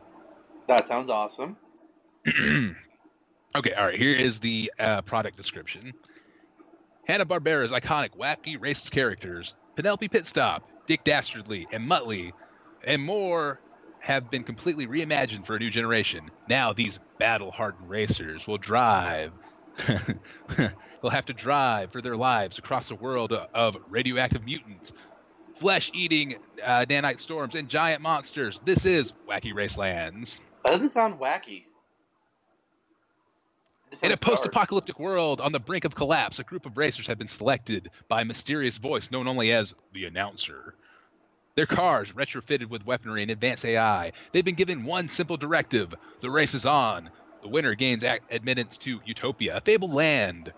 That 0.67 0.87
sounds 0.87 1.09
awesome. 1.09 1.57
okay, 2.27 2.75
all 3.73 3.85
right. 3.85 3.97
Here 3.97 4.13
is 4.15 4.39
the 4.39 4.71
uh, 4.79 5.01
product 5.03 5.37
description. 5.37 5.93
Hanna 7.07 7.25
Barbera's 7.25 7.71
iconic 7.71 8.17
Wacky 8.17 8.59
Races 8.59 8.89
characters, 8.89 9.53
Penelope 9.75 10.07
Pitstop, 10.09 10.61
Dick 10.87 11.03
Dastardly, 11.03 11.67
and 11.71 11.89
Muttley, 11.89 12.31
and 12.85 13.01
more 13.01 13.59
have 13.99 14.29
been 14.29 14.43
completely 14.43 14.87
reimagined 14.87 15.45
for 15.45 15.55
a 15.55 15.59
new 15.59 15.69
generation. 15.69 16.29
Now 16.47 16.73
these 16.73 16.99
battle-hardened 17.19 17.89
racers 17.89 18.45
will 18.47 18.57
drive. 18.57 19.31
They'll 20.57 21.09
have 21.09 21.25
to 21.25 21.33
drive 21.33 21.91
for 21.91 22.01
their 22.01 22.15
lives 22.15 22.57
across 22.57 22.91
a 22.91 22.95
world 22.95 23.33
of 23.33 23.75
radioactive 23.89 24.43
mutants, 24.45 24.93
flesh-eating 25.59 26.35
uh, 26.63 26.85
nanite 26.87 27.19
storms, 27.19 27.55
and 27.55 27.67
giant 27.67 28.01
monsters. 28.01 28.59
This 28.63 28.85
is 28.85 29.11
Wacky 29.27 29.53
Racelands. 29.53 30.39
That 30.63 30.73
doesn't 30.73 30.89
sound 30.89 31.19
wacky. 31.19 31.65
In 34.03 34.11
a 34.11 34.17
post-apocalyptic 34.17 34.99
world 34.99 35.41
on 35.41 35.51
the 35.51 35.59
brink 35.59 35.85
of 35.85 35.95
collapse, 35.95 36.39
a 36.39 36.43
group 36.43 36.65
of 36.65 36.77
racers 36.77 37.07
have 37.07 37.17
been 37.17 37.27
selected 37.27 37.89
by 38.09 38.21
a 38.21 38.25
mysterious 38.25 38.77
voice 38.77 39.09
known 39.11 39.27
only 39.27 39.51
as 39.51 39.73
the 39.93 40.05
announcer. 40.05 40.75
Their 41.55 41.65
cars 41.65 42.11
retrofitted 42.11 42.69
with 42.69 42.85
weaponry 42.85 43.21
and 43.21 43.31
advanced 43.31 43.63
AI. 43.65 44.11
They've 44.31 44.43
been 44.43 44.55
given 44.55 44.83
one 44.83 45.09
simple 45.09 45.37
directive: 45.37 45.93
the 46.21 46.29
race 46.29 46.53
is 46.53 46.65
on. 46.65 47.09
The 47.41 47.47
winner 47.47 47.75
gains 47.75 48.03
ac- 48.03 48.21
admittance 48.31 48.77
to 48.79 48.99
Utopia, 49.05 49.57
a 49.57 49.61
fabled 49.61 49.93
land. 49.93 50.51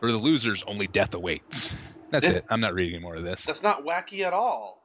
For 0.00 0.10
the 0.10 0.18
losers, 0.18 0.62
only 0.66 0.86
death 0.86 1.14
awaits. 1.14 1.72
That's 2.10 2.26
This- 2.26 2.36
it. 2.36 2.44
I'm 2.50 2.60
not 2.60 2.74
reading 2.74 2.94
any 2.96 3.02
more 3.02 3.16
of 3.16 3.22
this. 3.24 3.42
That's 3.44 3.62
not 3.62 3.84
wacky 3.84 4.20
at 4.26 4.32
all. 4.32 4.82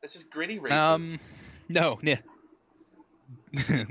That's 0.00 0.12
just 0.14 0.30
gritty 0.30 0.58
races. 0.58 0.72
Um, 0.78 1.18
no, 1.68 1.98
yeah. 2.02 2.18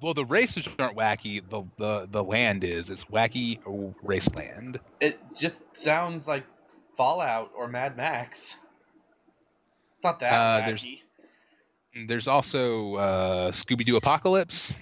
well, 0.00 0.14
the 0.14 0.24
races 0.24 0.66
aren't 0.78 0.96
wacky. 0.96 1.42
The 1.48 1.64
the 1.78 2.08
the 2.10 2.22
land 2.22 2.64
is. 2.64 2.90
It's 2.90 3.04
wacky 3.04 3.60
raceland. 4.04 4.78
it 5.00 5.18
just 5.36 5.62
sounds 5.76 6.26
like 6.28 6.44
Fallout 6.96 7.50
or 7.56 7.68
Mad 7.68 7.96
Max. 7.96 8.56
It's 9.96 10.04
not 10.04 10.20
that 10.20 10.32
Uh, 10.32 10.66
there's- 10.66 10.82
wacky. 10.82 11.00
There's 12.08 12.26
also 12.26 12.96
uh, 12.96 13.52
Scooby 13.52 13.84
Doo 13.86 13.96
Apocalypse. 13.96 14.72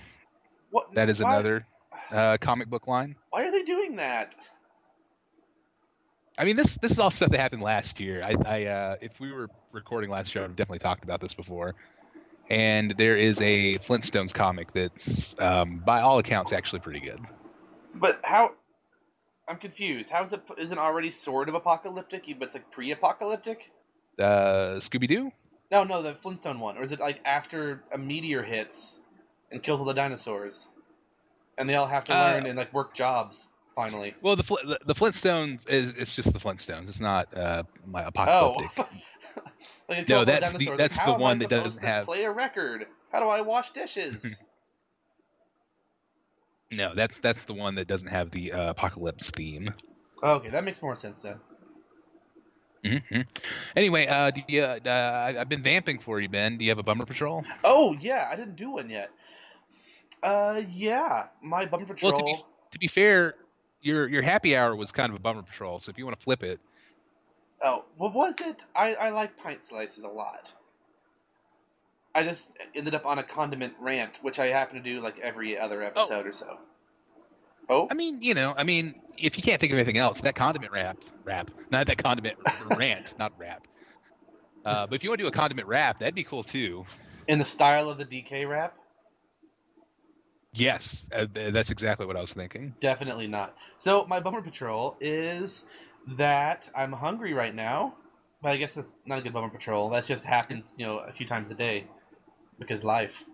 What? 0.71 0.95
That 0.95 1.11
is 1.11 1.21
why, 1.21 1.35
another 1.35 1.67
uh, 2.11 2.39
comic 2.41 2.69
book 2.71 2.87
line. 2.87 3.17
Why 3.29 3.45
are 3.45 3.51
they 3.51 3.63
doing 3.65 3.97
that? 3.97 4.35
I 6.39 6.45
mean, 6.45 6.57
this 6.57 6.79
this 6.81 6.93
is 6.93 6.99
all 6.99 7.11
stuff 7.11 7.31
that 7.31 7.39
happened 7.41 7.61
last 7.63 8.01
year. 8.01 8.23
I, 8.25 8.35
I 8.47 8.65
uh, 8.65 8.97
if 9.03 9.21
we 9.21 9.31
were 9.31 9.49
recording 9.73 10.09
last 10.09 10.35
year, 10.35 10.43
I've 10.43 10.57
definitely 10.57 10.79
talked 10.79 11.05
about 11.05 11.21
this 11.21 11.35
before. 11.35 11.75
And 12.53 12.95
there 12.99 13.17
is 13.17 13.41
a 13.41 13.79
Flintstones 13.79 14.31
comic 14.31 14.75
that's, 14.75 15.35
um, 15.39 15.83
by 15.87 16.03
all 16.03 16.19
accounts, 16.19 16.53
actually 16.53 16.81
pretty 16.81 17.01
good. 17.01 17.19
But 17.95 18.21
how? 18.23 18.51
I'm 19.49 19.57
confused. 19.57 20.11
How 20.11 20.23
is 20.23 20.35
it? 20.35 20.43
Isn't 20.59 20.79
already 20.79 21.11
sort 21.11 21.49
of 21.49 21.55
apocalyptic, 21.55 22.27
but 22.39 22.47
it's 22.47 22.55
like 22.55 22.71
pre-apocalyptic? 22.71 23.73
Uh, 24.19 24.77
Scooby 24.81 25.09
Doo. 25.09 25.33
No, 25.71 25.83
no, 25.85 26.03
the 26.03 26.15
Flintstone 26.15 26.61
one, 26.61 26.77
or 26.77 26.83
is 26.83 26.93
it 26.93 27.01
like 27.01 27.21
after 27.25 27.85
a 27.91 27.97
meteor 27.97 28.43
hits 28.43 29.01
and 29.51 29.63
kills 29.63 29.81
all 29.81 29.87
the 29.87 29.95
dinosaurs, 29.95 30.69
and 31.57 31.71
they 31.71 31.75
all 31.75 31.87
have 31.87 32.05
to 32.05 32.15
Uh, 32.15 32.33
learn 32.33 32.47
and 32.47 32.59
like 32.59 32.71
work 32.75 32.95
jobs 32.95 33.49
finally? 33.75 34.15
Well, 34.23 34.37
the 34.37 34.43
the, 34.43 34.79
the 34.87 34.95
Flintstones 34.95 35.69
is 35.69 35.93
it's 35.97 36.13
just 36.13 36.33
the 36.33 36.39
Flintstones. 36.39 36.89
It's 36.89 37.01
not 37.01 37.35
uh, 37.37 37.63
my 37.87 38.03
Oh, 38.05 38.07
apocalyptic. 38.07 38.87
like 39.89 40.09
No, 40.09 40.25
that's 40.25 40.53
the- 40.53 40.67
that's 40.77 40.97
like, 40.97 41.05
the 41.07 41.11
how 41.11 41.15
am 41.15 41.21
I 41.21 41.23
one 41.23 41.39
that 41.39 41.49
doesn't 41.49 41.81
to 41.81 41.87
have- 41.87 42.05
play 42.07 42.25
a 42.25 42.31
record. 42.31 42.87
How 43.11 43.21
do 43.21 43.29
I 43.29 43.41
wash 43.41 43.71
dishes? 43.73 44.37
No, 46.71 46.95
that's 46.95 47.19
that's 47.19 47.45
the 47.45 47.53
one 47.53 47.75
that 47.75 47.87
doesn't 47.87 48.09
have 48.09 48.31
the 48.31 48.51
uh, 48.53 48.71
apocalypse 48.71 49.29
theme. 49.31 49.75
okay, 50.23 50.49
that 50.49 50.65
makes 50.65 50.81
more 50.81 50.95
sense 50.97 51.21
then. 51.21 51.39
hmm 52.83 53.21
Anyway, 53.77 54.07
uh, 54.07 54.31
do 54.31 54.41
you, 54.49 54.63
uh, 54.63 55.35
I've 55.39 55.51
been 55.51 55.63
vamping 55.63 55.99
for 55.99 56.19
you, 56.19 56.31
Ben. 56.31 56.57
Do 56.57 56.65
you 56.65 56.71
have 56.71 56.79
a 56.79 56.83
bummer 56.83 57.05
patrol? 57.05 57.45
Oh 57.63 57.95
yeah, 58.01 58.29
I 58.33 58.37
didn't 58.37 58.57
do 58.57 58.71
one 58.71 58.89
yet. 58.89 59.11
Uh, 60.23 60.63
yeah, 60.71 61.27
my 61.43 61.67
bummer 61.67 61.85
patrol. 61.85 62.13
Well, 62.13 62.21
to 62.21 62.25
be 62.25 62.45
to 62.73 62.79
be 62.79 62.89
fair, 62.89 63.35
your 63.83 64.09
your 64.09 64.23
happy 64.23 64.57
hour 64.57 64.75
was 64.75 64.91
kind 64.93 65.11
of 65.11 65.17
a 65.17 65.19
bummer 65.21 65.43
patrol. 65.43 65.81
So 65.81 65.91
if 65.91 65.99
you 65.99 66.05
want 66.05 66.19
to 66.19 66.25
flip 66.25 66.43
it, 66.43 66.61
Oh, 67.65 67.85
what 67.97 68.13
was 68.13 68.41
it? 68.41 68.65
I, 68.75 68.95
I 68.95 69.11
like 69.11 69.37
pint 69.37 69.63
slices 69.63 70.03
a 70.05 70.09
lot. 70.09 70.53
I 72.15 72.25
just 72.25 72.49
ended 72.75 72.95
up 72.95 73.07
on 73.07 73.19
a 73.19 73.23
condiment 73.23 73.75
rant, 73.81 74.15
which 74.21 74.39
I 74.39 74.47
happen 74.49 74.77
to 74.77 74.83
do 74.83 75.01
like 75.01 75.19
every 75.21 75.57
other 75.59 75.83
episode 75.83 76.27
or 76.27 76.33
so. 76.33 76.59
Oh, 77.69 77.87
I 77.91 77.95
mean, 77.95 78.21
you 78.21 78.35
know, 78.35 78.53
I 78.57 78.65
mean, 78.65 78.97
if 79.17 79.37
you 79.37 79.43
can't 79.43 79.61
think 79.61 79.73
of 79.73 79.79
anything 79.79 79.97
else, 79.97 80.21
that 80.23 80.35
condiment 80.35 80.73
rap, 80.73 80.99
rap, 81.25 81.51
not 81.71 81.87
that 81.87 81.99
condiment 81.99 82.37
rant, 82.77 83.15
not 83.19 83.33
rap. 83.39 83.67
Uh, 84.65 84.87
but 84.87 84.97
if 84.97 85.03
you 85.05 85.11
want 85.11 85.21
to 85.21 85.25
do 85.25 85.29
a 85.29 85.33
condiment 85.33 85.69
rap, 85.69 86.01
that'd 86.01 86.15
be 86.15 86.25
cool 86.25 86.43
too. 86.43 86.85
in 87.29 87.39
the 87.39 87.45
style 87.45 87.89
of 87.89 87.97
the 87.99 88.05
DK 88.05 88.49
rap? 88.49 88.77
Yes, 90.55 91.07
uh, 91.15 91.27
that's 91.35 91.71
exactly 91.71 92.05
what 92.05 92.17
I 92.17 92.21
was 92.21 92.33
thinking. 92.33 92.75
Definitely 92.81 93.27
not. 93.27 93.57
So 93.79 94.05
my 94.07 94.21
bummer 94.21 94.43
patrol 94.43 94.97
is 95.01 95.65
that 96.19 96.69
I'm 96.75 96.93
hungry 96.93 97.33
right 97.33 97.55
now, 97.55 97.95
but 98.43 98.51
I 98.51 98.57
guess 98.59 98.75
that's 98.75 98.89
not 99.07 99.19
a 99.19 99.23
good 99.23 99.33
bummer 99.33 99.49
patrol. 99.49 99.89
That 99.91 100.05
just 100.05 100.25
happens, 100.25 100.75
you 100.77 100.85
know, 100.85 100.99
a 100.99 101.13
few 101.13 101.27
times 101.27 101.51
a 101.51 101.55
day 101.55 101.87
because 102.59 102.85
life. 102.85 103.25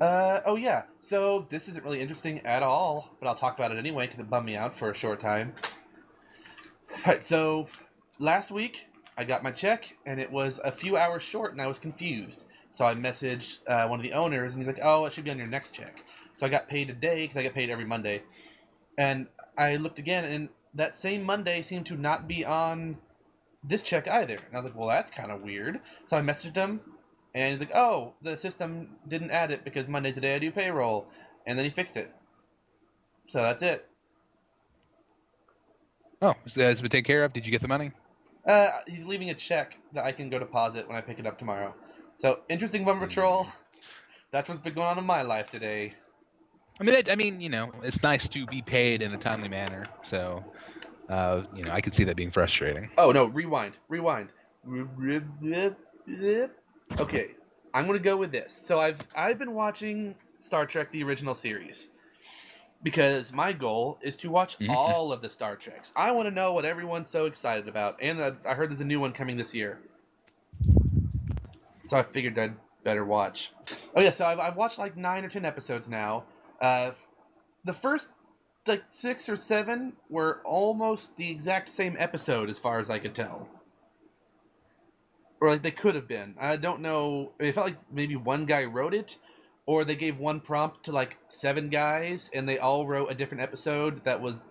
Uh, 0.00 0.42
oh 0.46 0.54
yeah. 0.54 0.82
So 1.00 1.44
this 1.48 1.68
isn't 1.68 1.84
really 1.84 2.00
interesting 2.00 2.38
at 2.46 2.62
all, 2.62 3.16
but 3.18 3.26
I'll 3.26 3.34
talk 3.34 3.58
about 3.58 3.72
it 3.72 3.78
anyway 3.78 4.06
because 4.06 4.20
it 4.20 4.30
bummed 4.30 4.46
me 4.46 4.54
out 4.54 4.78
for 4.78 4.92
a 4.92 4.94
short 4.94 5.18
time. 5.18 5.54
Right. 7.04 7.26
So 7.26 7.66
last 8.20 8.52
week 8.52 8.86
I 9.16 9.24
got 9.24 9.42
my 9.42 9.50
check 9.50 9.96
and 10.06 10.20
it 10.20 10.30
was 10.30 10.60
a 10.62 10.70
few 10.70 10.96
hours 10.96 11.24
short, 11.24 11.50
and 11.50 11.60
I 11.60 11.66
was 11.66 11.78
confused. 11.80 12.44
So 12.72 12.84
I 12.84 12.94
messaged 12.94 13.58
uh, 13.66 13.88
one 13.88 13.98
of 13.98 14.02
the 14.04 14.12
owners, 14.12 14.54
and 14.54 14.62
he's 14.62 14.72
like, 14.72 14.82
"Oh, 14.82 15.04
it 15.06 15.12
should 15.12 15.24
be 15.24 15.30
on 15.30 15.38
your 15.38 15.46
next 15.46 15.72
check." 15.72 16.04
So 16.34 16.46
I 16.46 16.48
got 16.48 16.68
paid 16.68 16.88
today 16.88 17.22
because 17.22 17.36
I 17.36 17.42
get 17.42 17.54
paid 17.54 17.70
every 17.70 17.84
Monday, 17.84 18.22
and 18.96 19.26
I 19.56 19.76
looked 19.76 19.98
again, 19.98 20.24
and 20.24 20.48
that 20.74 20.96
same 20.96 21.24
Monday 21.24 21.62
seemed 21.62 21.86
to 21.86 21.96
not 21.96 22.28
be 22.28 22.44
on 22.44 22.98
this 23.64 23.82
check 23.82 24.06
either. 24.06 24.34
And 24.34 24.54
I 24.54 24.56
was 24.56 24.64
like, 24.64 24.76
"Well, 24.76 24.88
that's 24.88 25.10
kind 25.10 25.32
of 25.32 25.42
weird." 25.42 25.80
So 26.06 26.16
I 26.16 26.20
messaged 26.20 26.56
him, 26.56 26.80
and 27.34 27.52
he's 27.52 27.60
like, 27.60 27.74
"Oh, 27.74 28.14
the 28.22 28.36
system 28.36 28.96
didn't 29.06 29.30
add 29.30 29.50
it 29.50 29.64
because 29.64 29.88
Monday's 29.88 30.14
the 30.14 30.20
day 30.20 30.34
I 30.34 30.38
do 30.38 30.52
payroll," 30.52 31.08
and 31.46 31.58
then 31.58 31.64
he 31.64 31.70
fixed 31.70 31.96
it. 31.96 32.14
So 33.28 33.42
that's 33.42 33.62
it. 33.62 33.88
Oh, 36.20 36.34
so 36.46 36.62
has 36.62 36.80
been 36.80 36.90
taken 36.90 37.04
care 37.04 37.24
of? 37.24 37.32
Did 37.32 37.46
you 37.46 37.52
get 37.52 37.62
the 37.62 37.68
money? 37.68 37.92
Uh, 38.46 38.70
he's 38.86 39.04
leaving 39.04 39.30
a 39.30 39.34
check 39.34 39.78
that 39.92 40.04
I 40.04 40.12
can 40.12 40.30
go 40.30 40.38
deposit 40.38 40.88
when 40.88 40.96
I 40.96 41.00
pick 41.00 41.18
it 41.18 41.26
up 41.26 41.38
tomorrow. 41.38 41.74
So 42.20 42.40
interesting 42.48 42.84
bummer 42.84 43.06
patrol. 43.06 43.46
That's 44.32 44.48
what's 44.48 44.60
been 44.60 44.74
going 44.74 44.88
on 44.88 44.98
in 44.98 45.04
my 45.04 45.22
life 45.22 45.50
today. 45.50 45.94
I 46.80 46.84
mean, 46.84 46.94
that, 46.94 47.10
I 47.10 47.16
mean, 47.16 47.40
you 47.40 47.48
know, 47.48 47.72
it's 47.82 48.02
nice 48.02 48.28
to 48.28 48.46
be 48.46 48.62
paid 48.62 49.02
in 49.02 49.12
a 49.14 49.18
timely 49.18 49.48
manner. 49.48 49.86
So, 50.04 50.44
uh, 51.08 51.42
you 51.54 51.64
know, 51.64 51.72
I 51.72 51.80
could 51.80 51.94
see 51.94 52.04
that 52.04 52.16
being 52.16 52.30
frustrating. 52.30 52.90
Oh 52.98 53.10
no, 53.12 53.24
rewind, 53.24 53.78
rewind. 53.88 54.28
Okay, 56.98 57.30
I'm 57.74 57.86
gonna 57.86 57.98
go 57.98 58.16
with 58.16 58.32
this. 58.32 58.52
So 58.52 58.78
I've 58.78 59.06
I've 59.14 59.38
been 59.38 59.54
watching 59.54 60.14
Star 60.40 60.66
Trek: 60.66 60.92
The 60.92 61.02
Original 61.04 61.34
Series 61.34 61.88
because 62.82 63.32
my 63.32 63.52
goal 63.52 63.98
is 64.02 64.16
to 64.16 64.30
watch 64.30 64.58
Mhm. 64.58 64.68
all 64.74 65.12
of 65.12 65.20
the 65.22 65.28
Star 65.28 65.56
Treks. 65.56 65.92
I 65.96 66.12
want 66.12 66.28
to 66.28 66.34
know 66.34 66.52
what 66.52 66.64
everyone's 66.64 67.08
so 67.08 67.26
excited 67.26 67.66
about, 67.68 67.96
and 68.00 68.20
uh, 68.20 68.32
I 68.46 68.54
heard 68.54 68.70
there's 68.70 68.80
a 68.80 68.84
new 68.84 69.00
one 69.00 69.12
coming 69.12 69.36
this 69.36 69.54
year. 69.54 69.80
So 71.88 71.96
I 71.96 72.02
figured 72.02 72.38
I'd 72.38 72.54
better 72.84 73.02
watch. 73.02 73.50
Oh 73.96 74.02
yeah, 74.02 74.10
so 74.10 74.26
I've, 74.26 74.38
I've 74.38 74.56
watched 74.56 74.78
like 74.78 74.94
nine 74.94 75.24
or 75.24 75.30
ten 75.30 75.46
episodes 75.46 75.88
now. 75.88 76.24
Uh, 76.60 76.90
the 77.64 77.72
first 77.72 78.10
like 78.66 78.84
six 78.88 79.26
or 79.26 79.38
seven 79.38 79.94
were 80.10 80.42
almost 80.44 81.16
the 81.16 81.30
exact 81.30 81.70
same 81.70 81.96
episode 81.98 82.50
as 82.50 82.58
far 82.58 82.78
as 82.78 82.90
I 82.90 82.98
could 82.98 83.14
tell. 83.14 83.48
Or 85.40 85.48
like 85.48 85.62
they 85.62 85.70
could 85.70 85.94
have 85.94 86.06
been. 86.06 86.34
I 86.38 86.56
don't 86.56 86.82
know. 86.82 87.32
It 87.38 87.54
felt 87.54 87.68
like 87.68 87.78
maybe 87.90 88.16
one 88.16 88.44
guy 88.44 88.66
wrote 88.66 88.92
it, 88.92 89.16
or 89.64 89.82
they 89.82 89.96
gave 89.96 90.18
one 90.18 90.40
prompt 90.40 90.84
to 90.84 90.92
like 90.92 91.16
seven 91.30 91.70
guys 91.70 92.28
and 92.34 92.46
they 92.46 92.58
all 92.58 92.86
wrote 92.86 93.10
a 93.10 93.14
different 93.14 93.42
episode 93.42 94.04
that 94.04 94.20
was 94.20 94.44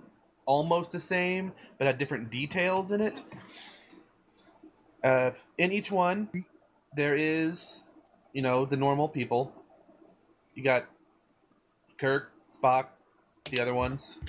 almost 0.48 0.92
the 0.92 1.00
same 1.00 1.52
but 1.78 1.86
had 1.86 2.00
different 2.00 2.32
details 2.32 2.92
in 2.92 3.00
it. 3.00 3.22
Uh, 5.04 5.32
in 5.60 5.72
each 5.72 5.92
one, 5.92 6.30
there 6.98 7.16
is, 7.16 7.84
you 8.34 8.42
know, 8.42 8.66
the 8.66 8.76
normal 8.76 9.08
people. 9.08 9.54
You 10.56 10.64
got 10.64 10.86
Kirk, 11.98 12.32
Spock, 12.52 12.88
the 13.50 13.62
other 13.62 13.74
ones. 13.74 14.20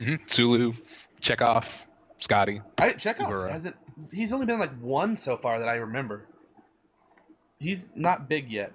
hmm 0.00 0.14
Sulu, 0.26 0.72
Chekov, 1.20 1.64
Scotty. 2.20 2.62
I 2.78 2.92
Chekov 2.92 3.26
Uhura. 3.26 3.50
hasn't. 3.50 3.76
He's 4.12 4.32
only 4.32 4.46
been 4.46 4.58
like 4.58 4.78
one 4.80 5.16
so 5.16 5.36
far 5.36 5.58
that 5.58 5.68
I 5.68 5.74
remember. 5.76 6.26
He's 7.58 7.86
not 7.94 8.28
big 8.28 8.50
yet. 8.50 8.72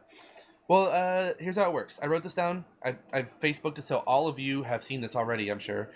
Well, 0.68 0.88
uh, 0.90 1.34
here's 1.40 1.58
how 1.58 1.70
it 1.70 1.74
works. 1.74 2.00
I 2.02 2.08
wrote 2.08 2.24
this 2.24 2.34
down. 2.34 2.66
I 2.84 2.96
I've 3.14 3.40
Facebooked 3.40 3.78
it, 3.78 3.84
so 3.84 3.98
all 4.08 4.28
of 4.28 4.40
you 4.40 4.64
have 4.64 4.84
seen 4.84 5.02
this 5.02 5.16
already. 5.16 5.50
I'm 5.50 5.60
sure. 5.60 5.90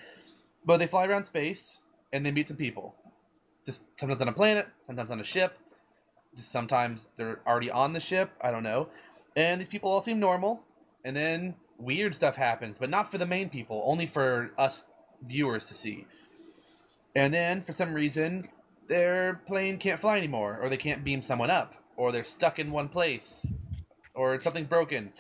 But 0.65 0.77
they 0.77 0.88
fly 0.88 1.05
around 1.05 1.25
space 1.25 1.79
and 2.13 2.25
they 2.25 2.31
meet 2.31 2.47
some 2.47 2.57
people. 2.57 2.95
Just 3.65 3.81
sometimes 3.99 4.21
on 4.21 4.27
a 4.27 4.33
planet, 4.33 4.67
sometimes 4.88 5.11
on 5.11 5.19
a 5.19 5.23
ship. 5.23 5.57
Sometimes 6.38 7.09
they're 7.17 7.39
already 7.47 7.69
on 7.69 7.93
the 7.93 7.99
ship. 7.99 8.31
I 8.41 8.51
don't 8.51 8.63
know. 8.63 8.89
And 9.36 9.59
these 9.61 9.67
people 9.67 9.89
all 9.89 10.01
seem 10.01 10.19
normal. 10.19 10.63
And 11.03 11.15
then 11.15 11.55
weird 11.77 12.15
stuff 12.15 12.36
happens, 12.36 12.79
but 12.79 12.89
not 12.89 13.11
for 13.11 13.17
the 13.17 13.25
main 13.25 13.49
people, 13.49 13.83
only 13.86 14.05
for 14.05 14.51
us 14.57 14.86
viewers 15.21 15.65
to 15.65 15.73
see. 15.73 16.05
And 17.15 17.33
then 17.33 17.61
for 17.61 17.73
some 17.73 17.93
reason, 17.93 18.49
their 18.88 19.41
plane 19.47 19.77
can't 19.77 19.99
fly 19.99 20.17
anymore, 20.17 20.59
or 20.61 20.69
they 20.69 20.77
can't 20.77 21.03
beam 21.03 21.21
someone 21.21 21.49
up, 21.49 21.75
or 21.95 22.11
they're 22.11 22.23
stuck 22.23 22.59
in 22.59 22.71
one 22.71 22.89
place, 22.89 23.45
or 24.13 24.39
something's 24.41 24.67
broken. 24.67 25.13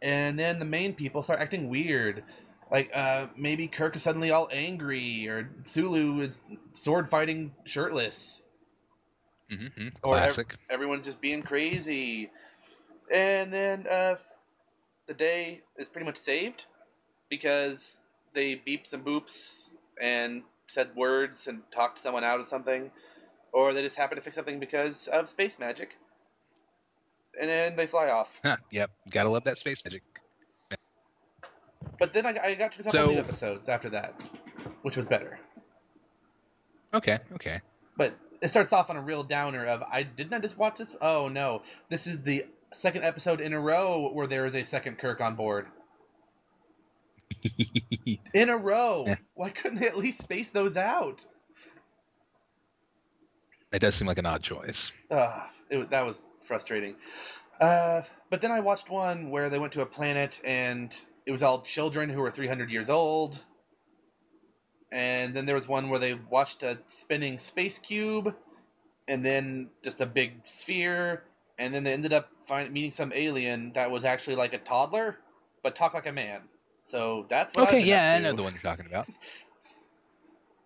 And 0.00 0.38
then 0.38 0.58
the 0.58 0.64
main 0.64 0.94
people 0.94 1.22
start 1.22 1.40
acting 1.40 1.68
weird. 1.68 2.22
Like 2.70 2.90
uh, 2.94 3.28
maybe 3.36 3.66
Kirk 3.66 3.96
is 3.96 4.02
suddenly 4.02 4.30
all 4.30 4.48
angry, 4.52 5.26
or 5.28 5.50
Sulu 5.64 6.20
is 6.20 6.40
sword 6.74 7.08
fighting 7.08 7.54
shirtless, 7.64 8.42
hmm 9.50 9.88
Or 10.02 10.16
ev- 10.16 10.34
Classic. 10.34 10.54
everyone's 10.70 11.04
just 11.04 11.20
being 11.20 11.42
crazy. 11.42 12.30
And 13.12 13.52
then 13.52 13.86
uh, 13.88 14.16
the 15.06 15.14
day 15.14 15.62
is 15.78 15.88
pretty 15.88 16.04
much 16.04 16.18
saved 16.18 16.66
because 17.30 18.00
they 18.34 18.54
beeped 18.56 18.88
some 18.88 19.02
boops 19.02 19.70
and 20.00 20.42
said 20.66 20.90
words 20.94 21.46
and 21.46 21.62
talked 21.72 21.98
someone 21.98 22.24
out 22.24 22.40
of 22.40 22.46
something, 22.46 22.90
or 23.52 23.72
they 23.72 23.82
just 23.82 23.96
happened 23.96 24.18
to 24.18 24.22
fix 24.22 24.36
something 24.36 24.60
because 24.60 25.08
of 25.08 25.28
space 25.28 25.58
magic. 25.58 25.96
And 27.40 27.48
then 27.48 27.76
they 27.76 27.86
fly 27.86 28.10
off. 28.10 28.40
Huh, 28.44 28.56
yep, 28.70 28.90
gotta 29.10 29.28
love 29.30 29.44
that 29.44 29.56
space 29.58 29.82
magic. 29.84 30.02
But 31.98 32.12
then 32.12 32.26
I, 32.26 32.36
I 32.42 32.54
got 32.54 32.72
to 32.72 32.80
a 32.80 32.84
couple 32.84 33.00
So- 33.00 33.06
new 33.12 33.18
episodes 33.18 33.68
after 33.68 33.88
that, 33.90 34.14
which 34.82 34.96
was 34.96 35.06
better. 35.08 35.38
Okay, 36.94 37.18
okay. 37.34 37.60
But 37.96 38.14
it 38.40 38.48
starts 38.48 38.72
off 38.72 38.90
on 38.90 38.96
a 38.96 39.02
real 39.02 39.22
downer 39.22 39.64
of 39.64 39.82
I 39.82 40.02
didn't 40.02 40.32
I 40.32 40.38
just 40.38 40.58
watch 40.58 40.78
this? 40.78 40.96
Oh 41.00 41.28
no, 41.28 41.62
this 41.88 42.06
is 42.06 42.22
the 42.22 42.46
second 42.72 43.04
episode 43.04 43.40
in 43.40 43.52
a 43.52 43.60
row 43.60 44.10
where 44.12 44.26
there 44.26 44.46
is 44.46 44.54
a 44.54 44.62
second 44.62 44.98
Kirk 44.98 45.20
on 45.20 45.34
board. 45.34 45.66
In 48.34 48.48
a 48.48 48.56
row. 48.56 49.04
Yeah. 49.06 49.16
Why 49.34 49.50
couldn't 49.50 49.80
they 49.80 49.86
at 49.86 49.96
least 49.96 50.20
space 50.20 50.50
those 50.50 50.76
out? 50.76 51.26
that 53.70 53.80
does 53.80 53.94
seem 53.94 54.06
like 54.06 54.18
an 54.18 54.26
odd 54.26 54.42
choice. 54.42 54.90
Ugh, 55.10 55.42
it, 55.70 55.90
that 55.90 56.04
was 56.04 56.26
frustrating. 56.44 56.96
Uh, 57.60 58.02
but 58.30 58.40
then 58.40 58.50
I 58.50 58.60
watched 58.60 58.88
one 58.88 59.30
where 59.30 59.50
they 59.50 59.58
went 59.58 59.72
to 59.74 59.82
a 59.82 59.86
planet 59.86 60.40
and 60.44 60.94
it 61.26 61.32
was 61.32 61.42
all 61.42 61.62
children 61.62 62.08
who 62.08 62.20
were 62.20 62.30
300 62.30 62.70
years 62.70 62.88
old. 62.88 63.44
And 64.92 65.34
then 65.34 65.46
there 65.46 65.54
was 65.54 65.68
one 65.68 65.90
where 65.90 65.98
they 66.00 66.14
watched 66.14 66.62
a 66.62 66.78
spinning 66.88 67.38
space 67.38 67.78
cube 67.78 68.34
and 69.08 69.24
then 69.24 69.70
just 69.84 70.00
a 70.00 70.06
big 70.06 70.42
sphere. 70.46 71.24
And 71.58 71.74
then 71.74 71.84
they 71.84 71.92
ended 71.92 72.12
up 72.12 72.30
find, 72.46 72.72
meeting 72.72 72.92
some 72.92 73.12
alien 73.14 73.72
that 73.74 73.90
was 73.90 74.04
actually 74.04 74.36
like 74.36 74.52
a 74.54 74.58
toddler, 74.58 75.18
but 75.62 75.76
talked 75.76 75.94
like 75.94 76.06
a 76.06 76.12
man. 76.12 76.42
So 76.84 77.26
that's 77.30 77.54
what 77.54 77.64
I've 77.64 77.76
Okay, 77.76 77.80
been 77.80 77.90
yeah, 77.90 78.14
up 78.14 78.14
I 78.14 78.20
know 78.20 78.32
the 78.32 78.42
one 78.42 78.52
you're 78.54 78.62
talking 78.62 78.86
about. 78.86 79.08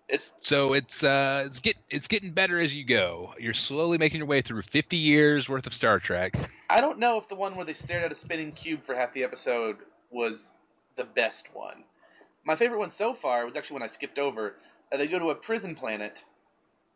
It's 0.09 0.33
So 0.41 0.75
it's 0.75 1.03
uh 1.03 1.45
it's 1.47 1.61
get 1.61 1.77
it's 1.89 2.09
getting 2.09 2.33
better 2.33 2.61
as 2.61 2.75
you 2.75 2.85
go. 2.85 3.35
You're 3.39 3.55
slowly 3.55 3.99
making 3.99 4.19
your 4.19 4.27
way 4.27 4.43
through 4.43 4.63
50 4.63 4.97
years 4.97 5.49
worth 5.49 5.67
of 5.67 5.75
Star 5.75 6.01
Trek. 6.01 6.35
I 6.69 6.81
don't 6.81 6.99
know 6.99 7.19
if 7.19 7.29
the 7.29 7.35
one 7.35 7.55
where 7.57 7.65
they 7.67 7.75
stared 7.75 8.05
at 8.05 8.13
a 8.13 8.17
spinning 8.17 8.53
cube 8.53 8.83
for 8.83 8.95
half 8.95 9.13
the 9.13 9.25
episode 9.25 9.79
was 10.11 10.55
the 10.97 11.05
best 11.05 11.47
one. 11.53 11.85
My 12.45 12.57
favorite 12.57 12.79
one 12.79 12.91
so 12.91 13.15
far 13.15 13.45
was 13.47 13.57
actually 13.57 13.75
when 13.75 13.83
I 13.83 13.87
skipped 13.89 14.19
over. 14.19 14.57
Uh, 14.93 14.97
they 14.97 15.07
go 15.07 15.19
to 15.19 15.31
a 15.31 15.35
prison 15.35 15.75
planet, 15.75 16.25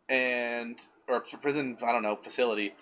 and 0.09 0.79
or 1.07 1.17
a 1.17 1.37
prison 1.37 1.77
I 1.81 1.91
don't 1.91 2.03
know 2.03 2.15
facility, 2.15 2.73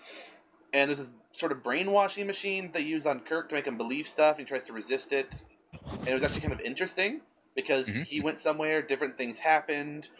and 0.72 0.88
there's 0.90 0.98
this 0.98 1.08
sort 1.32 1.52
of 1.52 1.62
brainwashing 1.62 2.26
machine 2.26 2.70
they 2.72 2.80
use 2.80 3.06
on 3.06 3.20
Kirk 3.20 3.48
to 3.50 3.54
make 3.54 3.66
him 3.66 3.76
believe 3.76 4.08
stuff. 4.08 4.38
And 4.38 4.46
he 4.46 4.48
tries 4.48 4.64
to 4.64 4.72
resist 4.72 5.12
it, 5.12 5.42
and 5.90 6.08
it 6.08 6.14
was 6.14 6.24
actually 6.24 6.40
kind 6.40 6.52
of 6.52 6.60
interesting 6.60 7.20
because 7.54 7.88
Mhm. 7.88 8.04
he 8.04 8.20
went 8.20 8.40
somewhere, 8.40 8.82
different 8.82 9.16
things 9.16 9.40
happened. 9.40 10.10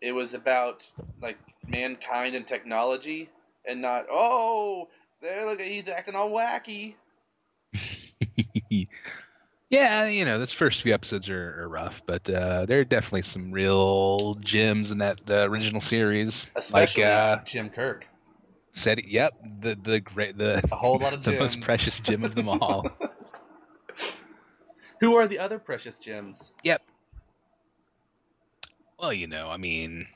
It 0.00 0.12
was 0.12 0.34
about 0.34 0.92
like 1.20 1.38
mankind 1.66 2.34
and 2.34 2.46
technology, 2.46 3.30
and 3.64 3.80
not 3.80 4.06
oh 4.10 4.88
there, 5.20 5.46
look, 5.46 5.60
he's 5.60 5.88
acting 5.88 6.14
all 6.14 6.30
wacky. 6.30 6.94
yeah, 9.70 10.06
you 10.06 10.24
know, 10.24 10.38
those 10.38 10.52
first 10.52 10.82
few 10.82 10.94
episodes 10.94 11.28
are, 11.28 11.62
are 11.62 11.68
rough, 11.68 12.00
but 12.06 12.28
uh, 12.28 12.66
there 12.66 12.80
are 12.80 12.84
definitely 12.84 13.22
some 13.22 13.52
real 13.52 14.34
gems 14.36 14.90
in 14.90 14.98
that 14.98 15.20
uh, 15.28 15.48
original 15.48 15.80
series. 15.80 16.46
Especially 16.56 17.04
like 17.04 17.12
uh, 17.12 17.44
Jim 17.44 17.68
Kirk. 17.70 18.06
said, 18.72 19.00
yep, 19.06 19.34
the 19.60 19.76
the 19.82 20.00
great 20.00 20.38
the 20.38 20.62
A 20.72 20.76
whole 20.76 20.98
lot 20.98 21.12
of 21.12 21.22
the 21.22 21.32
gems. 21.32 21.56
most 21.56 21.60
precious 21.60 21.98
gem 22.00 22.24
of 22.24 22.34
them 22.34 22.48
all. 22.48 22.88
Who 25.00 25.14
are 25.14 25.28
the 25.28 25.38
other 25.38 25.58
precious 25.58 25.96
gems? 25.98 26.54
Yep. 26.64 26.82
Well, 28.98 29.12
you 29.12 29.28
know, 29.28 29.48
I 29.48 29.56
mean, 29.56 30.08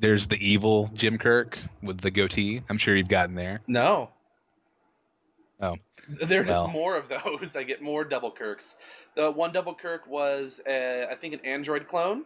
there's 0.00 0.26
the 0.26 0.38
evil 0.38 0.90
Jim 0.94 1.18
Kirk 1.18 1.58
with 1.82 2.00
the 2.00 2.10
goatee. 2.10 2.62
I'm 2.70 2.78
sure 2.78 2.96
you've 2.96 3.08
gotten 3.08 3.34
there. 3.34 3.60
No. 3.66 4.08
Oh. 5.60 5.76
There 6.08 6.40
are 6.42 6.44
just 6.44 6.62
Well. 6.64 6.68
more 6.68 6.96
of 6.96 7.08
those. 7.08 7.56
I 7.56 7.62
get 7.64 7.82
more 7.82 8.04
double 8.04 8.30
Kirks. 8.30 8.76
The 9.16 9.30
one 9.30 9.52
double 9.52 9.74
Kirk 9.74 10.06
was, 10.06 10.60
uh, 10.66 11.06
I 11.10 11.14
think, 11.16 11.34
an 11.34 11.40
android 11.44 11.88
clone. 11.88 12.24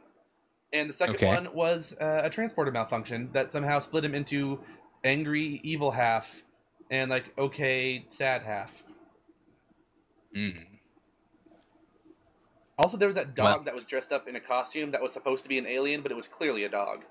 And 0.73 0.89
the 0.89 0.93
second 0.95 1.17
Okay. 1.17 1.27
one 1.27 1.53
was 1.55 1.97
uh, 2.01 2.21
a 2.25 2.31
transporter 2.31 2.71
malfunction 2.71 3.31
that 3.33 3.51
somehow 3.51 3.81
split 3.81 4.05
him 4.05 4.15
into 4.15 4.61
angry, 5.03 5.61
evil 5.65 5.93
half 5.93 6.43
and, 6.91 7.11
like, 7.11 7.33
okay, 7.39 8.05
sad 8.11 8.43
half. 8.43 8.83
Mm. 10.37 10.67
Also, 12.79 12.97
there 12.97 13.09
was 13.09 13.17
that 13.17 13.35
dog 13.35 13.45
Well- 13.57 13.65
that 13.65 13.75
was 13.75 13.85
dressed 13.87 14.13
up 14.13 14.29
in 14.29 14.37
a 14.37 14.41
costume 14.41 14.91
that 14.93 15.03
was 15.03 15.13
supposed 15.13 15.43
to 15.43 15.49
be 15.49 15.59
an 15.59 15.67
alien, 15.67 16.03
but 16.03 16.13
it 16.13 16.15
was 16.17 16.29
clearly 16.29 16.65
a 16.65 16.69
dog. 16.69 17.05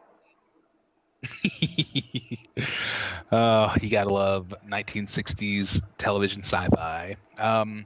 oh, 3.32 3.74
you 3.82 3.89
gotta 3.89 4.13
love 4.13 4.53
1960s 4.67 5.82
television 5.97 6.43
sci-fi. 6.43 7.15
Um, 7.38 7.86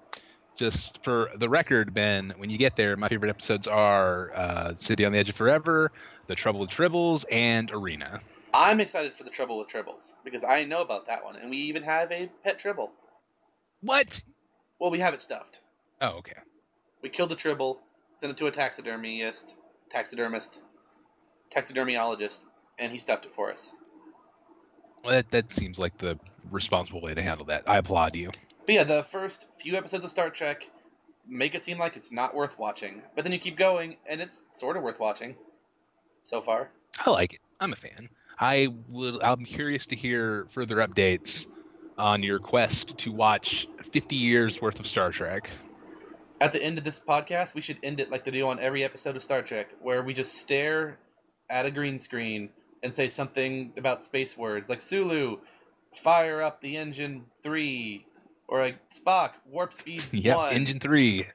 just 0.55 0.99
for 1.03 1.31
the 1.37 1.49
record, 1.49 1.93
Ben, 1.93 2.33
when 2.37 2.49
you 2.49 2.57
get 2.57 2.75
there, 2.75 2.95
my 2.95 3.09
favorite 3.09 3.29
episodes 3.29 3.67
are 3.67 4.31
uh, 4.35 4.73
City 4.77 5.05
on 5.05 5.11
the 5.11 5.17
Edge 5.17 5.29
of 5.29 5.35
Forever, 5.35 5.91
The 6.27 6.35
Trouble 6.35 6.59
with 6.59 6.69
Tribbles, 6.69 7.25
and 7.31 7.71
Arena. 7.71 8.21
I'm 8.53 8.79
excited 8.79 9.15
for 9.15 9.23
the 9.23 9.31
Trouble 9.31 9.57
with 9.57 9.67
Tribbles 9.67 10.13
because 10.23 10.43
I 10.43 10.63
know 10.63 10.81
about 10.81 11.07
that 11.07 11.23
one, 11.23 11.35
and 11.35 11.49
we 11.49 11.57
even 11.57 11.83
have 11.83 12.11
a 12.11 12.29
pet 12.43 12.59
Tribble. 12.59 12.91
What? 13.81 14.21
Well, 14.79 14.91
we 14.91 14.99
have 14.99 15.13
it 15.13 15.21
stuffed. 15.21 15.61
Oh, 16.01 16.17
okay. 16.17 16.35
We 17.01 17.09
killed 17.09 17.29
the 17.29 17.35
Tribble, 17.35 17.79
sent 18.21 18.31
it 18.31 18.37
to 18.37 18.45
a 18.45 18.51
taxidermist, 18.51 19.55
taxidermist, 19.89 20.59
taxidermiologist, 21.55 22.41
and 22.79 22.91
he 22.91 22.97
stuffed 22.97 23.25
it 23.25 23.33
for 23.33 23.51
us. 23.51 23.73
Well, 25.03 25.13
that, 25.13 25.31
that 25.31 25.53
seems 25.53 25.77
like 25.77 25.97
the 25.97 26.17
responsible 26.51 27.01
way 27.01 27.13
to 27.13 27.21
handle 27.21 27.45
that. 27.47 27.69
I 27.69 27.77
applaud 27.77 28.15
you. 28.15 28.31
But 28.65 28.75
yeah, 28.75 28.83
the 28.83 29.03
first 29.03 29.45
few 29.59 29.75
episodes 29.75 30.05
of 30.05 30.11
Star 30.11 30.29
Trek 30.29 30.69
make 31.27 31.55
it 31.55 31.63
seem 31.63 31.77
like 31.77 31.95
it's 31.97 32.11
not 32.11 32.33
worth 32.35 32.57
watching, 32.57 33.01
but 33.15 33.23
then 33.23 33.33
you 33.33 33.39
keep 33.39 33.57
going, 33.57 33.97
and 34.09 34.21
it's 34.21 34.43
sort 34.55 34.77
of 34.77 34.83
worth 34.83 34.99
watching. 34.99 35.35
So 36.23 36.41
far, 36.41 36.69
I 37.05 37.09
like 37.09 37.33
it. 37.33 37.39
I'm 37.59 37.73
a 37.73 37.75
fan. 37.75 38.07
I 38.39 38.69
will. 38.87 39.19
I'm 39.21 39.43
curious 39.43 39.85
to 39.87 39.95
hear 39.95 40.47
further 40.53 40.77
updates 40.77 41.45
on 41.97 42.23
your 42.23 42.39
quest 42.39 42.97
to 42.99 43.11
watch 43.11 43.67
50 43.91 44.15
years 44.15 44.61
worth 44.61 44.79
of 44.79 44.87
Star 44.87 45.11
Trek. 45.11 45.49
at 46.41 46.51
the 46.53 46.63
end 46.63 46.77
of 46.77 46.83
this 46.83 46.99
podcast, 46.99 47.53
we 47.53 47.61
should 47.61 47.77
end 47.83 47.99
it 47.99 48.09
like 48.09 48.23
they 48.25 48.31
do 48.31 48.47
on 48.47 48.59
every 48.59 48.83
episode 48.83 49.15
of 49.17 49.23
Star 49.23 49.41
Trek, 49.41 49.67
where 49.81 50.01
we 50.01 50.13
just 50.13 50.35
stare 50.35 50.97
at 51.49 51.65
a 51.65 51.71
green 51.71 51.99
screen 51.99 52.49
and 52.83 52.93
say 52.93 53.07
something 53.07 53.73
about 53.77 54.03
space 54.03 54.37
words, 54.37 54.69
like 54.69 54.81
Sulu, 54.81 55.39
fire 55.95 56.41
up 56.41 56.61
the 56.61 56.77
engine 56.77 57.25
three, 57.41 58.05
or 58.47 58.61
like 58.61 58.77
Spock, 58.93 59.31
warp 59.49 59.73
speed 59.73 60.03
Yep, 60.11 60.35
one. 60.37 60.53
Engine 60.53 60.79
Three. 60.79 61.25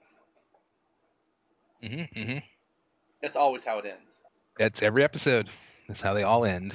mm-hmm, 1.83 2.21
mm-hmm. 2.21 2.39
That's 3.23 3.37
always 3.37 3.65
how 3.65 3.79
it 3.79 3.87
ends. 3.87 4.21
That's 4.59 4.83
every 4.83 5.03
episode. 5.03 5.49
That's 5.89 6.01
how 6.01 6.15
they 6.15 6.23
all 6.23 6.45
end. 6.45 6.73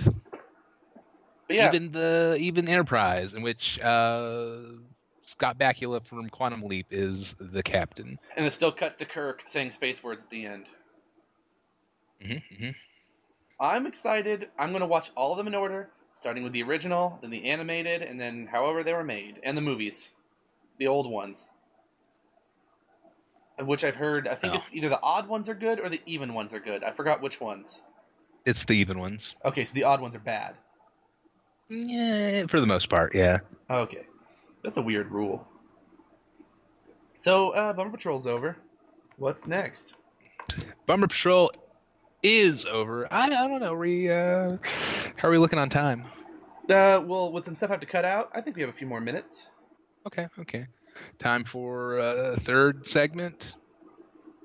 But 1.47 1.55
yeah, 1.57 1.69
Even 1.69 1.91
the 1.91 2.37
even 2.39 2.67
Enterprise, 2.67 3.33
in 3.33 3.41
which 3.43 3.79
uh, 3.79 4.59
Scott 5.23 5.57
Bakula 5.59 6.05
from 6.05 6.29
Quantum 6.29 6.63
Leap 6.63 6.87
is 6.89 7.35
the 7.39 7.61
captain. 7.61 8.17
and 8.35 8.45
it 8.45 8.53
still 8.53 8.71
cuts 8.71 8.95
to 8.97 9.05
Kirk 9.05 9.43
saying 9.45 9.71
space 9.71 10.03
words 10.03 10.23
at 10.23 10.29
the 10.29 10.45
end. 10.45 10.65
hmm 12.25 12.37
hmm 12.57 12.69
I'm 13.63 13.87
excited. 13.87 14.49
I'm 14.59 14.69
going 14.71 14.81
to 14.81 14.85
watch 14.85 15.11
all 15.15 15.31
of 15.31 15.37
them 15.37 15.47
in 15.47 15.55
order, 15.55 15.89
starting 16.15 16.43
with 16.43 16.51
the 16.51 16.61
original, 16.63 17.17
then 17.21 17.29
the 17.31 17.49
animated, 17.49 18.01
and 18.01 18.19
then 18.19 18.47
however 18.51 18.83
they 18.83 18.91
were 18.93 19.03
made, 19.05 19.39
and 19.41 19.57
the 19.57 19.61
movies, 19.61 20.09
the 20.77 20.87
old 20.87 21.09
ones. 21.09 21.49
Of 23.57 23.67
which 23.67 23.83
I've 23.85 23.95
heard, 23.95 24.27
I 24.27 24.35
think 24.35 24.53
Oh. 24.53 24.57
it's 24.57 24.73
either 24.73 24.89
the 24.89 25.01
odd 25.01 25.27
ones 25.27 25.47
are 25.47 25.53
good 25.53 25.79
or 25.79 25.87
the 25.87 26.01
even 26.05 26.33
ones 26.33 26.53
are 26.53 26.59
good. 26.59 26.83
I 26.83 26.91
forgot 26.91 27.21
which 27.21 27.39
ones. 27.39 27.81
It's 28.45 28.65
the 28.65 28.73
even 28.73 28.99
ones. 28.99 29.33
Okay, 29.45 29.63
so 29.63 29.73
the 29.73 29.85
odd 29.85 30.01
ones 30.01 30.13
are 30.15 30.19
bad. 30.19 30.55
Yeah, 31.69 32.45
for 32.47 32.59
the 32.59 32.67
most 32.67 32.89
part, 32.89 33.15
yeah. 33.15 33.39
Okay, 33.69 34.05
that's 34.63 34.77
a 34.77 34.81
weird 34.81 35.09
rule. 35.09 35.47
So, 37.17 37.51
uh, 37.51 37.71
Bummer 37.71 37.91
Patrol's 37.91 38.27
over. 38.27 38.57
What's 39.15 39.47
next? 39.47 39.93
Bummer 40.85 41.07
Patrol 41.07 41.53
is 42.23 42.65
over. 42.65 43.11
I, 43.11 43.25
I 43.25 43.47
don't 43.47 43.59
know. 43.59 43.75
We 43.75 44.09
uh, 44.09 44.57
how 45.17 45.27
are 45.27 45.31
we 45.31 45.37
looking 45.37 45.59
on 45.59 45.69
time? 45.69 46.05
Uh, 46.69 47.03
well, 47.05 47.31
with 47.31 47.45
some 47.45 47.55
stuff 47.55 47.69
I 47.69 47.73
have 47.73 47.81
to 47.81 47.85
cut 47.85 48.05
out, 48.05 48.31
I 48.33 48.41
think 48.41 48.55
we 48.55 48.61
have 48.61 48.69
a 48.69 48.73
few 48.73 48.87
more 48.87 49.01
minutes. 49.01 49.47
Okay, 50.07 50.27
okay. 50.39 50.67
Time 51.19 51.43
for 51.43 51.99
uh, 51.99 52.37
third 52.41 52.87
segment. 52.87 53.55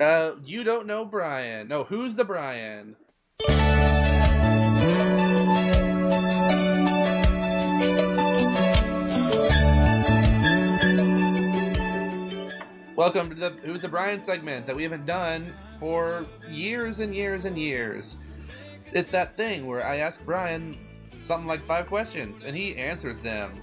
Uh, 0.01 0.33
you 0.45 0.65
don't 0.65 0.87
know 0.87 1.05
Brian. 1.05 1.69
No, 1.69 1.85
who's 1.85 2.15
the 2.15 2.25
Brian? 2.25 2.97
Welcome 12.99 13.29
to 13.29 13.37
the 13.37 13.51
Who's 13.63 13.83
the 13.83 13.89
Brian 13.89 14.21
segment 14.21 14.67
that 14.67 14.75
we 14.75 14.83
haven't 14.83 15.07
done 15.07 15.47
for 15.79 16.27
years 16.51 16.99
and 16.99 17.15
years 17.15 17.45
and 17.45 17.57
years. 17.57 18.17
It's 18.93 19.09
that 19.11 19.37
thing 19.37 19.69
where 19.69 19.87
I 19.87 19.99
ask 19.99 20.21
Brian 20.25 20.77
something 21.23 21.47
like 21.47 21.65
five 21.65 21.87
questions 21.87 22.43
and 22.43 22.57
he 22.57 22.75
answers 22.75 23.21
them. 23.21 23.57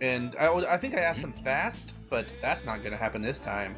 And 0.00 0.34
I, 0.40 0.52
I 0.52 0.76
think 0.76 0.96
I 0.96 1.02
asked 1.02 1.20
him 1.20 1.32
fast, 1.32 1.94
but 2.10 2.26
that's 2.40 2.64
not 2.64 2.78
going 2.78 2.90
to 2.90 2.96
happen 2.96 3.22
this 3.22 3.38
time. 3.38 3.76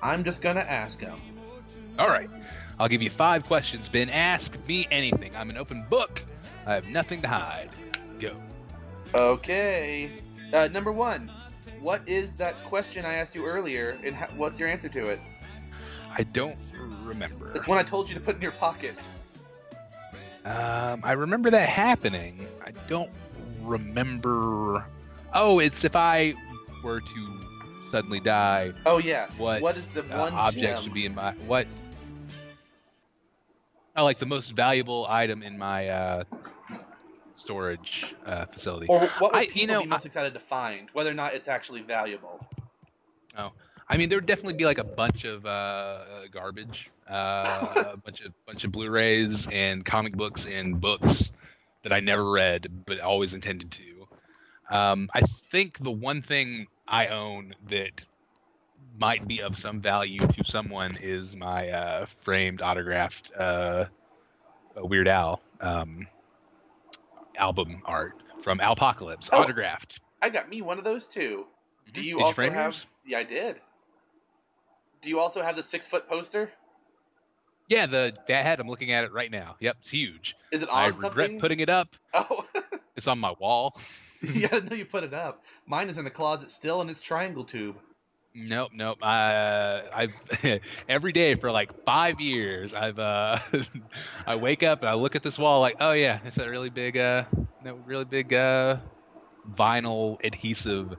I'm 0.00 0.22
just 0.22 0.40
going 0.40 0.54
to 0.54 0.70
ask 0.70 1.00
him. 1.00 1.18
All 1.98 2.10
right. 2.10 2.30
I'll 2.78 2.88
give 2.88 3.02
you 3.02 3.10
five 3.10 3.44
questions, 3.44 3.88
Ben. 3.88 4.08
Ask 4.08 4.56
me 4.68 4.86
anything. 4.92 5.34
I'm 5.34 5.50
an 5.50 5.56
open 5.56 5.84
book. 5.90 6.22
I 6.64 6.74
have 6.74 6.86
nothing 6.86 7.20
to 7.22 7.26
hide. 7.26 7.70
Go. 8.20 8.36
Okay. 9.16 10.12
Uh, 10.52 10.68
number 10.68 10.92
one, 10.92 11.32
what 11.80 12.02
is 12.06 12.36
that 12.36 12.54
question 12.64 13.04
I 13.04 13.14
asked 13.14 13.34
you 13.34 13.44
earlier, 13.46 13.98
and 14.04 14.14
ha- 14.14 14.28
what's 14.36 14.58
your 14.58 14.68
answer 14.68 14.88
to 14.90 15.06
it? 15.06 15.20
I 16.16 16.22
don't 16.22 16.56
remember. 17.02 17.52
It's 17.54 17.66
one 17.66 17.78
I 17.78 17.82
told 17.82 18.08
you 18.08 18.14
to 18.14 18.20
put 18.20 18.36
in 18.36 18.42
your 18.42 18.52
pocket. 18.52 18.94
Um, 20.44 21.00
I 21.02 21.12
remember 21.12 21.50
that 21.50 21.68
happening. 21.68 22.46
I 22.64 22.72
don't 22.88 23.10
remember. 23.62 24.84
Oh, 25.32 25.58
it's 25.58 25.84
if 25.84 25.96
I 25.96 26.34
were 26.82 27.00
to 27.00 27.40
suddenly 27.90 28.20
die, 28.20 28.72
Oh 28.86 28.98
yeah. 28.98 29.28
what, 29.38 29.62
What 29.62 29.76
is 29.76 29.88
the 29.90 30.02
uh, 30.14 30.20
one 30.20 30.32
object 30.34 30.82
should 30.82 30.92
be 30.94 31.06
in 31.06 31.14
my 31.14 31.32
what? 31.46 31.66
Oh, 33.96 34.04
like 34.04 34.18
the 34.18 34.26
most 34.26 34.50
valuable 34.52 35.06
item 35.08 35.42
in 35.42 35.56
my 35.56 35.88
uh, 35.88 36.24
storage 37.44 38.14
uh, 38.26 38.46
facility. 38.46 38.86
Or 38.88 39.00
what 39.18 39.32
would 39.32 39.36
I- 39.36 39.42
you 39.42 39.48
people 39.48 39.74
know, 39.74 39.80
be 39.82 39.88
most 39.88 40.06
excited 40.06 40.34
to 40.34 40.40
find? 40.40 40.88
Whether 40.92 41.10
or 41.10 41.14
not 41.14 41.34
it's 41.34 41.48
actually 41.48 41.82
valuable. 41.82 42.44
Oh, 43.36 43.52
I 43.88 43.96
mean, 43.96 44.08
there 44.08 44.18
would 44.18 44.26
definitely 44.26 44.54
be 44.54 44.64
like 44.64 44.78
a 44.78 44.84
bunch 44.84 45.24
of 45.24 45.44
uh, 45.44 45.48
uh, 45.48 46.04
garbage, 46.32 46.90
uh, 47.08 47.92
a 47.92 47.96
bunch 48.04 48.20
of 48.22 48.32
bunch 48.46 48.64
of 48.64 48.72
Blu-rays 48.72 49.46
and 49.50 49.84
comic 49.84 50.14
books 50.16 50.46
and 50.46 50.80
books 50.80 51.30
that 51.82 51.92
I 51.92 52.00
never 52.00 52.30
read 52.30 52.66
but 52.86 53.00
always 53.00 53.34
intended 53.34 53.70
to. 53.72 54.08
Um, 54.74 55.10
I 55.14 55.22
think 55.52 55.78
the 55.82 55.90
one 55.90 56.22
thing 56.22 56.66
I 56.88 57.08
own 57.08 57.54
that 57.68 58.04
might 58.98 59.26
be 59.28 59.42
of 59.42 59.58
some 59.58 59.80
value 59.80 60.20
to 60.20 60.44
someone 60.44 60.96
is 61.00 61.36
my 61.36 61.68
uh, 61.68 62.06
framed 62.24 62.62
autographed 62.62 63.30
uh, 63.36 63.86
Weird 64.76 65.08
Al 65.08 65.40
um, 65.60 66.06
album 67.36 67.82
art 67.84 68.14
from 68.42 68.60
Alpocalypse, 68.60 69.28
Oh. 69.32 69.38
autographed. 69.42 70.00
I 70.22 70.30
got 70.30 70.48
me 70.48 70.62
one 70.62 70.78
of 70.78 70.84
those 70.84 71.06
too. 71.08 71.46
Do 71.92 72.00
Mhm. 72.00 72.04
you 72.04 72.16
Did 72.18 72.22
also 72.24 72.34
frame 72.34 72.52
have? 72.52 72.72
yours? 72.72 72.86
Yeah, 73.04 73.18
I 73.18 73.22
did. 73.24 73.60
Do 75.00 75.08
you 75.10 75.20
also 75.20 75.42
have 75.42 75.56
the 75.56 75.62
six 75.62 75.86
foot 75.86 76.08
poster? 76.08 76.52
Yeah, 77.68 77.86
the 77.86 78.16
that 78.28 78.44
head. 78.44 78.60
I'm 78.60 78.68
looking 78.68 78.90
at 78.92 79.04
it 79.04 79.12
right 79.12 79.30
now. 79.30 79.56
Yep, 79.60 79.76
it's 79.82 79.90
huge. 79.90 80.34
Is 80.50 80.62
it 80.62 80.68
on 80.68 80.78
I 80.78 80.86
on 80.90 80.96
regret 80.98 81.38
putting 81.38 81.60
it 81.60 81.68
up. 81.68 81.88
Oh, 82.14 82.46
It's 82.96 83.06
on 83.08 83.18
my 83.18 83.32
wall. 83.40 83.78
yeah, 84.22 84.48
I 84.52 84.60
know 84.60 84.76
you 84.76 84.84
put 84.86 85.02
it 85.04 85.12
up. 85.12 85.44
Mine 85.66 85.88
is 85.88 85.98
in 85.98 86.04
the 86.04 86.10
closet 86.10 86.50
still, 86.50 86.80
in 86.80 86.88
its 86.88 87.00
triangle 87.00 87.44
tube. 87.44 87.76
Nope, 88.34 88.72
nope. 88.74 88.98
Uh, 89.00 89.82
I've 89.94 90.12
every 90.88 91.12
day 91.12 91.36
for 91.36 91.52
like 91.52 91.70
five 91.84 92.20
years. 92.20 92.74
I've 92.74 92.98
uh, 92.98 93.38
I 94.26 94.34
wake 94.34 94.64
up 94.64 94.80
and 94.80 94.88
I 94.88 94.94
look 94.94 95.14
at 95.14 95.22
this 95.22 95.38
wall 95.38 95.60
like, 95.60 95.76
oh 95.80 95.92
yeah, 95.92 96.18
it's 96.24 96.36
a 96.38 96.50
really 96.50 96.70
big, 96.70 96.96
uh, 96.96 97.24
that 97.62 97.76
really 97.86 98.04
big 98.04 98.34
uh, 98.34 98.78
vinyl 99.56 100.18
adhesive 100.24 100.96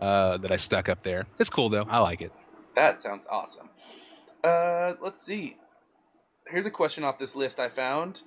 uh, 0.00 0.38
that 0.38 0.50
I 0.50 0.56
stuck 0.56 0.88
up 0.88 1.02
there. 1.02 1.26
It's 1.38 1.50
cool 1.50 1.68
though. 1.68 1.86
I 1.88 1.98
like 1.98 2.22
it. 2.22 2.32
That 2.76 3.02
sounds 3.02 3.26
awesome. 3.30 3.68
Uh, 4.42 4.94
let's 5.02 5.20
see. 5.20 5.56
Here's 6.46 6.64
a 6.64 6.70
question 6.70 7.04
off 7.04 7.18
this 7.18 7.36
list 7.36 7.60
I 7.60 7.68
found. 7.68 8.22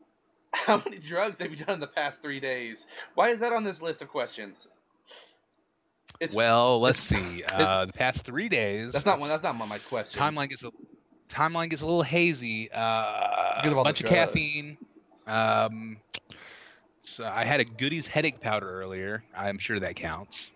How 0.52 0.76
many 0.76 0.98
drugs 0.98 1.38
have 1.40 1.50
you 1.50 1.56
done 1.56 1.74
in 1.74 1.80
the 1.80 1.86
past 1.86 2.20
three 2.20 2.40
days? 2.40 2.86
Why 3.14 3.30
is 3.30 3.40
that 3.40 3.54
on 3.54 3.64
this 3.64 3.80
list 3.80 4.02
of 4.02 4.08
questions? 4.08 4.68
It's 6.20 6.34
well, 6.34 6.80
let's 6.80 7.00
see. 7.00 7.44
Uh, 7.52 7.86
the 7.86 7.92
past 7.92 8.22
three 8.22 8.48
days. 8.48 8.92
that's 8.92 9.06
not 9.06 9.18
one. 9.18 9.28
That's 9.28 9.42
not 9.42 9.58
one 9.58 9.68
my 9.68 9.78
questions. 9.78 10.20
timeline 10.20 10.48
gets 10.48 10.62
a 10.64 10.70
timeline 11.28 11.70
gets 11.70 11.82
a 11.82 11.86
little 11.86 12.02
hazy. 12.02 12.70
Uh, 12.70 12.78
a 12.78 13.82
bunch 13.82 14.00
of 14.02 14.08
caffeine. 14.08 14.76
Um, 15.26 15.98
so 17.02 17.24
I 17.24 17.44
had 17.44 17.60
a 17.60 17.64
Goody's 17.64 18.06
headache 18.06 18.40
powder 18.40 18.70
earlier. 18.70 19.24
I'm 19.36 19.58
sure 19.58 19.80
that 19.80 19.96
counts. 19.96 20.50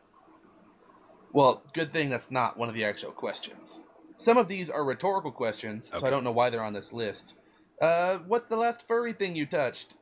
Well, 1.33 1.63
good 1.73 1.93
thing 1.93 2.11
that's 2.11 2.31
not 2.31 2.59
one 2.59 2.69
of 2.69 2.75
the 2.75 2.85
actual 2.85 3.11
questions. 3.11 3.81
Some 4.17 4.37
of 4.37 4.49
these 4.49 4.71
are 4.71 4.85
rhetorical 4.85 5.33
questions, 5.33 5.91
so 5.93 6.07
I 6.07 6.11
don't 6.11 6.25
know 6.25 6.33
why 6.33 6.51
they're 6.51 6.63
on 6.63 6.75
this 6.75 6.93
list. 6.93 7.35
Uh, 7.81 8.19
what's 8.29 8.45
the 8.45 8.57
last 8.57 8.87
furry 8.87 9.13
thing 9.13 9.35
you 9.35 9.47
touched? 9.47 9.95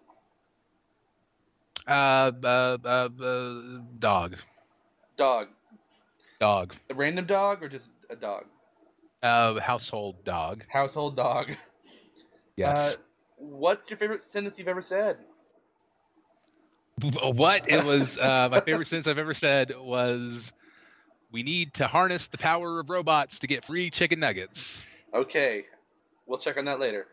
Uh, 1.87 2.33
uh, 2.45 2.79
uh, 2.85 3.09
uh 3.23 3.61
dog, 3.99 4.37
Dog. 5.21 5.49
dog. 6.41 6.75
A 6.89 6.95
random 6.95 7.27
dog 7.27 7.63
or 7.63 7.69
just 7.69 7.91
a 8.09 8.17
dog? 8.17 8.47
Uh, 9.23 9.61
household 9.61 10.25
dog. 10.25 10.65
Household 10.73 11.15
dog. 11.15 11.55
Yes. 12.57 12.79
Uh, 12.79 12.95
what's 13.37 13.91
your 13.91 13.99
favorite 13.99 14.23
sentence 14.23 14.59
you've 14.59 14.69
ever 14.69 14.81
said? 14.81 15.19
what? 17.01 17.69
It 17.69 17.85
was 17.85 18.17
uh, 18.17 18.49
my 18.51 18.61
favorite 18.61 18.89
sentence 18.89 19.07
I've 19.07 19.19
ever 19.19 19.35
said 19.35 19.75
was, 19.79 20.53
"We 21.31 21.43
need 21.43 21.75
to 21.75 21.87
harness 21.87 22.27
the 22.27 22.39
power 22.39 22.81
of 22.81 22.89
robots 22.89 23.39
to 23.41 23.47
get 23.47 23.67
free 23.67 23.91
chicken 23.91 24.21
nuggets." 24.21 24.79
Okay, 25.15 25.65
we'll 26.27 26.39
check 26.39 26.57
on 26.57 26.65
that 26.65 26.81
later. 26.81 27.09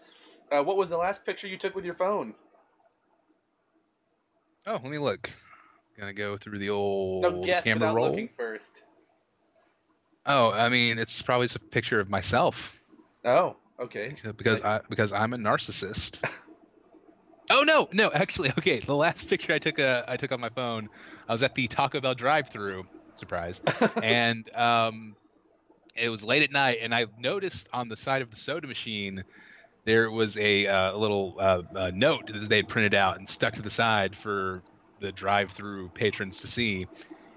Uh, 0.50 0.64
what 0.64 0.78
was 0.78 0.90
the 0.90 0.98
last 0.98 1.26
picture 1.26 1.48
you 1.48 1.58
took 1.58 1.76
with 1.76 1.84
your 1.84 1.94
phone? 1.94 2.36
Oh, 4.66 4.80
let 4.82 4.86
me 4.92 4.98
look. 4.98 5.30
Gonna 6.00 6.14
go 6.14 6.38
through 6.38 6.60
the 6.60 6.70
old 6.70 7.24
No, 7.24 7.44
guess 7.44 7.64
camera 7.64 7.92
roll. 7.94 8.10
looking 8.10 8.28
first. 8.28 8.84
Oh, 10.26 10.52
I 10.52 10.70
mean, 10.70 11.00
it's 11.00 11.22
probably 11.22 11.48
just 11.48 11.56
a 11.56 11.60
picture 11.60 12.00
of 12.00 12.10
myself 12.10 12.72
Oh, 13.26 13.56
okay. 13.80 14.16
because 14.38 14.62
I 14.62 14.82
because 14.90 15.12
I'm 15.12 15.34
a 15.34 15.38
narcissist. 15.38 16.20
oh 17.50 17.64
no, 17.64 17.90
no, 17.94 18.12
actually, 18.12 18.50
okay. 18.58 18.80
The 18.80 18.96
last 18.96 19.28
picture 19.28 19.54
I 19.54 19.60
took 19.60 19.80
uh, 19.80 20.04
I 20.08 20.18
took 20.18 20.32
on 20.32 20.40
my 20.40 20.50
phone, 20.50 20.90
I 21.28 21.34
was 21.34 21.42
at 21.44 21.56
the 21.56 21.68
Taco 21.68 22.00
Bell 22.00 22.14
drive-through. 22.14 22.86
Surprise, 23.18 23.60
and 24.04 24.48
um, 24.54 25.16
it 25.96 26.10
was 26.10 26.22
late 26.22 26.44
at 26.44 26.52
night, 26.52 26.78
and 26.82 26.94
I 26.94 27.08
noticed 27.18 27.68
on 27.74 27.90
the 27.90 27.98
side 27.98 28.22
of 28.22 28.30
the 28.30 28.38
soda 28.38 28.68
machine 28.68 29.24
there 29.86 30.12
was 30.12 30.38
a 30.38 30.68
uh, 30.68 30.96
little 30.98 31.38
uh, 31.40 31.62
uh, 31.76 31.92
note 31.96 32.28
that 32.32 32.50
they 32.50 32.58
had 32.58 32.68
printed 32.68 32.94
out 32.94 33.18
and 33.18 33.28
stuck 33.30 33.56
to 33.56 33.62
the 33.62 33.70
side 33.72 34.16
for 34.22 34.62
the 35.00 35.12
drive-through 35.12 35.90
patrons 35.90 36.40
to 36.40 36.48
see, 36.48 36.88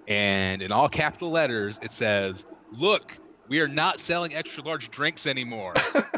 and 0.09 0.63
in 0.63 0.73
all 0.73 0.89
capital 0.89 1.31
letters 1.31 1.79
it 1.83 1.93
says, 1.93 2.45
"Look, 2.73 3.19
we 3.49 3.61
are 3.61 3.69
not 3.69 4.01
selling 4.01 4.35
extra 4.35 4.63
large 4.63 4.91
drinks 4.91 5.27
anymore." 5.27 5.75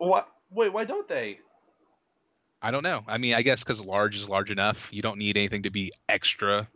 What? 0.00 0.28
Wait, 0.50 0.72
why 0.72 0.84
don't 0.86 1.06
they? 1.08 1.40
I 2.62 2.70
don't 2.70 2.82
know. 2.82 3.02
I 3.06 3.18
mean, 3.18 3.34
I 3.34 3.42
guess 3.42 3.62
because 3.62 3.80
large 3.80 4.16
is 4.16 4.28
large 4.28 4.50
enough. 4.50 4.78
You 4.90 5.02
don't 5.02 5.18
need 5.18 5.36
anything 5.36 5.62
to 5.64 5.70
be 5.70 5.92
extra 6.08 6.68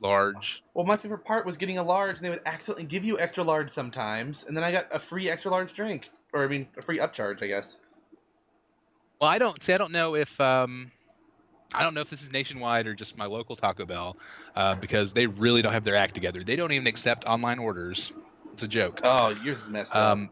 large. 0.00 0.62
Well, 0.72 0.86
my 0.86 0.96
favorite 0.96 1.24
part 1.24 1.44
was 1.44 1.58
getting 1.58 1.76
a 1.76 1.82
large, 1.82 2.16
and 2.16 2.24
they 2.24 2.30
would 2.30 2.40
accidentally 2.46 2.86
give 2.86 3.04
you 3.04 3.18
extra 3.18 3.44
large 3.44 3.70
sometimes, 3.70 4.44
and 4.44 4.56
then 4.56 4.64
I 4.64 4.72
got 4.72 4.86
a 4.90 4.98
free 4.98 5.28
extra 5.28 5.50
large 5.50 5.74
drink, 5.74 6.08
or 6.32 6.44
I 6.44 6.48
mean, 6.48 6.66
a 6.78 6.82
free 6.82 6.98
upcharge, 6.98 7.42
I 7.42 7.46
guess. 7.46 7.78
Well, 9.20 9.30
I 9.30 9.38
don't 9.38 9.62
see. 9.62 9.74
I 9.74 9.78
don't 9.78 9.92
know 9.92 10.16
if 10.16 10.40
um, 10.40 10.90
I 11.74 11.82
don't 11.82 11.94
know 11.94 12.00
if 12.00 12.10
this 12.10 12.22
is 12.22 12.30
nationwide 12.30 12.86
or 12.86 12.94
just 12.94 13.16
my 13.16 13.26
local 13.26 13.56
Taco 13.56 13.86
Bell, 13.86 14.16
uh, 14.56 14.74
because 14.74 15.12
they 15.12 15.26
really 15.26 15.62
don't 15.62 15.72
have 15.72 15.84
their 15.84 15.96
act 15.96 16.14
together. 16.14 16.44
They 16.44 16.56
don't 16.56 16.72
even 16.72 16.86
accept 16.86 17.24
online 17.24 17.58
orders. 17.58 18.12
It's 18.52 18.62
a 18.62 18.68
joke. 18.68 19.00
Oh, 19.02 19.30
yours 19.42 19.62
is 19.62 19.68
messed 19.68 19.94
up. 19.94 20.12
Um, 20.12 20.30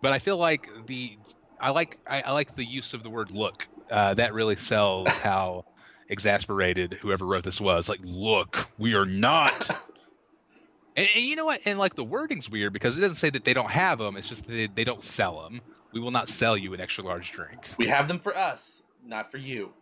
but 0.00 0.12
I 0.12 0.18
feel 0.18 0.36
like 0.36 0.68
the 0.86 1.16
I 1.60 1.70
like 1.70 1.98
I, 2.06 2.22
I 2.22 2.32
like 2.32 2.56
the 2.56 2.64
use 2.64 2.92
of 2.92 3.02
the 3.02 3.10
word 3.10 3.30
look. 3.30 3.66
Uh, 3.90 4.14
that 4.14 4.34
really 4.34 4.56
sells 4.56 5.08
how 5.22 5.64
exasperated 6.08 6.98
whoever 7.00 7.24
wrote 7.24 7.44
this 7.44 7.60
was. 7.60 7.88
Like, 7.88 8.00
look, 8.02 8.66
we 8.78 8.94
are 8.94 9.06
not. 9.06 9.68
and, 10.96 11.08
and 11.14 11.24
you 11.24 11.36
know 11.36 11.44
what? 11.44 11.60
And 11.64 11.78
like 11.78 11.94
the 11.94 12.04
wording's 12.04 12.50
weird 12.50 12.72
because 12.72 12.98
it 12.98 13.00
doesn't 13.00 13.16
say 13.16 13.30
that 13.30 13.44
they 13.44 13.54
don't 13.54 13.70
have 13.70 13.98
them. 13.98 14.16
It's 14.16 14.28
just 14.28 14.46
that 14.46 14.52
they, 14.52 14.66
they 14.66 14.84
don't 14.84 15.04
sell 15.04 15.42
them. 15.42 15.60
We 15.92 16.00
will 16.00 16.10
not 16.10 16.28
sell 16.28 16.56
you 16.56 16.74
an 16.74 16.80
extra 16.80 17.04
large 17.04 17.32
drink. 17.32 17.60
We 17.78 17.88
have 17.88 18.08
them 18.08 18.18
for 18.18 18.36
us, 18.36 18.82
not 19.04 19.30
for 19.30 19.36
you. 19.36 19.72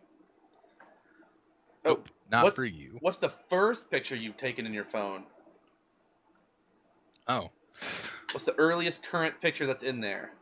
Oh, 1.84 2.00
not 2.30 2.44
what's, 2.44 2.56
for 2.56 2.64
you. 2.64 2.98
What's 3.00 3.18
the 3.18 3.28
first 3.28 3.90
picture 3.90 4.16
you've 4.16 4.36
taken 4.36 4.66
in 4.66 4.72
your 4.74 4.84
phone? 4.84 5.24
Oh, 7.28 7.50
What's 8.32 8.44
the 8.44 8.54
earliest 8.56 9.02
current 9.02 9.40
picture 9.40 9.66
that's 9.66 9.82
in 9.82 10.00
there? 10.00 10.32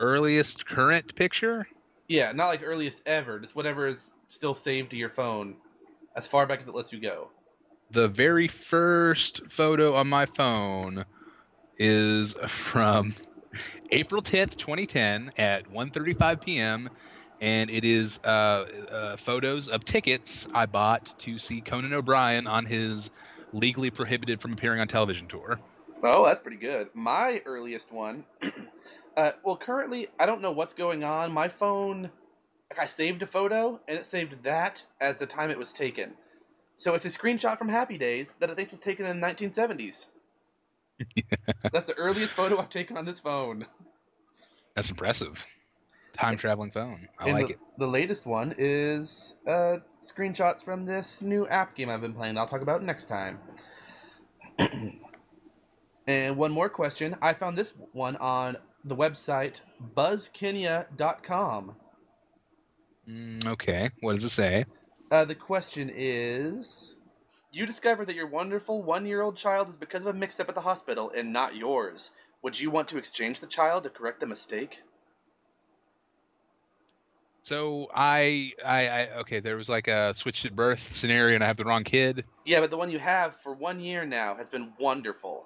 earliest 0.00 0.66
current 0.66 1.14
picture. 1.14 1.66
Yeah, 2.08 2.32
not 2.32 2.48
like 2.48 2.62
earliest 2.64 3.02
ever, 3.06 3.38
just 3.38 3.54
whatever 3.56 3.86
is 3.86 4.12
still 4.28 4.54
saved 4.54 4.90
to 4.90 4.96
your 4.96 5.10
phone, 5.10 5.56
as 6.16 6.26
far 6.26 6.46
back 6.46 6.60
as 6.60 6.68
it 6.68 6.74
lets 6.74 6.92
you 6.92 7.00
go. 7.00 7.30
the 7.90 8.08
very 8.08 8.48
first 8.48 9.40
photo 9.50 9.94
on 9.94 10.08
my 10.08 10.26
phone 10.26 11.04
is 11.78 12.34
from 12.72 13.14
April 13.90 14.22
10th, 14.22 14.56
2010 14.56 15.32
at 15.38 15.66
1:35 15.70 16.40
p.m. 16.40 16.90
and 17.40 17.70
it 17.70 17.84
is 17.84 18.18
uh, 18.24 18.28
uh, 18.28 19.16
photos 19.16 19.68
of 19.68 19.84
tickets 19.84 20.46
I 20.54 20.66
bought 20.66 21.18
to 21.20 21.38
see 21.38 21.60
Conan 21.60 21.92
O'Brien 21.92 22.46
on 22.46 22.66
his 22.66 23.10
legally 23.52 23.90
prohibited 23.90 24.40
from 24.40 24.52
appearing 24.52 24.80
on 24.80 24.88
television 24.88 25.28
tour. 25.28 25.58
Oh, 26.02 26.24
that's 26.24 26.40
pretty 26.40 26.56
good. 26.56 26.88
My 26.94 27.40
earliest 27.46 27.92
one, 27.92 28.24
uh, 29.16 29.32
well, 29.42 29.56
currently 29.56 30.08
I 30.18 30.26
don't 30.26 30.42
know 30.42 30.52
what's 30.52 30.74
going 30.74 31.04
on. 31.04 31.32
My 31.32 31.48
phone, 31.48 32.10
I 32.78 32.86
saved 32.86 33.22
a 33.22 33.26
photo 33.26 33.80
and 33.88 33.98
it 33.98 34.06
saved 34.06 34.42
that 34.42 34.84
as 35.00 35.18
the 35.18 35.26
time 35.26 35.50
it 35.50 35.58
was 35.58 35.72
taken. 35.72 36.14
So 36.76 36.94
it's 36.94 37.04
a 37.04 37.08
screenshot 37.08 37.56
from 37.56 37.68
Happy 37.68 37.96
Days 37.96 38.34
that 38.40 38.50
it 38.50 38.56
thinks 38.56 38.72
was 38.72 38.80
taken 38.80 39.06
in 39.06 39.20
the 39.20 39.26
1970s. 39.26 40.06
That's 41.72 41.86
the 41.86 41.94
earliest 41.94 42.32
photo 42.32 42.58
I've 42.58 42.68
taken 42.68 42.96
on 42.96 43.04
this 43.04 43.20
phone. 43.20 43.66
That's 44.74 44.90
impressive. 44.90 45.38
Time 46.18 46.36
traveling 46.36 46.70
phone. 46.70 47.08
I 47.18 47.28
and 47.28 47.34
like 47.34 47.46
the, 47.48 47.52
it. 47.54 47.58
the 47.78 47.86
latest 47.86 48.24
one 48.24 48.54
is 48.56 49.34
uh, 49.46 49.78
screenshots 50.04 50.62
from 50.62 50.86
this 50.86 51.20
new 51.20 51.46
app 51.48 51.74
game 51.74 51.90
I've 51.90 52.00
been 52.00 52.14
playing. 52.14 52.34
That 52.34 52.42
I'll 52.42 52.48
talk 52.48 52.62
about 52.62 52.82
next 52.82 53.08
time. 53.08 53.38
and 56.06 56.36
one 56.36 56.52
more 56.52 56.68
question. 56.68 57.16
I 57.20 57.34
found 57.34 57.58
this 57.58 57.74
one 57.92 58.16
on 58.16 58.56
the 58.84 58.94
website 58.94 59.62
buzzkenya.com. 59.96 61.76
Mm, 63.08 63.46
okay, 63.46 63.90
what 64.00 64.14
does 64.14 64.24
it 64.24 64.30
say? 64.30 64.64
Uh, 65.10 65.24
the 65.24 65.34
question 65.34 65.90
is 65.94 66.94
You 67.52 67.66
discover 67.66 68.04
that 68.04 68.14
your 68.14 68.26
wonderful 68.26 68.82
one 68.82 69.04
year 69.06 69.20
old 69.20 69.36
child 69.36 69.68
is 69.68 69.76
because 69.76 70.02
of 70.02 70.08
a 70.08 70.18
mix 70.18 70.38
up 70.38 70.48
at 70.48 70.54
the 70.54 70.62
hospital 70.62 71.10
and 71.16 71.32
not 71.32 71.56
yours. 71.56 72.12
Would 72.42 72.60
you 72.60 72.70
want 72.70 72.88
to 72.88 72.98
exchange 72.98 73.40
the 73.40 73.46
child 73.46 73.84
to 73.84 73.90
correct 73.90 74.20
the 74.20 74.26
mistake? 74.26 74.80
So 77.44 77.88
I, 77.94 78.52
I, 78.64 78.88
I, 78.88 79.08
okay, 79.18 79.40
there 79.40 79.56
was 79.56 79.68
like 79.68 79.86
a 79.86 80.14
switched 80.16 80.46
at 80.46 80.56
birth 80.56 80.90
scenario, 80.94 81.34
and 81.34 81.44
I 81.44 81.46
have 81.46 81.58
the 81.58 81.64
wrong 81.64 81.84
kid. 81.84 82.24
Yeah, 82.46 82.60
but 82.60 82.70
the 82.70 82.78
one 82.78 82.90
you 82.90 82.98
have 82.98 83.36
for 83.36 83.52
one 83.52 83.80
year 83.80 84.06
now 84.06 84.34
has 84.34 84.48
been 84.48 84.72
wonderful. 84.78 85.44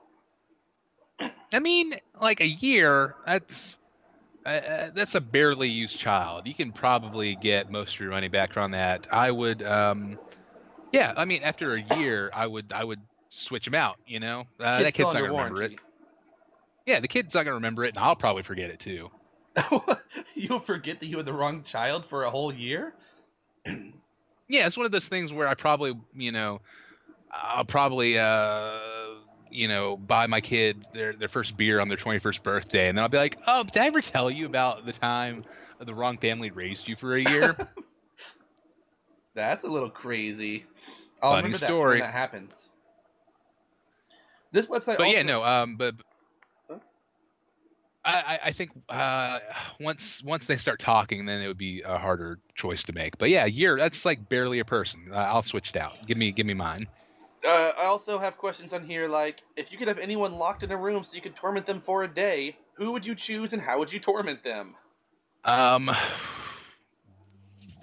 I 1.53 1.59
mean, 1.59 1.95
like 2.21 2.41
a 2.41 2.47
year. 2.47 3.17
That's 3.27 3.77
uh, 4.47 4.49
uh, 4.49 4.91
that's 4.95 5.15
a 5.17 5.21
barely 5.21 5.69
used 5.69 5.99
child. 5.99 6.47
You 6.47 6.55
can 6.55 6.73
probably 6.73 7.35
get 7.35 7.69
most 7.69 7.95
of 7.95 8.01
your 8.01 8.11
money 8.11 8.29
back 8.29 8.57
on 8.57 8.71
that. 8.71 9.07
I 9.11 9.31
would, 9.31 9.63
um, 9.63 10.19
yeah. 10.93 11.13
I 11.17 11.25
mean, 11.25 11.43
after 11.43 11.75
a 11.75 11.81
year, 11.81 12.31
I 12.33 12.47
would, 12.47 12.73
I 12.73 12.85
would 12.85 13.01
switch 13.29 13.67
him 13.67 13.75
out. 13.75 13.97
You 14.07 14.21
know, 14.21 14.45
uh, 14.61 14.83
that 14.83 14.95
kid's 14.95 15.13
not 15.13 15.21
gonna 15.21 15.33
remember 15.33 15.63
it. 15.63 15.81
Yeah, 16.87 17.01
the 17.01 17.09
kid's 17.09 17.35
not 17.35 17.43
gonna 17.43 17.55
remember 17.55 17.85
it, 17.85 17.89
and 17.89 17.99
I'll 17.99 18.17
probably 18.17 18.43
forget 18.45 18.71
it 18.71 18.79
too. 18.79 19.11
You'll 20.35 20.61
forget 20.61 21.01
that 21.01 21.07
you 21.07 21.17
had 21.17 21.27
the 21.27 21.33
wrong 21.33 21.63
child 21.63 22.05
for 22.07 22.25
a 22.25 22.31
whole 22.31 22.53
year? 22.53 22.95
Yeah, 24.51 24.67
it's 24.67 24.79
one 24.79 24.87
of 24.87 24.93
those 24.93 25.07
things 25.09 25.31
where 25.31 25.47
I 25.47 25.53
probably, 25.53 25.95
you 26.15 26.33
know, 26.33 26.63
I'll 27.31 27.67
probably, 27.67 28.19
uh, 28.19 28.79
you 29.51 29.69
know, 29.69 29.99
buy 29.99 30.27
my 30.27 30.41
kid 30.41 30.87
their 30.95 31.13
their 31.13 31.29
first 31.29 31.55
beer 31.59 31.81
on 31.81 31.89
their 31.89 31.99
21st 31.99 32.43
birthday, 32.43 32.89
and 32.89 32.97
then 32.97 33.03
I'll 33.03 33.11
be 33.11 33.19
like, 33.19 33.37
oh, 33.47 33.65
did 33.65 33.77
I 33.77 33.87
ever 33.89 34.01
tell 34.01 34.31
you 34.31 34.47
about 34.47 34.87
the 34.87 34.93
time 34.95 35.45
the 35.81 35.95
wrong 35.95 36.17
family 36.17 36.51
raised 36.51 36.89
you 36.89 36.97
for 36.97 37.17
a 37.17 37.31
year? 37.31 37.57
That's 39.35 39.65
a 39.65 39.69
little 39.69 39.91
crazy. 39.91 40.65
I'll 41.23 41.33
Funny 41.33 41.43
remember 41.43 41.59
that 41.59 41.67
story. 41.67 42.01
when 42.01 42.09
that 42.09 42.13
happens. 42.13 42.71
This 44.51 44.67
website 44.67 44.97
but 44.97 45.01
also, 45.01 45.11
yeah, 45.17 45.23
no, 45.25 45.45
um, 45.45 45.77
but. 45.77 45.95
I, 48.09 48.13
I- 48.35 48.39
I 48.47 48.53
think 48.53 48.71
uh, 48.89 49.39
once 49.81 50.23
once 50.25 50.47
they 50.47 50.57
start 50.57 50.81
talking, 50.81 51.27
then 51.27 51.41
it 51.43 51.47
would 51.49 51.59
be 51.59 51.83
a 51.83 51.99
harder 51.99 52.39
choice 52.55 52.83
to 52.85 52.93
make. 52.93 53.19
But 53.19 53.29
yeah, 53.31 53.45
year 53.45 53.77
that's 53.79 54.05
like 54.05 54.29
barely 54.29 54.59
a 54.61 54.65
person. 54.65 55.11
Uh, 55.13 55.17
I'll 55.17 55.43
switch 55.43 55.71
it 55.71 55.77
out. 55.77 55.95
Give 56.07 56.17
me 56.17 56.33
give 56.33 56.47
me 56.47 56.55
mine. 56.55 56.87
Uh, 57.47 57.73
I 57.79 57.85
also 57.85 58.19
have 58.19 58.37
questions 58.37 58.73
on 58.73 58.85
here 58.85 59.07
like 59.09 59.43
if 59.57 59.71
you 59.71 59.79
could 59.79 59.87
have 59.89 59.99
anyone 59.99 60.33
locked 60.35 60.65
in 60.65 60.73
a 60.73 60.77
room 60.77 61.05
so 61.05 61.15
you 61.15 61.23
could 61.23 61.37
torment 61.37 61.67
them 61.67 61.81
for 61.81 62.03
a 62.03 62.09
day, 62.09 62.57
who 62.75 62.93
would 62.93 63.07
you 63.07 63.15
choose 63.15 63.53
and 63.53 63.63
how 63.63 63.79
would 63.79 63.93
you 63.93 64.01
torment 64.01 64.43
them? 64.43 64.75
Um, 65.45 65.91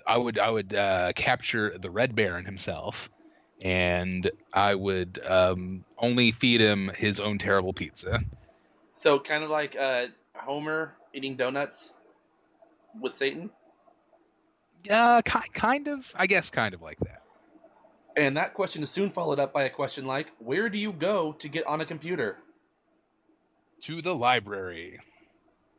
I 0.08 0.18
would 0.18 0.40
I 0.40 0.50
would 0.50 0.74
uh, 0.74 1.14
capture 1.16 1.78
the 1.78 1.90
Red 1.90 2.16
Baron 2.16 2.46
himself, 2.46 3.10
and 3.62 4.30
I 4.54 4.76
would 4.76 5.22
um, 5.26 5.86
only 5.98 6.32
feed 6.34 6.62
him 6.62 6.92
his 6.98 7.20
own 7.20 7.38
terrible 7.38 7.74
pizza. 7.74 8.22
So 8.96 9.20
kind 9.20 9.44
of 9.44 9.50
like 9.50 9.76
uh, 9.76 10.08
Homer 10.36 10.96
eating 11.14 11.36
donuts 11.36 11.94
with 13.00 13.14
Satan. 13.14 13.50
Uh, 14.90 15.22
ki- 15.22 15.50
kind 15.54 15.88
of, 15.90 16.06
I 16.16 16.26
guess, 16.28 16.50
kind 16.50 16.74
of 16.74 16.82
like 16.82 16.98
that. 17.00 17.22
And 18.16 18.38
that 18.38 18.54
question 18.54 18.82
is 18.84 18.90
soon 18.90 19.10
followed 19.10 19.38
up 19.38 19.52
by 19.52 19.64
a 19.64 19.70
question 19.70 20.06
like, 20.06 20.32
where 20.40 20.70
do 20.70 20.78
you 20.78 20.94
go 20.94 21.34
to 21.34 21.50
get 21.50 21.68
on 21.68 21.82
a 21.82 21.86
computer? 21.86 22.38
To 23.82 24.02
the 24.02 24.16
library. 24.16 25.00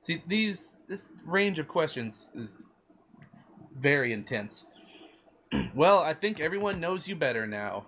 See, 0.03 0.23
these 0.27 0.75
this 0.87 1.09
range 1.25 1.59
of 1.59 1.67
questions 1.67 2.29
is 2.35 2.55
very 3.79 4.13
intense. 4.13 4.67
well, 5.75 6.01
I 6.01 6.13
think 6.13 6.39
everyone 6.39 6.81
knows 6.81 7.09
you 7.09 7.17
better 7.17 7.47
now. 7.47 7.87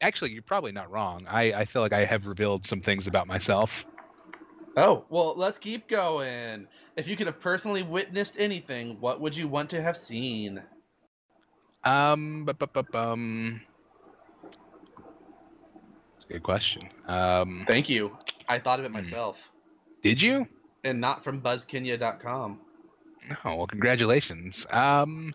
Actually, 0.00 0.32
you're 0.32 0.42
probably 0.42 0.72
not 0.72 0.90
wrong. 0.90 1.26
I, 1.28 1.52
I 1.52 1.64
feel 1.64 1.80
like 1.80 1.92
I 1.92 2.04
have 2.04 2.26
revealed 2.26 2.66
some 2.66 2.80
things 2.80 3.06
about 3.06 3.28
myself. 3.28 3.70
Oh, 4.76 5.04
well, 5.08 5.34
let's 5.36 5.58
keep 5.58 5.88
going. 5.88 6.68
If 6.96 7.08
you 7.08 7.16
could 7.16 7.26
have 7.26 7.40
personally 7.40 7.82
witnessed 7.82 8.36
anything, 8.38 9.00
what 9.00 9.20
would 9.20 9.36
you 9.36 9.48
want 9.48 9.70
to 9.70 9.82
have 9.82 9.96
seen? 9.96 10.62
Um, 11.84 12.44
bu- 12.44 12.52
bu- 12.54 12.66
bu- 12.66 12.82
bum. 12.92 13.60
That's 16.14 16.24
a 16.28 16.32
good 16.34 16.42
question. 16.42 16.88
Um, 17.06 17.64
Thank 17.68 17.88
you. 17.88 18.16
I 18.48 18.58
thought 18.58 18.78
of 18.78 18.84
it 18.84 18.88
Hmm. 18.88 18.94
myself. 18.94 19.50
did 20.02 20.22
you? 20.22 20.46
And 20.84 21.00
not 21.00 21.24
from 21.24 21.40
buzzkenya.com. 21.42 22.60
Oh 23.44 23.56
well, 23.56 23.66
congratulations. 23.66 24.64
Um, 24.70 25.34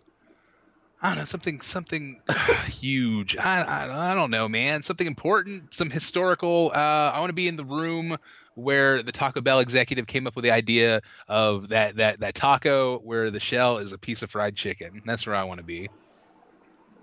I 1.02 1.08
don't 1.10 1.18
know 1.18 1.24
something 1.26 1.60
something 1.60 2.20
huge. 2.66 3.36
I, 3.36 3.62
I 3.62 4.12
I 4.12 4.14
don't 4.14 4.30
know, 4.30 4.48
man. 4.48 4.82
Something 4.82 5.06
important, 5.06 5.74
some 5.74 5.90
historical. 5.90 6.72
Uh, 6.74 7.12
I 7.14 7.20
want 7.20 7.28
to 7.28 7.34
be 7.34 7.46
in 7.46 7.56
the 7.56 7.64
room 7.64 8.16
where 8.54 9.02
the 9.02 9.12
Taco 9.12 9.40
Bell 9.40 9.60
executive 9.60 10.06
came 10.06 10.26
up 10.26 10.36
with 10.36 10.44
the 10.44 10.50
idea 10.50 11.00
of 11.28 11.68
that 11.68 11.96
that 11.96 12.20
that 12.20 12.34
taco 12.34 12.98
where 12.98 13.30
the 13.30 13.40
shell 13.40 13.78
is 13.78 13.92
a 13.92 13.98
piece 13.98 14.22
of 14.22 14.30
fried 14.30 14.56
chicken. 14.56 15.02
That's 15.04 15.26
where 15.26 15.36
I 15.36 15.44
want 15.44 15.58
to 15.58 15.64
be. 15.64 15.88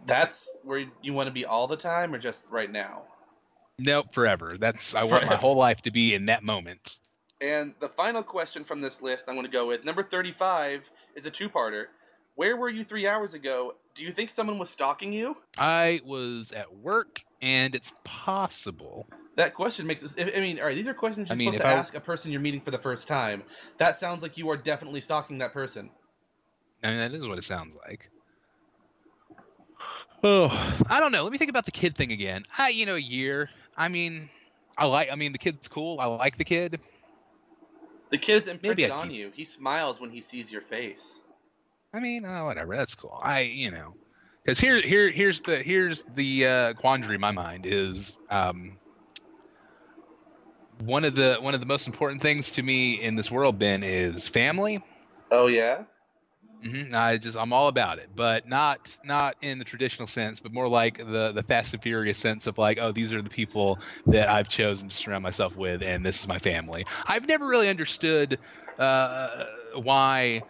That's 0.06 0.50
where 0.64 0.86
you 1.02 1.14
want 1.14 1.28
to 1.28 1.34
be 1.34 1.46
all 1.46 1.68
the 1.68 1.78
time 1.78 2.14
or 2.14 2.18
just 2.18 2.46
right 2.50 2.72
now? 2.72 3.04
Nope, 3.78 4.08
forever. 4.14 4.58
That's 4.60 4.96
I 4.96 5.04
want 5.04 5.26
my 5.26 5.36
whole 5.36 5.56
life 5.56 5.82
to 5.84 5.92
be 5.92 6.14
in 6.14 6.26
that 6.26 6.44
moment. 6.44 6.98
And 7.40 7.74
the 7.80 7.90
final 7.90 8.22
question 8.22 8.64
from 8.64 8.82
this 8.82 9.02
list 9.02 9.26
I'm 9.28 9.36
going 9.36 9.46
to 9.46 9.52
go 9.52 9.68
with 9.68 9.84
number 9.84 10.04
35 10.04 10.92
is 11.16 11.26
a 11.26 11.32
two 11.32 11.50
parter. 11.50 11.86
Where 12.36 12.56
were 12.56 12.70
you 12.70 12.84
three 12.84 13.08
hours 13.08 13.34
ago? 13.34 13.76
Do 13.94 14.04
you 14.04 14.12
think 14.12 14.30
someone 14.30 14.58
was 14.58 14.70
stalking 14.70 15.12
you? 15.12 15.38
I 15.58 16.02
was 16.06 16.52
at 16.54 16.74
work, 16.74 17.22
and 17.42 17.76
it's 17.76 17.92
possible. 18.06 19.06
That 19.38 19.54
question 19.54 19.88
makes 19.88 20.04
us. 20.04 20.14
I 20.20 20.40
mean, 20.40 20.60
all 20.60 20.66
right, 20.66 20.76
these 20.76 20.88
are 20.88 20.94
questions 20.94 21.30
you're 21.30 21.36
I 21.36 21.38
mean, 21.38 21.52
supposed 21.54 21.62
to 21.64 21.68
I- 21.70 21.74
ask 21.74 21.96
a 21.96 22.00
person 22.02 22.32
you're 22.32 22.42
meeting 22.42 22.62
for 22.62 22.72
the 22.72 22.78
first 22.80 23.08
time. 23.08 23.44
That 23.78 23.98
sounds 23.98 24.22
like 24.22 24.38
you 24.38 24.50
are 24.50 24.58
definitely 24.58 25.02
stalking 25.02 25.38
that 25.38 25.54
person. 25.54 25.90
I 26.84 26.90
mean, 26.90 26.98
that 26.98 27.14
is 27.14 27.26
what 27.26 27.38
it 27.38 27.44
sounds 27.44 27.76
like. 27.88 28.10
Oh, 30.24 30.48
I 30.88 31.00
don't 31.00 31.12
know. 31.12 31.24
Let 31.24 31.32
me 31.32 31.38
think 31.38 31.50
about 31.50 31.66
the 31.66 31.72
kid 31.72 31.96
thing 31.96 32.12
again. 32.12 32.44
I, 32.58 32.70
you 32.70 32.86
know, 32.86 32.96
a 32.96 33.00
year. 33.00 33.50
I 33.76 33.88
mean, 33.88 34.30
I 34.78 34.86
like. 34.86 35.10
I 35.12 35.16
mean, 35.16 35.32
the 35.32 35.38
kid's 35.38 35.68
cool. 35.68 36.00
I 36.00 36.06
like 36.06 36.38
the 36.38 36.44
kid. 36.44 36.80
The 38.12 38.18
kid 38.18 38.42
is 38.42 38.48
imprinted 38.48 38.92
on 38.92 39.10
you. 39.12 39.32
He 39.34 39.46
smiles 39.46 40.00
when 40.02 40.12
he 40.12 40.22
sees 40.22 40.52
your 40.52 40.62
face. 40.62 41.22
I 41.94 42.00
mean, 42.00 42.26
oh, 42.26 42.46
whatever. 42.46 42.76
That's 42.76 42.94
cool. 42.94 43.20
I, 43.24 43.42
you 43.42 43.72
know, 43.72 43.96
because 44.44 44.60
here, 44.60 44.82
here, 44.82 45.10
here's 45.10 45.42
the 45.42 45.58
here's 45.64 46.04
the 46.16 46.46
uh, 46.46 46.74
quandary 46.74 47.16
in 47.16 47.22
my 47.22 47.32
mind 47.32 47.66
is 47.66 48.18
um, 48.30 48.78
one 50.86 51.06
of 51.06 51.16
the 51.16 51.38
one 51.42 51.54
of 51.54 51.60
the 51.60 51.66
most 51.66 51.88
important 51.88 52.22
things 52.22 52.52
to 52.52 52.64
me 52.64 53.02
in 53.02 53.16
this 53.16 53.32
world. 53.32 53.60
Ben 53.60 53.84
is 53.84 54.28
family. 54.28 54.82
Oh 55.32 55.48
yeah. 55.48 55.86
hmm 56.64 56.94
I 56.94 57.18
just 57.18 57.38
I'm 57.38 57.54
all 57.54 57.68
about 57.68 58.00
it, 58.00 58.10
but 58.16 58.48
not 58.48 58.80
not 59.04 59.36
in 59.42 59.60
the 59.60 59.66
traditional 59.66 60.08
sense, 60.08 60.40
but 60.40 60.52
more 60.52 60.68
like 60.68 60.98
the 60.98 61.32
the 61.32 61.44
Fast 61.44 61.74
and 61.74 61.82
Furious 61.82 62.18
sense 62.18 62.48
of 62.48 62.58
like, 62.58 62.78
oh, 62.80 62.92
these 62.92 63.12
are 63.14 63.22
the 63.22 63.30
people 63.30 63.80
that 64.08 64.30
I've 64.30 64.50
chosen 64.50 64.90
to 64.90 64.96
surround 64.96 65.24
myself 65.24 65.56
with, 65.56 65.82
and 65.84 66.06
this 66.06 66.20
is 66.20 66.28
my 66.28 66.40
family. 66.40 66.84
I've 67.06 67.28
never 67.28 67.48
really 67.48 67.70
understood 67.70 68.40
uh, 68.78 69.46
why. 69.76 70.44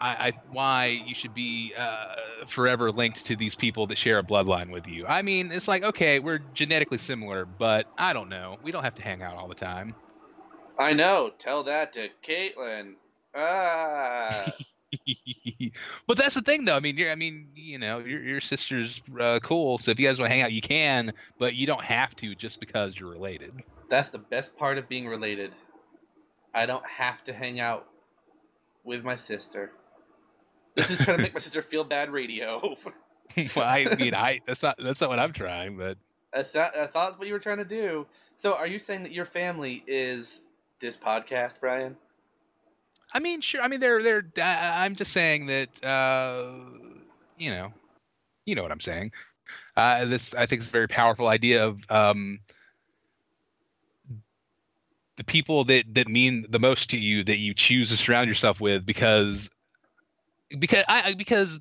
I, 0.00 0.08
I 0.28 0.32
why 0.50 1.02
you 1.06 1.14
should 1.14 1.34
be 1.34 1.72
uh, 1.76 2.14
forever 2.48 2.92
linked 2.92 3.24
to 3.26 3.36
these 3.36 3.54
people 3.54 3.86
that 3.86 3.98
share 3.98 4.18
a 4.18 4.22
bloodline 4.22 4.70
with 4.70 4.86
you. 4.86 5.06
I 5.06 5.22
mean, 5.22 5.50
it's 5.52 5.68
like 5.68 5.82
okay, 5.82 6.18
we're 6.18 6.40
genetically 6.54 6.98
similar, 6.98 7.44
but 7.46 7.86
I 7.96 8.12
don't 8.12 8.28
know. 8.28 8.58
We 8.62 8.72
don't 8.72 8.84
have 8.84 8.94
to 8.96 9.02
hang 9.02 9.22
out 9.22 9.36
all 9.36 9.48
the 9.48 9.54
time. 9.54 9.94
I 10.78 10.92
know. 10.92 11.30
Tell 11.38 11.62
that 11.64 11.92
to 11.94 12.08
Caitlin. 12.22 12.94
Ah. 13.34 14.52
but 16.06 16.16
that's 16.16 16.34
the 16.34 16.42
thing, 16.42 16.64
though. 16.64 16.76
I 16.76 16.80
mean, 16.80 16.96
you're, 16.96 17.10
I 17.10 17.14
mean, 17.14 17.48
you 17.54 17.78
know, 17.78 17.98
your 17.98 18.22
your 18.22 18.40
sister's 18.40 19.00
uh, 19.20 19.40
cool. 19.42 19.78
So 19.78 19.90
if 19.90 19.98
you 19.98 20.06
guys 20.06 20.18
want 20.18 20.30
to 20.30 20.34
hang 20.34 20.42
out, 20.42 20.52
you 20.52 20.60
can, 20.60 21.12
but 21.38 21.54
you 21.54 21.66
don't 21.66 21.84
have 21.84 22.14
to 22.16 22.34
just 22.34 22.60
because 22.60 22.96
you're 22.96 23.10
related. 23.10 23.52
That's 23.88 24.10
the 24.10 24.18
best 24.18 24.56
part 24.56 24.78
of 24.78 24.88
being 24.88 25.06
related. 25.06 25.52
I 26.54 26.66
don't 26.66 26.86
have 26.86 27.22
to 27.24 27.32
hang 27.32 27.60
out 27.60 27.86
with 28.84 29.04
my 29.04 29.16
sister. 29.16 29.72
This 30.76 30.90
is 30.90 30.98
trying 30.98 31.16
to 31.16 31.22
make 31.22 31.34
my 31.34 31.40
sister 31.40 31.62
feel 31.62 31.84
bad 31.84 32.10
radio. 32.10 32.76
well, 33.56 33.66
I 33.66 33.94
mean, 33.96 34.14
I 34.14 34.40
that's 34.46 34.62
not 34.62 34.76
that's 34.78 35.00
not 35.00 35.10
what 35.10 35.18
I'm 35.18 35.32
trying, 35.32 35.76
but 35.76 35.98
That's 36.32 36.54
not, 36.54 36.76
I 36.76 36.86
thought 36.86 37.10
that's 37.10 37.18
what 37.18 37.26
you 37.26 37.34
were 37.34 37.40
trying 37.40 37.58
to 37.58 37.64
do. 37.64 38.06
So, 38.36 38.54
are 38.54 38.66
you 38.66 38.78
saying 38.78 39.02
that 39.02 39.12
your 39.12 39.24
family 39.24 39.82
is 39.86 40.42
this 40.80 40.96
podcast, 40.96 41.60
Brian? 41.60 41.96
I 43.12 43.20
mean, 43.20 43.40
sure. 43.40 43.62
I 43.62 43.68
mean, 43.68 43.80
they're 43.80 44.02
they're. 44.02 44.24
I'm 44.38 44.94
just 44.94 45.12
saying 45.12 45.46
that, 45.46 45.84
uh, 45.84 46.52
you 47.38 47.50
know, 47.50 47.72
you 48.44 48.54
know 48.54 48.62
what 48.62 48.72
I'm 48.72 48.80
saying. 48.80 49.12
Uh, 49.76 50.06
this 50.06 50.34
I 50.34 50.46
think 50.46 50.62
is 50.62 50.68
a 50.68 50.72
very 50.72 50.88
powerful 50.88 51.28
idea 51.28 51.66
of 51.66 51.80
um, 51.90 52.40
the 55.16 55.24
people 55.24 55.64
that 55.64 55.84
that 55.94 56.08
mean 56.08 56.46
the 56.48 56.58
most 56.58 56.90
to 56.90 56.98
you 56.98 57.24
that 57.24 57.38
you 57.38 57.54
choose 57.54 57.90
to 57.90 57.96
surround 57.96 58.28
yourself 58.28 58.60
with 58.60 58.86
because 58.86 59.50
because 60.58 60.84
I 60.88 61.14
because 61.14 61.58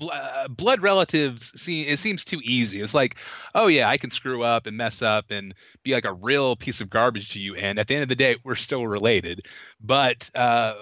uh, 0.00 0.48
blood 0.48 0.82
relatives 0.82 1.52
see 1.60 1.86
it 1.86 1.98
seems 1.98 2.24
too 2.24 2.40
easy. 2.42 2.80
It's 2.80 2.94
like, 2.94 3.16
oh 3.54 3.66
yeah, 3.66 3.88
I 3.88 3.96
can 3.96 4.10
screw 4.10 4.42
up 4.42 4.66
and 4.66 4.76
mess 4.76 5.02
up 5.02 5.26
and 5.30 5.54
be 5.82 5.92
like 5.92 6.04
a 6.04 6.12
real 6.12 6.56
piece 6.56 6.80
of 6.80 6.90
garbage 6.90 7.30
to 7.32 7.38
you, 7.38 7.54
and 7.54 7.78
at 7.78 7.88
the 7.88 7.94
end 7.94 8.02
of 8.02 8.08
the 8.08 8.14
day, 8.14 8.36
we're 8.44 8.56
still 8.56 8.86
related. 8.86 9.42
But 9.80 10.30
uh, 10.34 10.74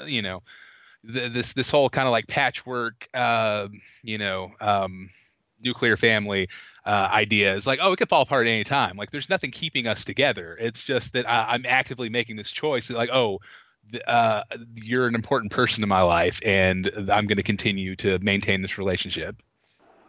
uh, 0.00 0.04
you 0.04 0.22
know, 0.22 0.42
th- 1.12 1.32
this 1.32 1.52
this 1.52 1.70
whole 1.70 1.90
kind 1.90 2.06
of 2.06 2.12
like 2.12 2.28
patchwork, 2.28 3.08
uh, 3.14 3.68
you 4.02 4.18
know, 4.18 4.52
um, 4.60 5.10
nuclear 5.60 5.96
family 5.96 6.48
uh, 6.86 7.08
idea 7.12 7.54
is 7.54 7.66
like, 7.66 7.80
oh, 7.82 7.92
it 7.92 7.96
could 7.96 8.08
fall 8.08 8.22
apart 8.22 8.46
at 8.46 8.50
any 8.50 8.64
time. 8.64 8.96
Like, 8.96 9.10
there's 9.10 9.28
nothing 9.28 9.50
keeping 9.50 9.86
us 9.86 10.04
together. 10.04 10.56
It's 10.60 10.82
just 10.82 11.12
that 11.12 11.28
I, 11.28 11.52
I'm 11.52 11.66
actively 11.66 12.08
making 12.08 12.36
this 12.36 12.50
choice. 12.50 12.88
Like, 12.88 13.10
oh, 13.12 13.40
uh, 14.06 14.42
you're 14.74 15.06
an 15.06 15.14
important 15.14 15.52
person 15.52 15.82
in 15.82 15.88
my 15.88 16.02
life, 16.02 16.40
and 16.44 16.90
I'm 16.96 17.26
going 17.26 17.36
to 17.36 17.42
continue 17.42 17.96
to 17.96 18.18
maintain 18.20 18.62
this 18.62 18.78
relationship. 18.78 19.36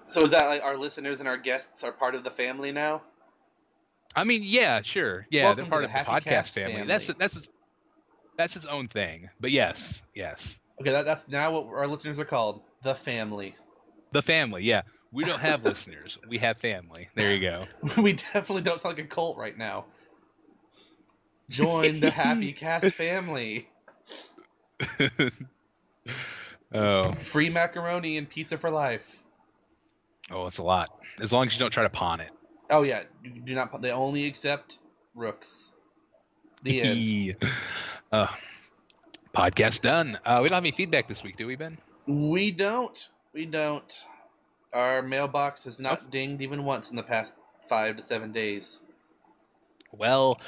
So, 0.08 0.22
is 0.24 0.32
that 0.32 0.46
like 0.48 0.64
our 0.64 0.78
listeners 0.78 1.20
and 1.20 1.28
our 1.30 1.38
guests 1.38 1.84
are 1.84 1.92
part 1.92 2.16
of 2.16 2.24
the 2.24 2.32
family 2.32 2.72
now? 2.72 3.02
I 4.16 4.24
mean, 4.24 4.42
yeah, 4.44 4.82
sure, 4.82 5.28
yeah, 5.30 5.46
Welcome 5.46 5.64
they're 5.66 5.70
part 5.70 5.84
the 5.84 5.88
of 6.00 6.06
the 6.06 6.12
podcast 6.12 6.24
Cast 6.24 6.54
family. 6.54 6.74
family. 6.74 6.88
That's 6.88 7.08
that's 7.20 7.36
its- 7.38 7.48
that's 8.38 8.56
its 8.56 8.66
own 8.66 8.88
thing. 8.88 9.30
But 9.40 9.52
yes, 9.52 10.02
yes, 10.16 10.56
Okay, 10.80 10.92
that, 10.92 11.04
that's 11.06 11.28
now 11.28 11.52
what 11.52 11.68
our 11.68 11.88
listeners 11.88 12.18
are 12.20 12.26
called 12.26 12.62
the 12.84 12.96
family. 12.96 13.54
the 14.14 14.22
family. 14.22 14.64
Yeah, 14.64 14.84
we 15.12 15.26
don't 15.26 15.42
have 15.42 15.64
listeners. 15.66 16.18
We 16.28 16.38
have 16.40 16.58
family. 16.58 17.10
There 17.16 17.34
you 17.36 17.42
go. 17.42 17.66
we 18.02 18.14
definitely 18.14 18.62
don't 18.62 18.82
sound 18.82 18.98
like 18.98 19.06
a 19.06 19.08
cult 19.08 19.38
right 19.38 19.58
now. 19.58 19.86
Join 21.50 22.00
the 22.00 22.12
Happy 22.12 22.54
Cast 22.54 22.92
family. 22.92 23.70
oh, 26.74 27.14
Free 27.24 27.50
macaroni 27.50 28.18
and 28.18 28.30
pizza 28.30 28.58
for 28.58 28.70
life. 28.70 29.22
oh, 30.32 30.48
it's 30.48 30.58
a 30.60 30.64
lot. 30.64 30.90
As 31.22 31.32
long 31.34 31.48
as 31.48 31.54
you 31.54 31.60
don't 31.60 31.72
try 31.72 31.84
to 31.84 31.90
pawn 31.90 32.20
it. 32.22 32.32
Oh 32.70 32.84
yeah, 32.84 33.04
you 33.24 33.42
do 33.42 33.54
not. 33.56 33.82
They 33.82 33.92
only 33.92 34.26
accept 34.28 34.80
rooks. 35.16 35.74
The 36.64 36.82
end. 37.42 37.52
uh, 38.12 38.28
podcast 39.36 39.82
done. 39.82 40.20
Uh, 40.26 40.40
we 40.44 40.50
don't 40.50 40.56
have 40.56 40.64
any 40.64 40.72
feedback 40.72 41.08
this 41.08 41.24
week, 41.24 41.36
do 41.38 41.48
we, 41.48 41.56
Ben? 41.56 41.78
we 42.08 42.52
don't. 42.52 43.10
We 43.34 43.46
don't. 43.46 43.92
Our 44.74 45.02
mailbox 45.02 45.64
has 45.66 45.80
not 45.80 46.12
dinged 46.12 46.42
even 46.42 46.64
once 46.64 46.90
in 46.90 46.96
the 46.96 47.04
past 47.04 47.36
five 47.68 47.98
to 47.98 48.02
seven 48.04 48.32
days. 48.32 48.80
Well, 49.92 50.40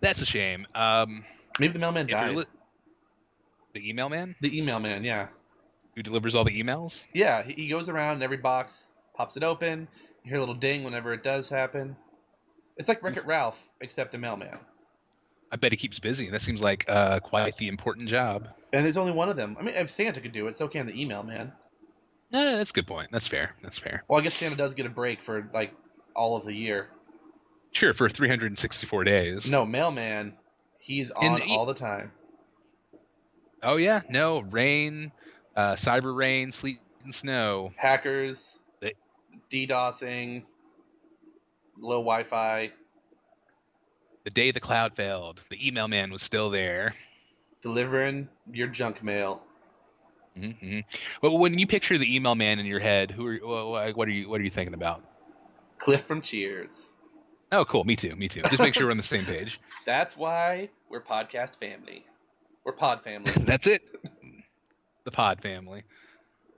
that's 0.00 0.20
a 0.20 0.26
shame. 0.26 0.66
Um, 0.74 1.24
Maybe 1.58 1.72
the 1.72 1.78
mailman 1.78 2.06
died. 2.06 2.36
li- 2.36 2.44
the 3.74 3.88
email 3.88 4.08
man 4.08 4.36
the 4.40 4.56
email 4.56 4.78
man, 4.78 5.02
yeah, 5.04 5.28
who 5.96 6.02
delivers 6.02 6.34
all 6.34 6.44
the 6.44 6.62
emails. 6.62 7.02
yeah. 7.12 7.42
He, 7.42 7.52
he 7.54 7.68
goes 7.68 7.88
around 7.88 8.14
and 8.14 8.22
every 8.22 8.36
box 8.36 8.92
pops 9.16 9.36
it 9.36 9.42
open. 9.44 9.88
You 10.24 10.30
hear 10.30 10.36
a 10.36 10.40
little 10.40 10.54
ding 10.54 10.84
whenever 10.84 11.12
it 11.12 11.22
does 11.22 11.48
happen. 11.48 11.96
It's 12.76 12.88
like 12.88 13.02
Wreck 13.02 13.16
It 13.16 13.26
Ralph, 13.26 13.68
except 13.80 14.14
a 14.14 14.18
mailman. 14.18 14.58
I 15.52 15.56
bet 15.56 15.70
he 15.70 15.76
keeps 15.76 15.98
busy. 16.00 16.30
That 16.30 16.42
seems 16.42 16.60
like 16.60 16.84
uh, 16.88 17.20
quite 17.20 17.56
the 17.58 17.68
important 17.68 18.08
job. 18.08 18.48
And 18.72 18.84
there's 18.84 18.96
only 18.96 19.12
one 19.12 19.28
of 19.28 19.36
them. 19.36 19.56
I 19.58 19.62
mean, 19.62 19.74
if 19.74 19.90
Santa 19.90 20.20
could 20.20 20.32
do 20.32 20.48
it, 20.48 20.56
so 20.56 20.66
can 20.66 20.86
the 20.86 21.00
email 21.00 21.22
man. 21.22 21.52
Eh, 22.32 22.56
that's 22.56 22.70
a 22.70 22.74
good 22.74 22.86
point. 22.88 23.10
That's 23.12 23.26
fair. 23.28 23.54
That's 23.62 23.78
fair. 23.78 24.02
Well, 24.08 24.18
I 24.18 24.22
guess 24.24 24.34
Santa 24.34 24.56
does 24.56 24.74
get 24.74 24.86
a 24.86 24.88
break 24.90 25.22
for 25.22 25.48
like 25.54 25.72
all 26.16 26.36
of 26.36 26.44
the 26.44 26.54
year. 26.54 26.88
Sure, 27.74 27.92
for 27.92 28.08
364 28.08 29.04
days. 29.04 29.50
No, 29.50 29.66
mailman, 29.66 30.34
he's 30.78 31.10
on 31.10 31.40
the 31.40 31.46
all 31.46 31.66
the 31.66 31.74
time. 31.74 32.12
Oh 33.62 33.76
yeah, 33.76 34.02
no 34.08 34.40
rain, 34.40 35.10
uh, 35.56 35.74
cyber 35.74 36.16
rain, 36.16 36.52
sleet 36.52 36.78
and 37.02 37.12
snow. 37.14 37.72
Hackers, 37.76 38.60
They- 38.80 38.94
DDoSing, 39.50 40.44
low 41.76 41.98
Wi-Fi, 41.98 42.70
The 44.22 44.30
day 44.30 44.52
the 44.52 44.60
cloud 44.60 44.94
failed, 44.96 45.40
the 45.50 45.66
email 45.66 45.88
man 45.88 46.10
was 46.12 46.22
still 46.22 46.50
there. 46.50 46.94
delivering 47.60 48.28
your 48.52 48.68
junk 48.68 49.02
mail. 49.02 49.42
hmm 50.36 50.80
But 51.22 51.32
when 51.32 51.58
you 51.58 51.66
picture 51.66 51.98
the 51.98 52.14
email 52.14 52.34
man 52.36 52.58
in 52.60 52.66
your 52.66 52.78
head, 52.80 53.10
who 53.10 53.26
are 53.26 53.38
wha- 53.42 53.64
wha- 53.70 53.92
what 53.92 54.06
are 54.06 54.12
you 54.12 54.28
what 54.28 54.40
are 54.40 54.44
you 54.44 54.50
thinking 54.50 54.74
about? 54.74 55.02
Cliff 55.78 56.02
from 56.02 56.20
Cheers. 56.22 56.92
Oh, 57.52 57.64
cool. 57.64 57.84
Me 57.84 57.94
too. 57.96 58.14
Me 58.16 58.28
too. 58.28 58.42
Just 58.42 58.58
make 58.60 58.74
sure 58.74 58.86
we're 58.86 58.90
on 58.90 58.96
the 58.96 59.02
same 59.02 59.24
page. 59.24 59.60
That's 59.86 60.16
why 60.16 60.70
we're 60.90 61.00
podcast 61.02 61.56
family. 61.56 62.04
We're 62.64 62.72
pod 62.72 63.02
family. 63.02 63.32
That's 63.40 63.66
it. 63.66 63.82
The 65.04 65.10
Pod 65.10 65.42
family. 65.42 65.84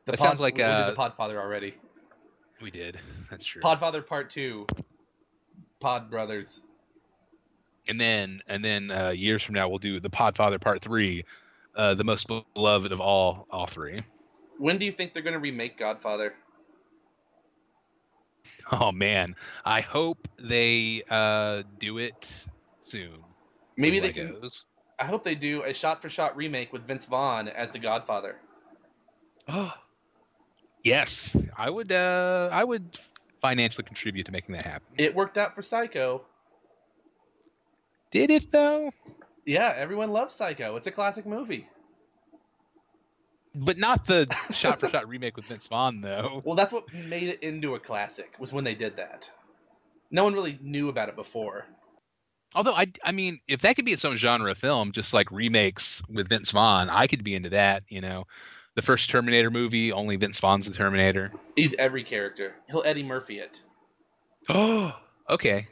The 0.05 0.13
That 0.13 0.19
pod, 0.21 0.29
sounds 0.29 0.41
like, 0.41 0.55
we 0.55 0.59
did 0.59 0.67
uh, 0.67 0.91
the 0.91 0.97
Podfather 0.97 1.37
already. 1.37 1.75
We 2.63 2.71
did. 2.71 2.97
That's 3.29 3.45
true. 3.45 3.61
Podfather 3.61 4.07
Part 4.07 4.31
Two. 4.31 4.67
Pod 5.81 6.09
Brothers. 6.09 6.63
and 7.89 8.01
then 8.01 8.41
and 8.47 8.65
then 8.65 8.91
uh, 8.93 9.11
years 9.11 9.43
from 9.43 9.57
now 9.57 9.69
we'll 9.69 9.79
do 9.81 9.99
the 10.01 10.09
Podfather 10.09 10.61
Part 10.61 10.81
Three, 10.81 11.25
uh, 11.77 11.95
the 11.95 12.05
most 12.05 12.29
beloved 12.55 12.93
of 12.93 13.01
all 13.01 13.47
all 13.51 13.67
three. 13.67 14.03
When 14.59 14.79
do 14.79 14.87
you 14.87 14.93
think 14.93 15.13
they're 15.13 15.23
going 15.25 15.35
to 15.35 15.41
remake 15.41 15.77
Godfather? 15.77 16.35
Oh 18.73 18.91
man, 18.91 19.37
I 19.65 19.81
hope 19.81 20.27
they 20.39 21.03
uh, 21.09 21.63
do 21.79 21.99
it 21.99 22.27
soon. 22.83 23.19
Maybe 23.77 24.01
they 24.01 24.13
can. 24.13 24.37
I 24.99 25.05
hope 25.05 25.23
they 25.23 25.35
do 25.35 25.63
a 25.63 25.75
shot-for-shot 25.75 26.37
remake 26.37 26.73
with 26.73 26.87
Vince 26.87 27.05
Vaughn 27.05 27.49
as 27.49 27.71
the 27.71 27.79
Godfather. 27.79 28.37
Oh, 29.47 29.73
yes, 30.83 31.37
I 31.57 31.69
would. 31.71 31.93
Uh, 31.93 32.49
I 32.51 32.65
would 32.65 32.99
financially 33.43 33.85
contribute 33.85 34.25
to 34.27 34.33
making 34.33 34.55
that 34.55 34.65
happen. 34.65 34.89
It 34.97 35.15
worked 35.15 35.37
out 35.37 35.55
for 35.55 35.63
Psycho. 35.63 36.23
Did 38.11 38.31
it 38.31 38.51
though? 38.51 38.91
Yeah, 39.45 39.75
everyone 39.77 40.11
loves 40.11 40.35
Psycho. 40.35 40.77
It's 40.77 40.87
a 40.87 40.91
classic 40.91 41.27
movie. 41.27 41.69
But 43.59 43.79
not 43.79 44.07
the 44.07 44.27
shot-for-shot 44.53 45.09
remake 45.09 45.37
with 45.37 45.47
Vince 45.47 45.67
Vaughn, 45.67 46.01
though. 46.03 46.43
Well, 46.45 46.55
that's 46.57 46.73
what 46.73 46.93
made 46.93 47.29
it 47.31 47.43
into 47.43 47.75
a 47.75 47.81
classic. 47.81 48.35
Was 48.39 48.53
when 48.53 48.65
they 48.65 48.75
did 48.75 48.97
that. 48.97 49.31
No 50.11 50.25
one 50.25 50.35
really 50.35 50.59
knew 50.63 50.89
about 50.89 51.09
it 51.09 51.17
before. 51.17 51.67
Although 52.55 52.75
I, 52.75 52.87
I 53.05 53.13
mean, 53.13 53.41
if 53.49 53.63
that 53.63 53.77
could 53.77 53.85
be 53.85 53.93
its 53.93 54.05
own 54.05 54.17
genre 54.17 54.51
of 54.51 54.59
film, 54.59 54.93
just 54.93 55.13
like 55.13 55.31
remakes 55.31 56.03
with 56.09 56.29
Vince 56.29 56.51
Vaughn, 56.51 56.89
I 56.91 57.07
could 57.07 57.25
be 57.25 57.35
into 57.35 57.51
that. 57.51 57.83
You 57.89 58.01
know, 58.01 58.25
the 58.77 58.83
first 58.83 59.11
Terminator 59.11 59.51
movie, 59.51 59.91
only 59.93 60.17
Vince 60.17 60.39
Vaughn's 60.39 60.67
the 60.67 60.73
Terminator. 60.73 61.33
He's 61.57 61.75
every 61.79 62.05
character. 62.05 62.55
He'll 62.69 62.83
Eddie 62.85 63.03
Murphy 63.03 63.39
it. 63.39 63.61
Oh, 64.49 64.95
okay, 65.31 65.67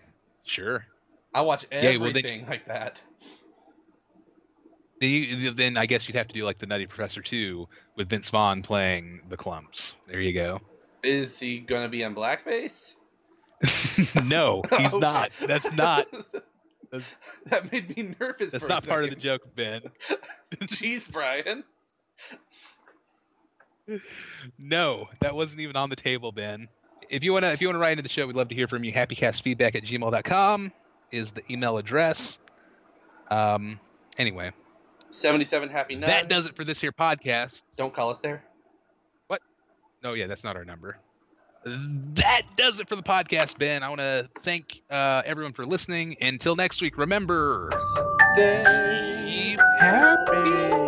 sure. 0.44 0.84
I 1.34 1.40
watch 1.42 1.66
Yeah, 1.70 1.82
well, 1.96 2.00
they- 2.00 2.08
everything 2.20 2.46
like 2.46 2.66
that. 2.66 3.02
Then, 5.04 5.40
you, 5.40 5.50
then 5.50 5.76
I 5.76 5.86
guess 5.86 6.08
you'd 6.08 6.16
have 6.16 6.28
to 6.28 6.34
do 6.34 6.44
like 6.44 6.58
the 6.58 6.66
Nutty 6.66 6.86
Professor 6.86 7.20
2 7.20 7.66
with 7.96 8.08
Vince 8.08 8.30
Vaughn 8.30 8.62
playing 8.62 9.20
the 9.28 9.36
Klumps. 9.36 9.92
There 10.08 10.20
you 10.20 10.32
go. 10.32 10.60
Is 11.02 11.38
he 11.38 11.58
gonna 11.58 11.88
be 11.88 12.02
in 12.02 12.14
blackface? 12.14 12.94
no, 14.24 14.62
he's 14.78 14.88
Okay. 14.92 14.98
not. 14.98 15.32
That's 15.46 15.70
not. 15.72 16.06
That's, 16.90 17.04
that 17.46 17.70
made 17.70 17.94
me 17.96 18.14
nervous. 18.18 18.52
that's 18.52 18.62
for 18.62 18.68
not 18.68 18.86
part 18.86 19.04
of 19.04 19.10
the 19.10 19.16
joke, 19.16 19.42
Ben. 19.54 19.82
Jeez, 20.62 21.04
Brian. 21.10 21.64
No, 24.58 25.08
that 25.20 25.34
wasn't 25.34 25.60
even 25.60 25.76
on 25.76 25.90
the 25.90 25.96
table, 25.96 26.32
Ben. 26.32 26.68
If 27.10 27.22
you 27.22 27.32
wanna 27.34 27.48
if 27.48 27.60
you 27.60 27.68
wanna 27.68 27.78
write 27.78 27.92
into 27.92 28.02
the 28.02 28.08
show, 28.08 28.26
we'd 28.26 28.36
love 28.36 28.48
to 28.48 28.54
hear 28.54 28.66
from 28.68 28.82
you. 28.84 28.92
Happycastfeedback 28.92 29.74
at 29.74 29.84
gmail.com 29.84 30.72
is 31.12 31.30
the 31.32 31.42
email 31.52 31.76
address. 31.76 32.38
Um 33.30 33.78
anyway, 34.16 34.52
Seventy-seven 35.14 35.68
happy 35.68 35.94
nine. 35.94 36.10
that 36.10 36.28
does 36.28 36.46
it 36.46 36.56
for 36.56 36.64
this 36.64 36.80
here 36.80 36.90
podcast. 36.92 37.62
Don't 37.76 37.94
call 37.94 38.10
us 38.10 38.20
there. 38.20 38.42
What? 39.28 39.40
No, 40.02 40.14
yeah, 40.14 40.26
that's 40.26 40.42
not 40.42 40.56
our 40.56 40.64
number. 40.64 40.98
That 41.64 42.42
does 42.56 42.80
it 42.80 42.88
for 42.88 42.96
the 42.96 43.02
podcast, 43.02 43.56
Ben. 43.56 43.82
I 43.82 43.88
want 43.88 44.00
to 44.00 44.28
thank 44.42 44.82
uh, 44.90 45.22
everyone 45.24 45.52
for 45.54 45.64
listening. 45.64 46.16
Until 46.20 46.56
next 46.56 46.82
week, 46.82 46.98
remember, 46.98 47.70
Stay 48.34 49.56
happy. 49.78 50.83